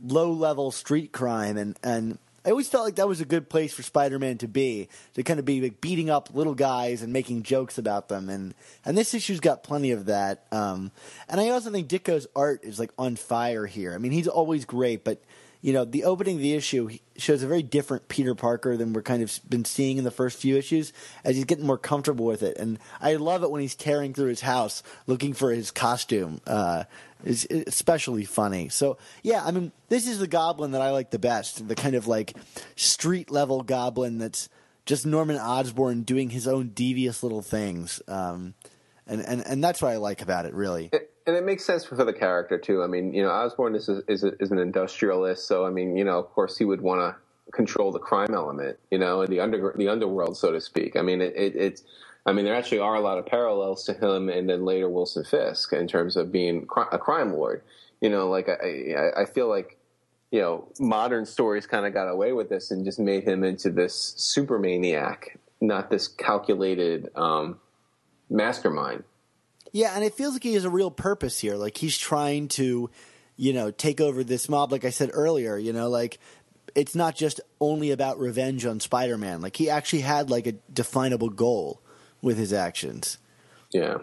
[0.00, 3.82] low-level street crime, and and I always felt like that was a good place for
[3.82, 7.78] Spider-Man to be, to kind of be like beating up little guys and making jokes
[7.78, 8.54] about them, and
[8.84, 10.46] and this issue's got plenty of that.
[10.52, 10.92] Um,
[11.28, 13.92] and I also think Ditko's art is like on fire here.
[13.92, 15.20] I mean, he's always great, but
[15.66, 19.02] you know, the opening of the issue shows a very different Peter Parker than we're
[19.02, 20.92] kind of been seeing in the first few issues
[21.24, 22.56] as he's getting more comfortable with it.
[22.56, 26.40] And I love it when he's tearing through his house looking for his costume.
[26.46, 26.84] Uh,
[27.24, 28.68] is especially funny.
[28.68, 31.66] So yeah, I mean, this is the Goblin that I like the best.
[31.66, 32.36] The kind of like
[32.76, 34.48] street level Goblin that's
[34.84, 38.00] just Norman Osborn doing his own devious little things.
[38.06, 38.54] Um,
[39.04, 40.90] and, and and that's what I like about it, really.
[40.92, 42.82] It, and it makes sense for the character too.
[42.82, 45.96] I mean, you know, Osborn is a, is, a, is an industrialist, so I mean,
[45.96, 49.32] you know, of course, he would want to control the crime element, you know, and
[49.32, 50.96] the under the underworld, so to speak.
[50.96, 51.82] I mean, it, it, it's.
[52.24, 55.24] I mean, there actually are a lot of parallels to him, and then later Wilson
[55.24, 57.62] Fisk in terms of being a crime lord.
[58.00, 59.78] You know, like I, I feel like
[60.30, 63.70] you know modern stories kind of got away with this and just made him into
[63.70, 67.58] this super maniac, not this calculated um,
[68.28, 69.04] mastermind.
[69.72, 71.56] Yeah, and it feels like he has a real purpose here.
[71.56, 72.90] Like he's trying to,
[73.36, 74.72] you know, take over this mob.
[74.72, 76.18] Like I said earlier, you know, like
[76.74, 79.40] it's not just only about revenge on Spider-Man.
[79.40, 81.80] Like he actually had like a definable goal
[82.22, 83.18] with his actions.
[83.70, 83.98] Yeah,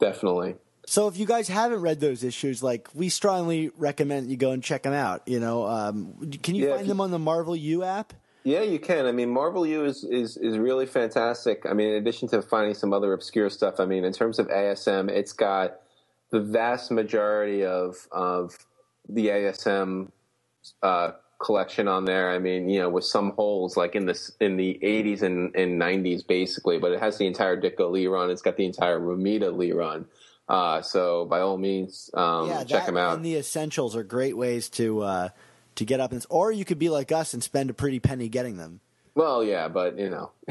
[0.00, 0.56] definitely.
[0.86, 4.62] So if you guys haven't read those issues, like we strongly recommend you go and
[4.62, 5.22] check them out.
[5.26, 8.12] You know, um, can you yeah, find them on the Marvel U app?
[8.44, 9.06] Yeah, you can.
[9.06, 11.64] I mean, Marvel U is, is is really fantastic.
[11.64, 14.48] I mean, in addition to finding some other obscure stuff, I mean, in terms of
[14.48, 15.80] ASM, it's got
[16.30, 18.58] the vast majority of of
[19.08, 20.10] the ASM
[20.82, 21.12] uh,
[21.42, 22.30] collection on there.
[22.32, 25.80] I mean, you know, with some holes like in this in the 80s and, and
[25.80, 28.30] 90s, basically, but it has the entire Ditko Lee run.
[28.30, 30.04] It's got the entire Romita Lee run.
[30.50, 33.16] Uh, so by all means, um, yeah, check them out.
[33.16, 35.00] And the essentials are great ways to.
[35.00, 35.28] Uh
[35.76, 38.28] to get up and or you could be like us and spend a pretty penny
[38.28, 38.80] getting them.
[39.14, 40.32] Well, yeah, but you know,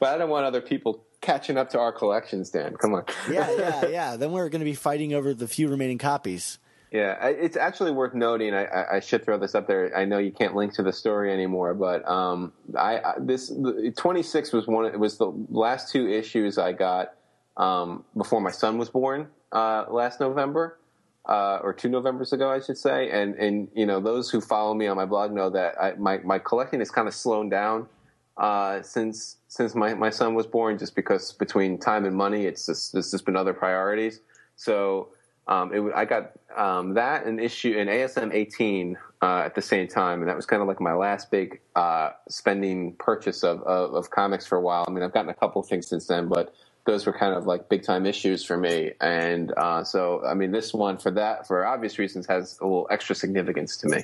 [0.00, 2.76] but I don't want other people catching up to our collections, Dan.
[2.76, 3.04] Come on.
[3.30, 4.16] yeah, yeah, yeah.
[4.16, 6.58] Then we're going to be fighting over the few remaining copies.
[6.92, 8.52] Yeah, it's actually worth noting.
[8.52, 9.96] I, I, should throw this up there.
[9.96, 13.50] I know you can't link to the story anymore, but um, I, I this
[13.96, 14.84] twenty six was one.
[14.84, 17.14] It was the last two issues I got
[17.56, 20.78] um, before my son was born uh, last November
[21.26, 23.10] uh, or two Novembers ago, I should say.
[23.10, 26.18] And and you know, those who follow me on my blog know that I, my
[26.18, 27.88] my collecting has kind of slowed down
[28.36, 32.66] uh, since since my, my son was born, just because between time and money, it's
[32.66, 34.20] just it's just been other priorities.
[34.56, 35.08] So
[35.46, 39.86] um, it, I got um, that an issue an ASM 18 uh, at the same
[39.86, 43.94] time, and that was kind of like my last big uh, spending purchase of, of,
[43.94, 44.84] of comics for a while.
[44.88, 46.54] I mean, I've gotten a couple things since then, but
[46.84, 48.92] those were kind of like big time issues for me.
[49.00, 52.88] And uh, so, I mean, this one for that, for obvious reasons, has a little
[52.90, 54.02] extra significance to me.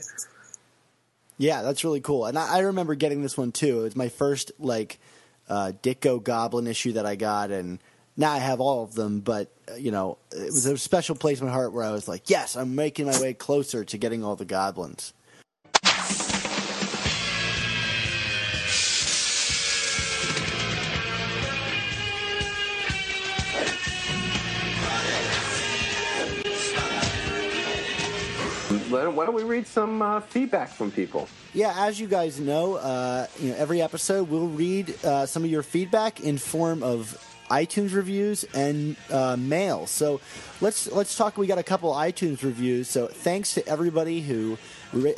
[1.39, 2.27] Yeah, that's really cool.
[2.27, 3.81] And I, I remember getting this one too.
[3.81, 4.99] It was my first like
[5.49, 7.79] uh, Ditko Goblin issue that I got, and
[8.17, 9.21] now I have all of them.
[9.21, 12.09] But uh, you know, it was a special place in my heart where I was
[12.09, 15.13] like, yes, I'm making my way closer to getting all the goblins.
[28.91, 31.29] Why don't we read some uh, feedback from people?
[31.55, 35.51] Yeah, as you guys know, uh, you know every episode we'll read uh, some of
[35.51, 39.87] your feedback in form of iTunes reviews and uh, mail.
[39.87, 40.21] So
[40.61, 41.37] let's let's talk.
[41.39, 42.89] We got a couple iTunes reviews.
[42.89, 44.59] So thanks to everybody who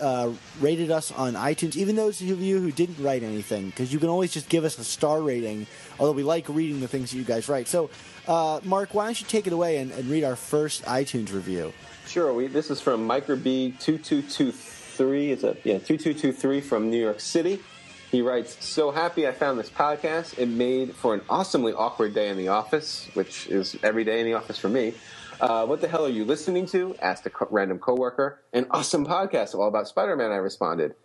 [0.00, 3.98] uh, rated us on iTunes, even those of you who didn't write anything, because you
[3.98, 5.66] can always just give us a star rating.
[5.98, 7.68] Although we like reading the things that you guys write.
[7.68, 7.90] So,
[8.26, 11.72] uh, Mark, why don't you take it away and, and read our first iTunes review?
[12.10, 12.34] Sure.
[12.34, 15.30] We, this is from Micro B two two two three.
[15.30, 17.60] It's a yeah two two two three from New York City.
[18.10, 20.36] He writes, So happy I found this podcast.
[20.36, 24.26] It made for an awesomely awkward day in the office, which is every day in
[24.26, 24.92] the office for me.
[25.40, 26.96] Uh, what the hell are you listening to?
[27.00, 28.40] asked a co- random coworker.
[28.52, 30.96] An awesome podcast all about Spider Man, I responded.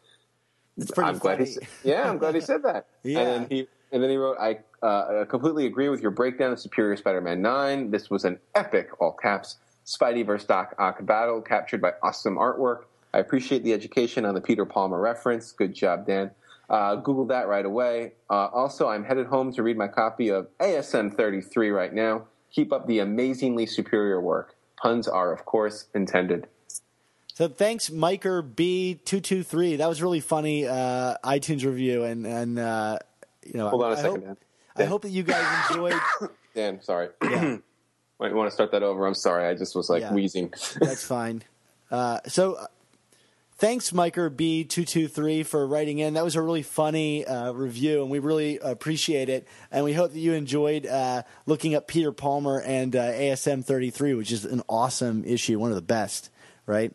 [0.75, 2.87] It's pretty I'm glad he yeah, I'm glad he said that.
[3.03, 3.19] Yeah.
[3.19, 6.59] And then he and then he wrote, I uh, completely agree with your breakdown of
[6.59, 7.91] Superior Spider-Man 9.
[7.91, 10.47] This was an epic, all caps, Spidey vs.
[10.47, 12.83] Doc Ock battle captured by awesome artwork.
[13.13, 15.51] I appreciate the education on the Peter Palmer reference.
[15.51, 16.31] Good job, Dan.
[16.69, 18.13] Uh, Google that right away.
[18.29, 22.25] Uh, also, I'm headed home to read my copy of ASM 33 right now.
[22.51, 24.55] Keep up the amazingly superior work.
[24.81, 26.47] Puns are, of course, intended.
[27.33, 29.75] So thanks, Miker B two two three.
[29.75, 32.99] That was really funny uh, iTunes review, and and uh,
[33.45, 34.37] you know, Hold on a I second, hope, Dan.
[34.77, 35.99] I hope that you guys enjoyed.
[36.55, 37.09] Dan, sorry.
[37.21, 37.57] Yeah.
[38.21, 39.05] You want to start that over?
[39.05, 39.47] I'm sorry.
[39.47, 40.13] I just was like Yeah.
[40.13, 40.53] wheezing.
[40.79, 41.43] That's fine.
[41.91, 42.67] Uh, so, uh,
[43.57, 46.13] thanks, Miker B two two three, for writing in.
[46.15, 49.47] That was a really funny uh, review, and we really appreciate it.
[49.71, 53.89] And we hope that you enjoyed uh, looking up Peter Palmer and uh, ASM thirty
[53.91, 56.29] three, which is an awesome issue, one of the best.
[56.65, 56.91] Right?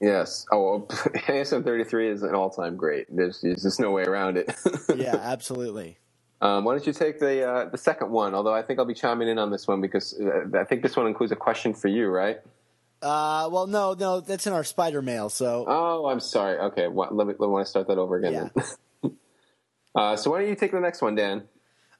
[0.00, 0.46] Yes.
[0.52, 0.86] Oh, well,
[1.26, 3.06] ASM 33 is an all-time great.
[3.10, 4.54] There's, there's just no way around it.
[4.96, 5.98] Yeah, absolutely.
[6.40, 8.34] Um, why don't you take the uh, the second one?
[8.34, 10.96] Although I think I'll be chiming in on this one because uh, I think this
[10.96, 12.38] one includes a question for you, right?
[13.00, 15.28] Uh, well, no, no, that's in our spider mail.
[15.28, 16.58] So, Oh, I'm sorry.
[16.58, 18.50] Okay, what, let me let me want to start that over again.
[19.02, 19.16] Then.
[19.94, 21.44] uh, so why don't you take the next one, Dan?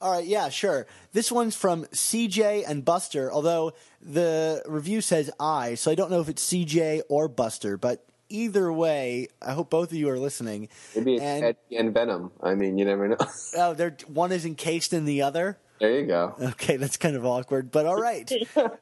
[0.00, 0.86] All right, yeah, sure.
[1.12, 6.20] This one's from CJ and Buster, although the review says I, so I don't know
[6.20, 10.68] if it's CJ or Buster, but either way, I hope both of you are listening.
[10.96, 12.30] Maybe it's and, Eddie and Venom.
[12.42, 13.16] I mean, you never know.
[13.56, 15.58] Oh, they're, one is encased in the other?
[15.80, 16.34] there you go.
[16.40, 18.30] Okay, that's kind of awkward, but all right.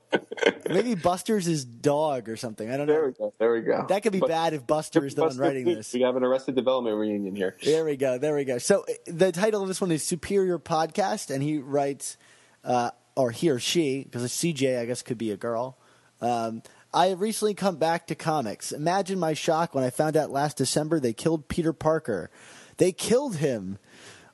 [0.68, 2.70] Maybe Buster's his dog or something.
[2.70, 3.06] I don't There know.
[3.08, 3.34] we go.
[3.38, 3.84] There we go.
[3.88, 5.92] That could be But- bad if Buster is the one writing this.
[5.92, 7.56] We have an Arrested Development reunion here.
[7.62, 8.16] There we go.
[8.18, 8.58] There we go.
[8.58, 12.16] So the title of this one is Superior Podcast, and he writes,
[12.64, 15.78] uh, or he or she, because a CJ, I guess, could be a girl.
[16.20, 16.62] Um,
[16.96, 18.72] I have recently come back to comics.
[18.72, 22.30] Imagine my shock when I found out last December they killed Peter Parker.
[22.78, 23.76] They killed him.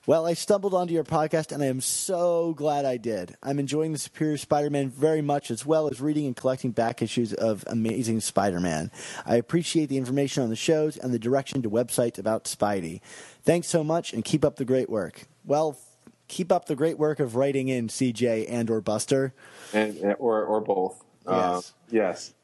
[0.06, 3.36] Well, I stumbled onto your podcast, and I am so glad I did.
[3.42, 7.32] I'm enjoying the Superior Spider-Man very much, as well as reading and collecting back issues
[7.32, 8.92] of Amazing Spider-Man.
[9.26, 13.00] I appreciate the information on the shows and the direction to websites about Spidey.
[13.42, 15.22] Thanks so much, and keep up the great work.
[15.44, 15.80] Well,
[16.28, 19.34] keep up the great work of writing in CJ and or Buster.
[19.72, 21.02] and or or both.
[21.26, 21.34] Yes.
[21.34, 21.60] Uh,
[21.90, 22.34] yes.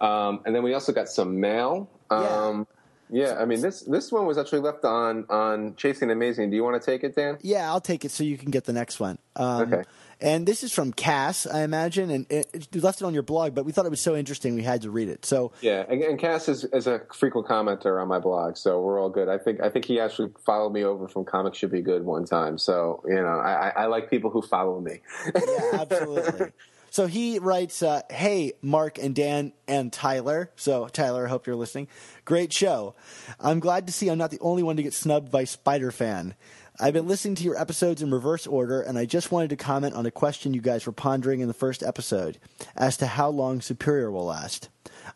[0.00, 1.90] Um, and then we also got some mail.
[2.10, 2.66] Um,
[3.10, 3.36] yeah.
[3.38, 6.50] I mean this this one was actually left on on Chasing Amazing.
[6.50, 7.38] Do you want to take it, Dan?
[7.42, 9.18] Yeah, I'll take it so you can get the next one.
[9.36, 9.82] Um, Okay.
[10.20, 13.54] And this is from Cass, I imagine, and it, you left it on your blog,
[13.54, 15.24] but we thought it was so interesting we had to read it.
[15.24, 15.84] So Yeah.
[15.88, 19.28] And, and Cass is, is a frequent commenter on my blog, so we're all good.
[19.28, 22.24] I think I think he actually followed me over from Comics Should Be Good one
[22.24, 22.58] time.
[22.58, 25.00] So you know, I, I, I like people who follow me.
[25.34, 26.46] yeah, absolutely.
[26.90, 30.50] So he writes, uh, "Hey, Mark and Dan and Tyler.
[30.56, 31.88] So Tyler, I hope you're listening.
[32.24, 32.94] Great show.
[33.40, 36.34] I'm glad to see I'm not the only one to get snubbed by Spider Fan.
[36.80, 39.94] I've been listening to your episodes in reverse order, and I just wanted to comment
[39.94, 42.38] on a question you guys were pondering in the first episode
[42.76, 44.68] as to how long Superior will last.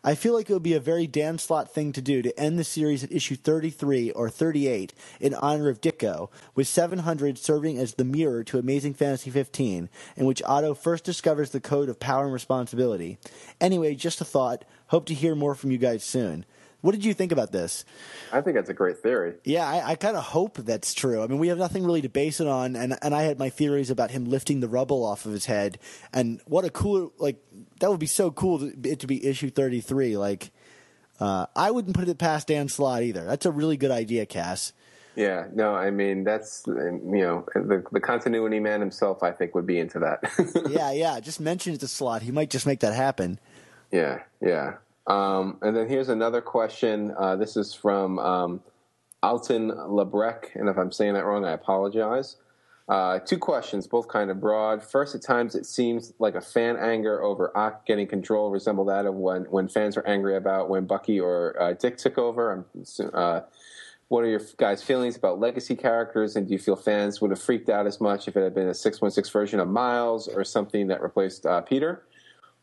[0.05, 2.59] I feel like it would be a very Dan Slott thing to do to end
[2.59, 7.93] the series at issue 33 or 38 in honor of Ditko, with 700 serving as
[7.93, 12.25] the mirror to Amazing Fantasy 15, in which Otto first discovers the code of power
[12.25, 13.17] and responsibility.
[13.61, 14.65] Anyway, just a thought.
[14.87, 16.43] Hope to hear more from you guys soon.
[16.83, 17.85] What did you think about this?
[18.33, 19.35] I think that's a great theory.
[19.45, 21.23] Yeah, I, I kind of hope that's true.
[21.23, 23.49] I mean, we have nothing really to base it on, and and I had my
[23.49, 25.79] theories about him lifting the rubble off of his head,
[26.11, 27.37] and what a cool like
[27.79, 30.17] that would be so cool to, it to be issue thirty three.
[30.17, 30.51] Like,
[31.21, 33.23] uh, I wouldn't put it past Dan Slott either.
[33.23, 34.73] That's a really good idea, Cass.
[35.15, 39.23] Yeah, no, I mean that's you know the the continuity man himself.
[39.23, 40.19] I think would be into that.
[40.69, 41.21] yeah, yeah.
[41.21, 42.23] Just mention it to Slott.
[42.23, 43.39] He might just make that happen.
[43.89, 44.73] Yeah, yeah.
[45.07, 47.13] Um, and then here's another question.
[47.17, 48.61] Uh, this is from um,
[49.21, 52.37] Alton Lebrec, and if I'm saying that wrong, I apologize.
[52.87, 54.83] Uh, two questions, both kind of broad.
[54.83, 59.05] First, at times it seems like a fan anger over Ock getting control resembled that
[59.05, 62.65] of when, when fans were angry about when Bucky or uh, Dick took over.
[63.13, 63.41] Uh,
[64.09, 67.41] what are your guys' feelings about legacy characters, and do you feel fans would have
[67.41, 70.87] freaked out as much if it had been a 616 version of Miles or something
[70.87, 72.03] that replaced uh, Peter?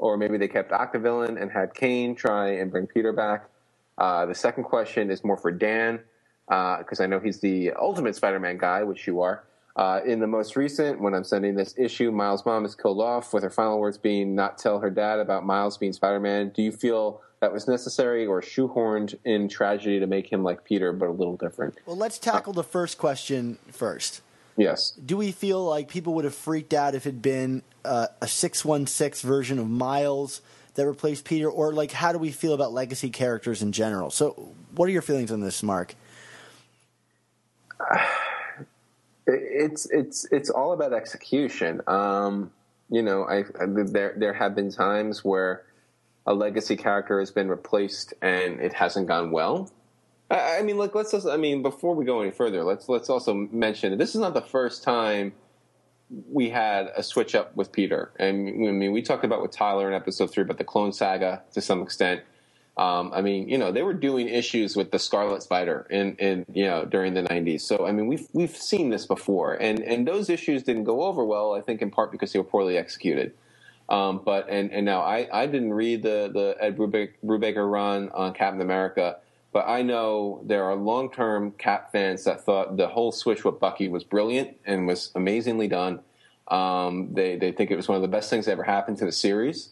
[0.00, 3.50] Or maybe they kept Octavillain and had Kaine try and bring Peter back.
[3.98, 6.00] Uh, the second question is more for Dan,
[6.48, 9.44] because I know he's the ultimate Spider-Man guy, which you are.
[9.76, 13.34] Uh, in the most recent, when I'm sending this issue, Miles' mom is killed off,
[13.34, 16.72] with her final words being "not tell her dad about Miles being Spider-Man." Do you
[16.72, 21.12] feel that was necessary or shoehorned in tragedy to make him like Peter, but a
[21.12, 21.74] little different.
[21.86, 24.20] Well, let's tackle the first question first.
[24.56, 24.90] Yes.
[24.92, 28.28] Do we feel like people would have freaked out if it had been uh, a
[28.28, 30.42] 616 version of Miles
[30.74, 31.48] that replaced Peter?
[31.48, 34.10] Or, like, how do we feel about legacy characters in general?
[34.10, 35.94] So, what are your feelings on this, Mark?
[39.32, 41.82] It's it's it's all about execution.
[41.86, 42.50] Um,
[42.88, 45.62] you know, I, I there there have been times where
[46.26, 49.70] a legacy character has been replaced and it hasn't gone well.
[50.30, 53.34] I, mean, like let's also, I mean, before we go any further, let's let's also
[53.34, 55.32] mention this is not the first time
[56.30, 58.12] we had a switch up with Peter.
[58.18, 61.42] And I mean, we talked about with Tyler in episode three about the Clone Saga
[61.52, 62.22] to some extent.
[62.76, 66.46] Um, I mean, you know, they were doing issues with the Scarlet Spider in, in
[66.52, 67.62] you know during the '90s.
[67.62, 71.24] So I mean, we've we've seen this before, and and those issues didn't go over
[71.24, 71.54] well.
[71.54, 73.34] I think in part because they were poorly executed.
[73.88, 78.32] Um, but and and now I I didn't read the the Ed Brubaker run on
[78.32, 79.16] Captain America,
[79.52, 83.58] but I know there are long term Cap fans that thought the whole switch with
[83.58, 86.00] Bucky was brilliant and was amazingly done.
[86.48, 89.04] Um, they they think it was one of the best things that ever happened to
[89.04, 89.70] the series.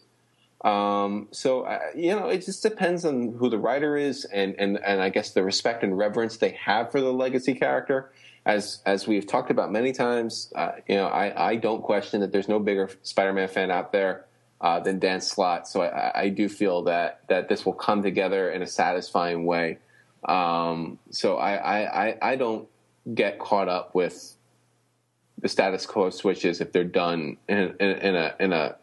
[0.64, 4.78] Um, so uh, you know, it just depends on who the writer is, and and
[4.84, 8.12] and I guess the respect and reverence they have for the legacy character.
[8.44, 12.32] As as we've talked about many times, uh, you know, I I don't question that
[12.32, 14.24] there's no bigger Spider-Man fan out there
[14.60, 15.68] uh, than Dan Slott.
[15.68, 19.78] So I, I do feel that that this will come together in a satisfying way.
[20.24, 22.68] Um, so I, I I I don't
[23.14, 24.34] get caught up with
[25.40, 28.76] the status quo switches if they're done in, in, in a in a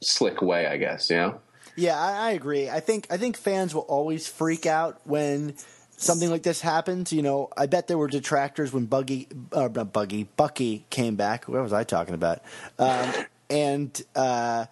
[0.00, 1.10] slick way, I guess.
[1.10, 1.40] You know.
[1.74, 2.70] Yeah, I, I agree.
[2.70, 5.54] I think I think fans will always freak out when
[5.96, 7.12] something like this happens.
[7.12, 11.48] You know, I bet there were detractors when Buggy, uh, Buggy, Bucky came back.
[11.48, 12.42] What was I talking about?
[12.78, 13.12] Um,
[13.50, 14.66] and uh,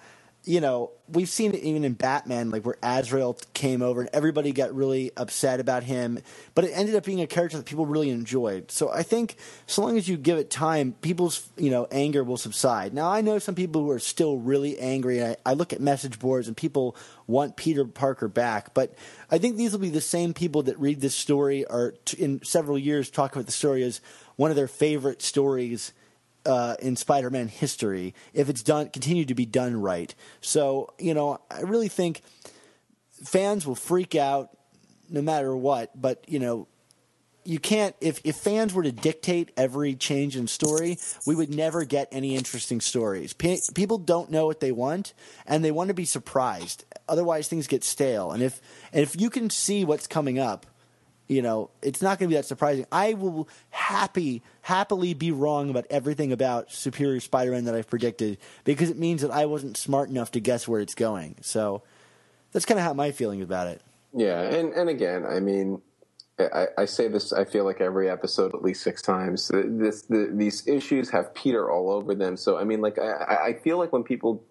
[0.45, 4.53] you know, we've seen it even in Batman, like where Azrael came over and everybody
[4.53, 6.19] got really upset about him,
[6.55, 8.71] but it ended up being a character that people really enjoyed.
[8.71, 12.37] So I think so long as you give it time, people's you know anger will
[12.37, 12.93] subside.
[12.93, 15.19] Now I know some people who are still really angry.
[15.19, 16.95] And I, I look at message boards and people
[17.27, 18.95] want Peter Parker back, but
[19.31, 22.45] I think these will be the same people that read this story or t- in
[22.45, 24.03] several years talk about the story as
[24.37, 25.93] one of their favorite stories
[26.47, 30.15] uh, in Spider-Man history if it's done continued to be done right.
[30.41, 32.23] So you know, I really think
[33.25, 34.51] fans will freak out
[35.09, 36.01] no matter what.
[36.01, 36.69] But you know,
[37.45, 41.85] you can't if if fans were to dictate every change in story, we would never
[41.85, 43.33] get any interesting stories.
[43.33, 45.15] P- people don't know what they want,
[45.47, 46.85] and they want to be surprised.
[47.09, 48.33] Otherwise, things get stale.
[48.33, 48.61] And if
[48.93, 50.66] and if you can see what's coming up
[51.27, 52.87] you know, it's not going to be that surprising.
[52.93, 58.91] I will happy happily be wrong about everything about Superior Spider-Man that I've predicted because
[58.91, 61.37] it means that I wasn't smart enough to guess where it's going.
[61.41, 61.83] So
[62.53, 63.83] that's kind of how my feeling about it.
[64.13, 65.81] Yeah, and and again, I mean,
[66.39, 67.33] I, I, say this.
[67.33, 69.51] I feel like every episode at least six times.
[69.53, 72.37] This the, these issues have Peter all over them.
[72.37, 74.45] So I mean, like I, I feel like when people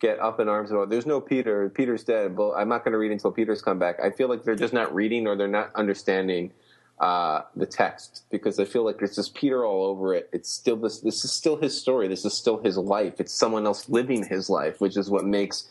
[0.00, 2.36] get up in arms about there's no Peter, Peter's dead.
[2.36, 3.98] Well, I'm not going to read until Peter's come back.
[4.02, 6.52] I feel like they're just not reading or they're not understanding
[6.98, 10.28] uh, the text because I feel like there's just Peter all over it.
[10.32, 11.00] It's still this.
[11.00, 12.08] This is still his story.
[12.08, 13.20] This is still his life.
[13.20, 15.68] It's someone else living his life, which is what makes,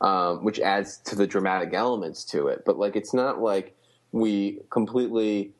[0.00, 2.62] um, which adds to the dramatic elements to it.
[2.64, 3.76] But like, it's not like
[4.12, 5.52] we completely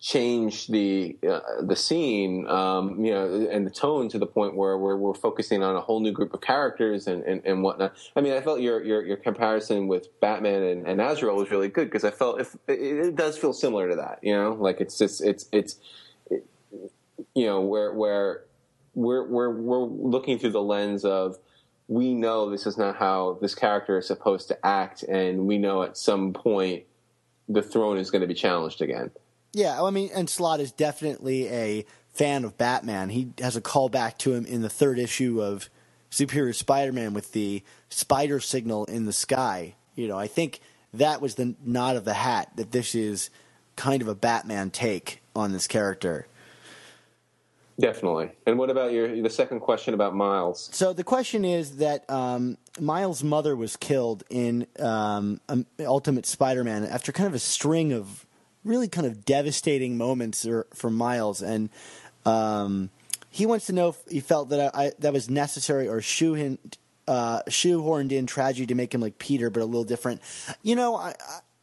[0.00, 4.78] change the uh, the scene, um, you know, and the tone to the point where
[4.78, 7.94] we're, we're focusing on a whole new group of characters and, and, and whatnot.
[8.14, 11.68] I mean, I felt your your, your comparison with Batman and, and Azrael was really
[11.68, 14.80] good because I felt if it, it, does feel similar to that, you know, like
[14.80, 15.76] it's just it's it's
[16.30, 16.46] it,
[17.34, 18.44] you know where where
[18.94, 21.38] we're we're we're looking through the lens of
[21.88, 25.82] we know this is not how this character is supposed to act, and we know
[25.82, 26.84] at some point
[27.48, 29.10] the throne is going to be challenged again.
[29.52, 33.08] Yeah, I mean, and Slott is definitely a fan of Batman.
[33.10, 35.70] He has a callback to him in the third issue of
[36.10, 39.74] Superior Spider-Man with the spider signal in the sky.
[39.94, 40.60] You know, I think
[40.94, 43.30] that was the nod of the hat that this is
[43.76, 46.26] kind of a Batman take on this character.
[47.80, 48.30] Definitely.
[48.44, 50.68] And what about your the second question about Miles?
[50.72, 55.40] So the question is that um, Miles' mother was killed in um,
[55.78, 58.26] Ultimate Spider-Man after kind of a string of
[58.68, 61.70] really kind of devastating moments for Miles, and
[62.24, 62.90] um,
[63.30, 66.58] he wants to know if he felt that I, that was necessary or shoehorned,
[67.06, 70.20] uh, shoehorned in tragedy to make him like Peter, but a little different.
[70.62, 71.14] You know, I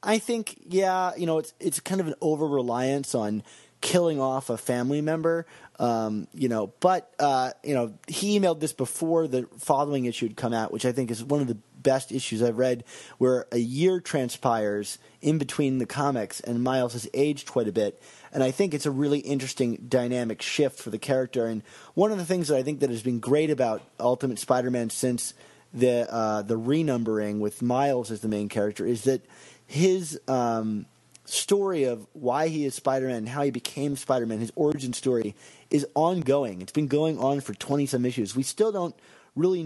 [0.03, 3.43] I think yeah, you know, it's it's kind of an over reliance on
[3.81, 5.45] killing off a family member.
[5.77, 10.37] Um, you know, but uh, you know, he emailed this before the following issue had
[10.37, 11.57] come out, which I think is one of the
[11.91, 12.83] best issues I've read,
[13.21, 18.01] where a year transpires in between the comics, and Miles has aged quite a bit.
[18.33, 21.45] And I think it's a really interesting dynamic shift for the character.
[21.47, 21.61] And
[21.93, 25.33] one of the things that I think that has been great about Ultimate Spider-Man since
[25.73, 29.21] the uh, the renumbering with Miles as the main character is that
[29.67, 30.85] his um,
[31.25, 35.33] story of why he is Spider-Man and how he became Spider-Man, his origin story,
[35.69, 36.61] is ongoing.
[36.61, 38.35] It's been going on for twenty some issues.
[38.35, 38.95] We still don't
[39.35, 39.61] really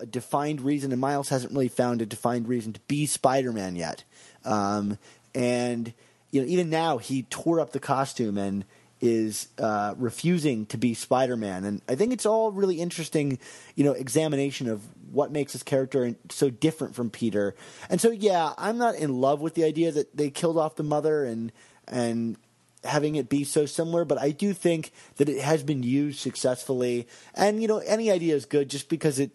[0.00, 4.04] a defined reason, and Miles hasn't really found a defined reason to be Spider-Man yet.
[4.44, 4.98] Um,
[5.34, 5.92] and
[6.30, 8.64] you know, even now he tore up the costume and
[9.00, 13.38] is uh, refusing to be Spider-Man, and I think it's all really interesting,
[13.74, 17.54] you know, examination of what makes this character so different from Peter.
[17.88, 20.82] And so, yeah, I'm not in love with the idea that they killed off the
[20.82, 21.52] mother and
[21.88, 22.36] and
[22.84, 27.06] having it be so similar, but I do think that it has been used successfully.
[27.34, 29.30] And you know, any idea is good just because it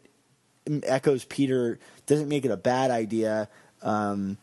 [0.83, 3.49] echoes Peter doesn't make it a bad idea.
[3.81, 4.37] Um,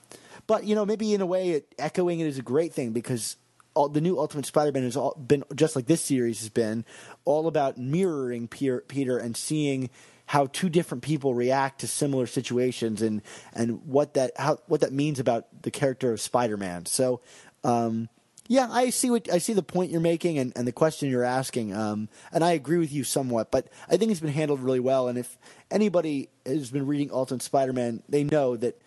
[0.47, 3.37] but you know, maybe in a way, it, echoing it is a great thing because
[3.75, 6.85] all, the new Ultimate Spider-Man has all been just like this series has been
[7.25, 9.91] all about mirroring Peter, Peter and seeing
[10.27, 13.23] how two different people react to similar situations and
[13.53, 16.87] and what that how what that means about the character of Spider-Man.
[16.87, 17.21] So.
[17.65, 18.09] Um,
[18.53, 21.25] yeah, I see what I see the point you're making and, and the question you're
[21.25, 23.51] asking, um, and I agree with you somewhat.
[23.51, 25.09] But I think it's been handled really well.
[25.09, 25.39] And if
[25.71, 28.79] anybody has been reading Ultimate Spider-Man, they know that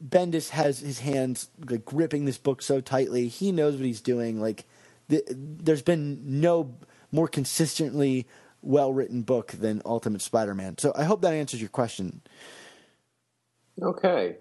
[0.00, 3.26] Bendis has his hands like gripping this book so tightly.
[3.26, 4.40] He knows what he's doing.
[4.40, 4.64] Like
[5.08, 6.76] the, there's been no
[7.10, 8.28] more consistently
[8.62, 10.78] well written book than Ultimate Spider-Man.
[10.78, 12.20] So I hope that answers your question.
[13.82, 14.36] Okay.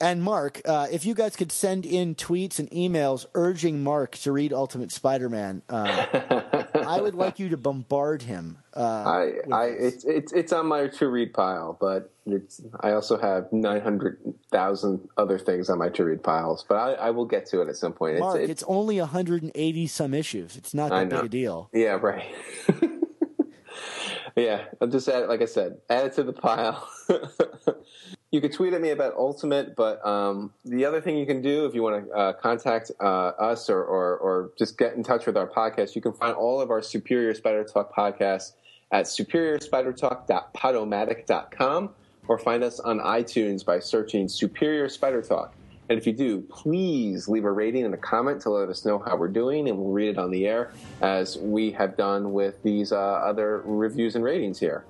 [0.00, 4.32] And Mark, uh, if you guys could send in tweets and emails urging Mark to
[4.32, 6.42] read Ultimate Spider-Man, uh,
[6.74, 8.58] I would like you to bombard him.
[8.76, 13.18] Uh, I, I, it's, it's, it's on my to read pile, but it's, I also
[13.18, 14.18] have nine hundred
[14.50, 16.64] thousand other things on my to read piles.
[16.68, 18.18] But I, I, will get to it at some point.
[18.18, 20.56] Mark, it's, it's, it's only hundred and eighty some issues.
[20.56, 21.70] It's not that big a deal.
[21.72, 22.26] Yeah, right.
[24.36, 26.86] yeah, I'll just add, like I said, add it to the pile.
[28.30, 31.64] you can tweet at me about Ultimate, but um, the other thing you can do
[31.64, 35.26] if you want to uh, contact uh, us or, or, or, just get in touch
[35.26, 38.52] with our podcast, you can find all of our Superior Spider Talk podcasts
[38.90, 41.90] at superiorspidertalk.podomatic.com
[42.28, 45.54] or find us on iTunes by searching Superior Spider Talk.
[45.88, 48.98] And if you do, please leave a rating and a comment to let us know
[48.98, 52.60] how we're doing, and we'll read it on the air as we have done with
[52.64, 54.84] these uh, other reviews and ratings here.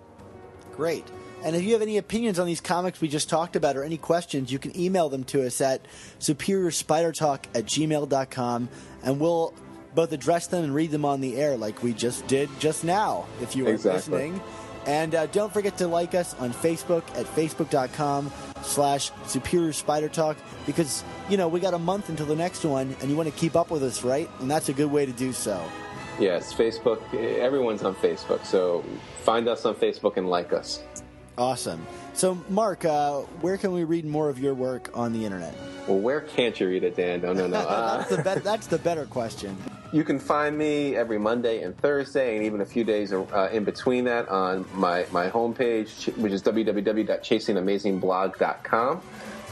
[0.73, 1.05] Great.
[1.45, 3.99] And if you have any opinions on these comics we just talked about or any
[3.99, 5.83] questions, you can email them to us at
[6.19, 8.69] superiorspidertalk at gmail.com
[9.03, 9.55] and we'll
[9.95, 13.27] both address them and read them on the air like we just did just now,
[13.41, 14.13] if you were exactly.
[14.13, 14.41] listening.
[14.87, 18.31] And uh, don't forget to like us on Facebook at facebook.com
[18.63, 22.97] slash superior spider talk because, you know, we got a month until the next one
[23.01, 24.31] and you want to keep up with us, right?
[24.39, 25.61] And that's a good way to do so.
[26.21, 27.03] Yes, Facebook.
[27.15, 28.45] Everyone's on Facebook.
[28.45, 28.85] So
[29.23, 30.83] find us on Facebook and like us.
[31.39, 31.87] Awesome.
[32.15, 35.55] So, Mark, uh, where can we read more of your work on the internet?
[35.87, 37.21] Well, where can't you read it, Dan?
[37.21, 37.61] No, no, no.
[37.67, 39.55] Uh, that's, the be- that's the better question.
[39.93, 43.65] You can find me every Monday and Thursday, and even a few days uh, in
[43.65, 49.03] between that on my, my homepage, which is www.chasingamazingblog.com.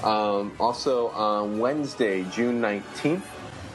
[0.03, 3.23] Um, also, on Wednesday, June 19th,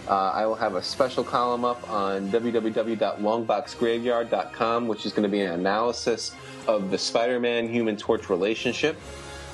[0.10, 5.42] uh, I will have a special column up on www.longboxgraveyard.com, which is going to be
[5.42, 6.32] an analysis
[6.68, 8.98] of the Spider-Man Human Torch relationship.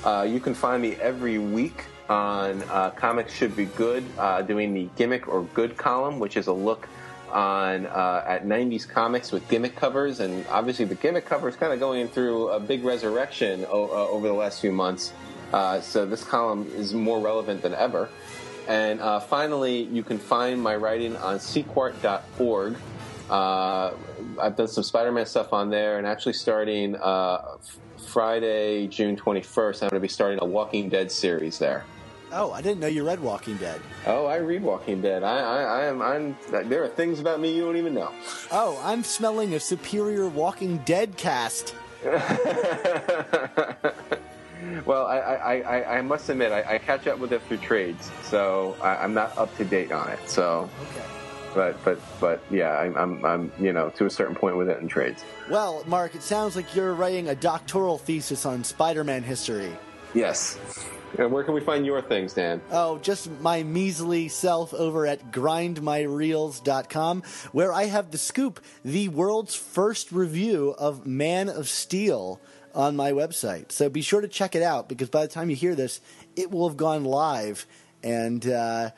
[0.02, 4.72] Uh, you can find me every week on uh, Comics Should Be Good, uh, doing
[4.72, 6.88] the gimmick or good column, which is a look
[7.30, 11.70] on uh, at 90s comics with gimmick covers, and obviously the gimmick cover is kind
[11.72, 15.12] of going through a big resurrection o- uh, over the last few months.
[15.82, 18.08] So this column is more relevant than ever.
[18.68, 22.76] And finally, you can find my writing on sequart.org.
[23.28, 23.92] Uh,
[24.40, 27.56] I've done some Spider-Man stuff on there, and actually starting uh,
[28.06, 31.84] Friday, June 21st, I'm going to be starting a Walking Dead series there.
[32.32, 33.80] Oh, I didn't know you read Walking Dead.
[34.06, 35.22] Oh, I read Walking Dead.
[35.22, 36.02] I, I, I am.
[36.02, 36.36] I'm.
[36.68, 38.10] There are things about me you don't even know.
[38.50, 41.74] Oh, I'm smelling a superior Walking Dead cast.
[44.84, 48.10] well, I, I, I, I must admit, I, I, catch up with it through trades,
[48.24, 50.18] so I, am not up to date on it.
[50.28, 50.68] So.
[50.90, 51.02] Okay
[51.56, 54.78] but but but yeah, I'm, I'm, I'm you know to a certain point with it
[54.78, 55.24] in trades.
[55.50, 59.72] Well, Mark, it sounds like you're writing a doctoral thesis on Spider-Man history.
[60.14, 60.58] Yes.
[61.18, 62.60] And where can we find your things, Dan?
[62.70, 67.22] Oh, just my measly self over at grindmyreels.com,
[67.52, 72.40] where I have the scoop, the world's first review of Man of Steel
[72.76, 73.72] on my website.
[73.72, 76.00] So be sure to check it out because by the time you hear this,
[76.36, 77.66] it will have gone live.
[78.04, 78.90] And uh,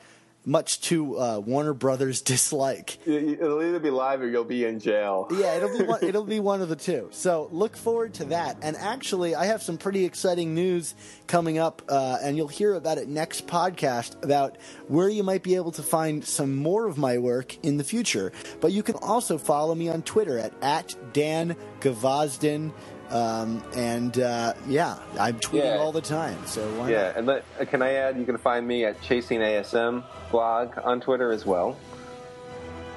[0.45, 2.97] much to uh, Warner Brothers' dislike.
[3.07, 5.27] It'll either be live or you'll be in jail.
[5.31, 7.07] Yeah, it'll be one, it'll be one of the two.
[7.11, 8.57] So look forward to that.
[8.61, 10.95] And actually, I have some pretty exciting news
[11.27, 14.57] coming up, uh, and you'll hear about it next podcast about
[14.87, 18.31] where you might be able to find some more of my work in the future.
[18.59, 22.71] But you can also follow me on Twitter at at Dan Gvozden.
[23.11, 25.77] Um, and uh, yeah, I'm tweeting Yeah.
[25.77, 26.37] all the time.
[26.45, 27.15] So why Yeah, not?
[27.17, 28.17] and let, uh, can I add?
[28.17, 31.75] You can find me at Chasing ASM blog on Twitter as well.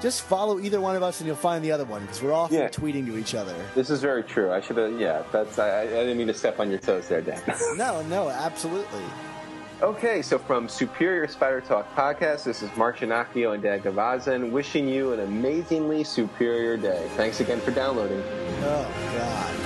[0.01, 2.57] Just follow either one of us, and you'll find the other one because we're often
[2.57, 2.67] Yeah.
[2.67, 3.55] tweeting to each other.
[3.73, 4.51] This is very true.
[4.51, 4.99] I should have.
[4.99, 5.57] Yeah, that's.
[5.57, 7.41] I, I didn't mean to step on your toes there, Dan.
[7.77, 9.01] No, no, absolutely.
[9.81, 14.87] okay, so from Superior Spider Talk podcast, this is Mark Ginocchio and Dan Gvozden wishing
[14.89, 17.07] you an amazingly superior day.
[17.15, 18.21] Thanks again for downloading.
[18.63, 19.59] Oh.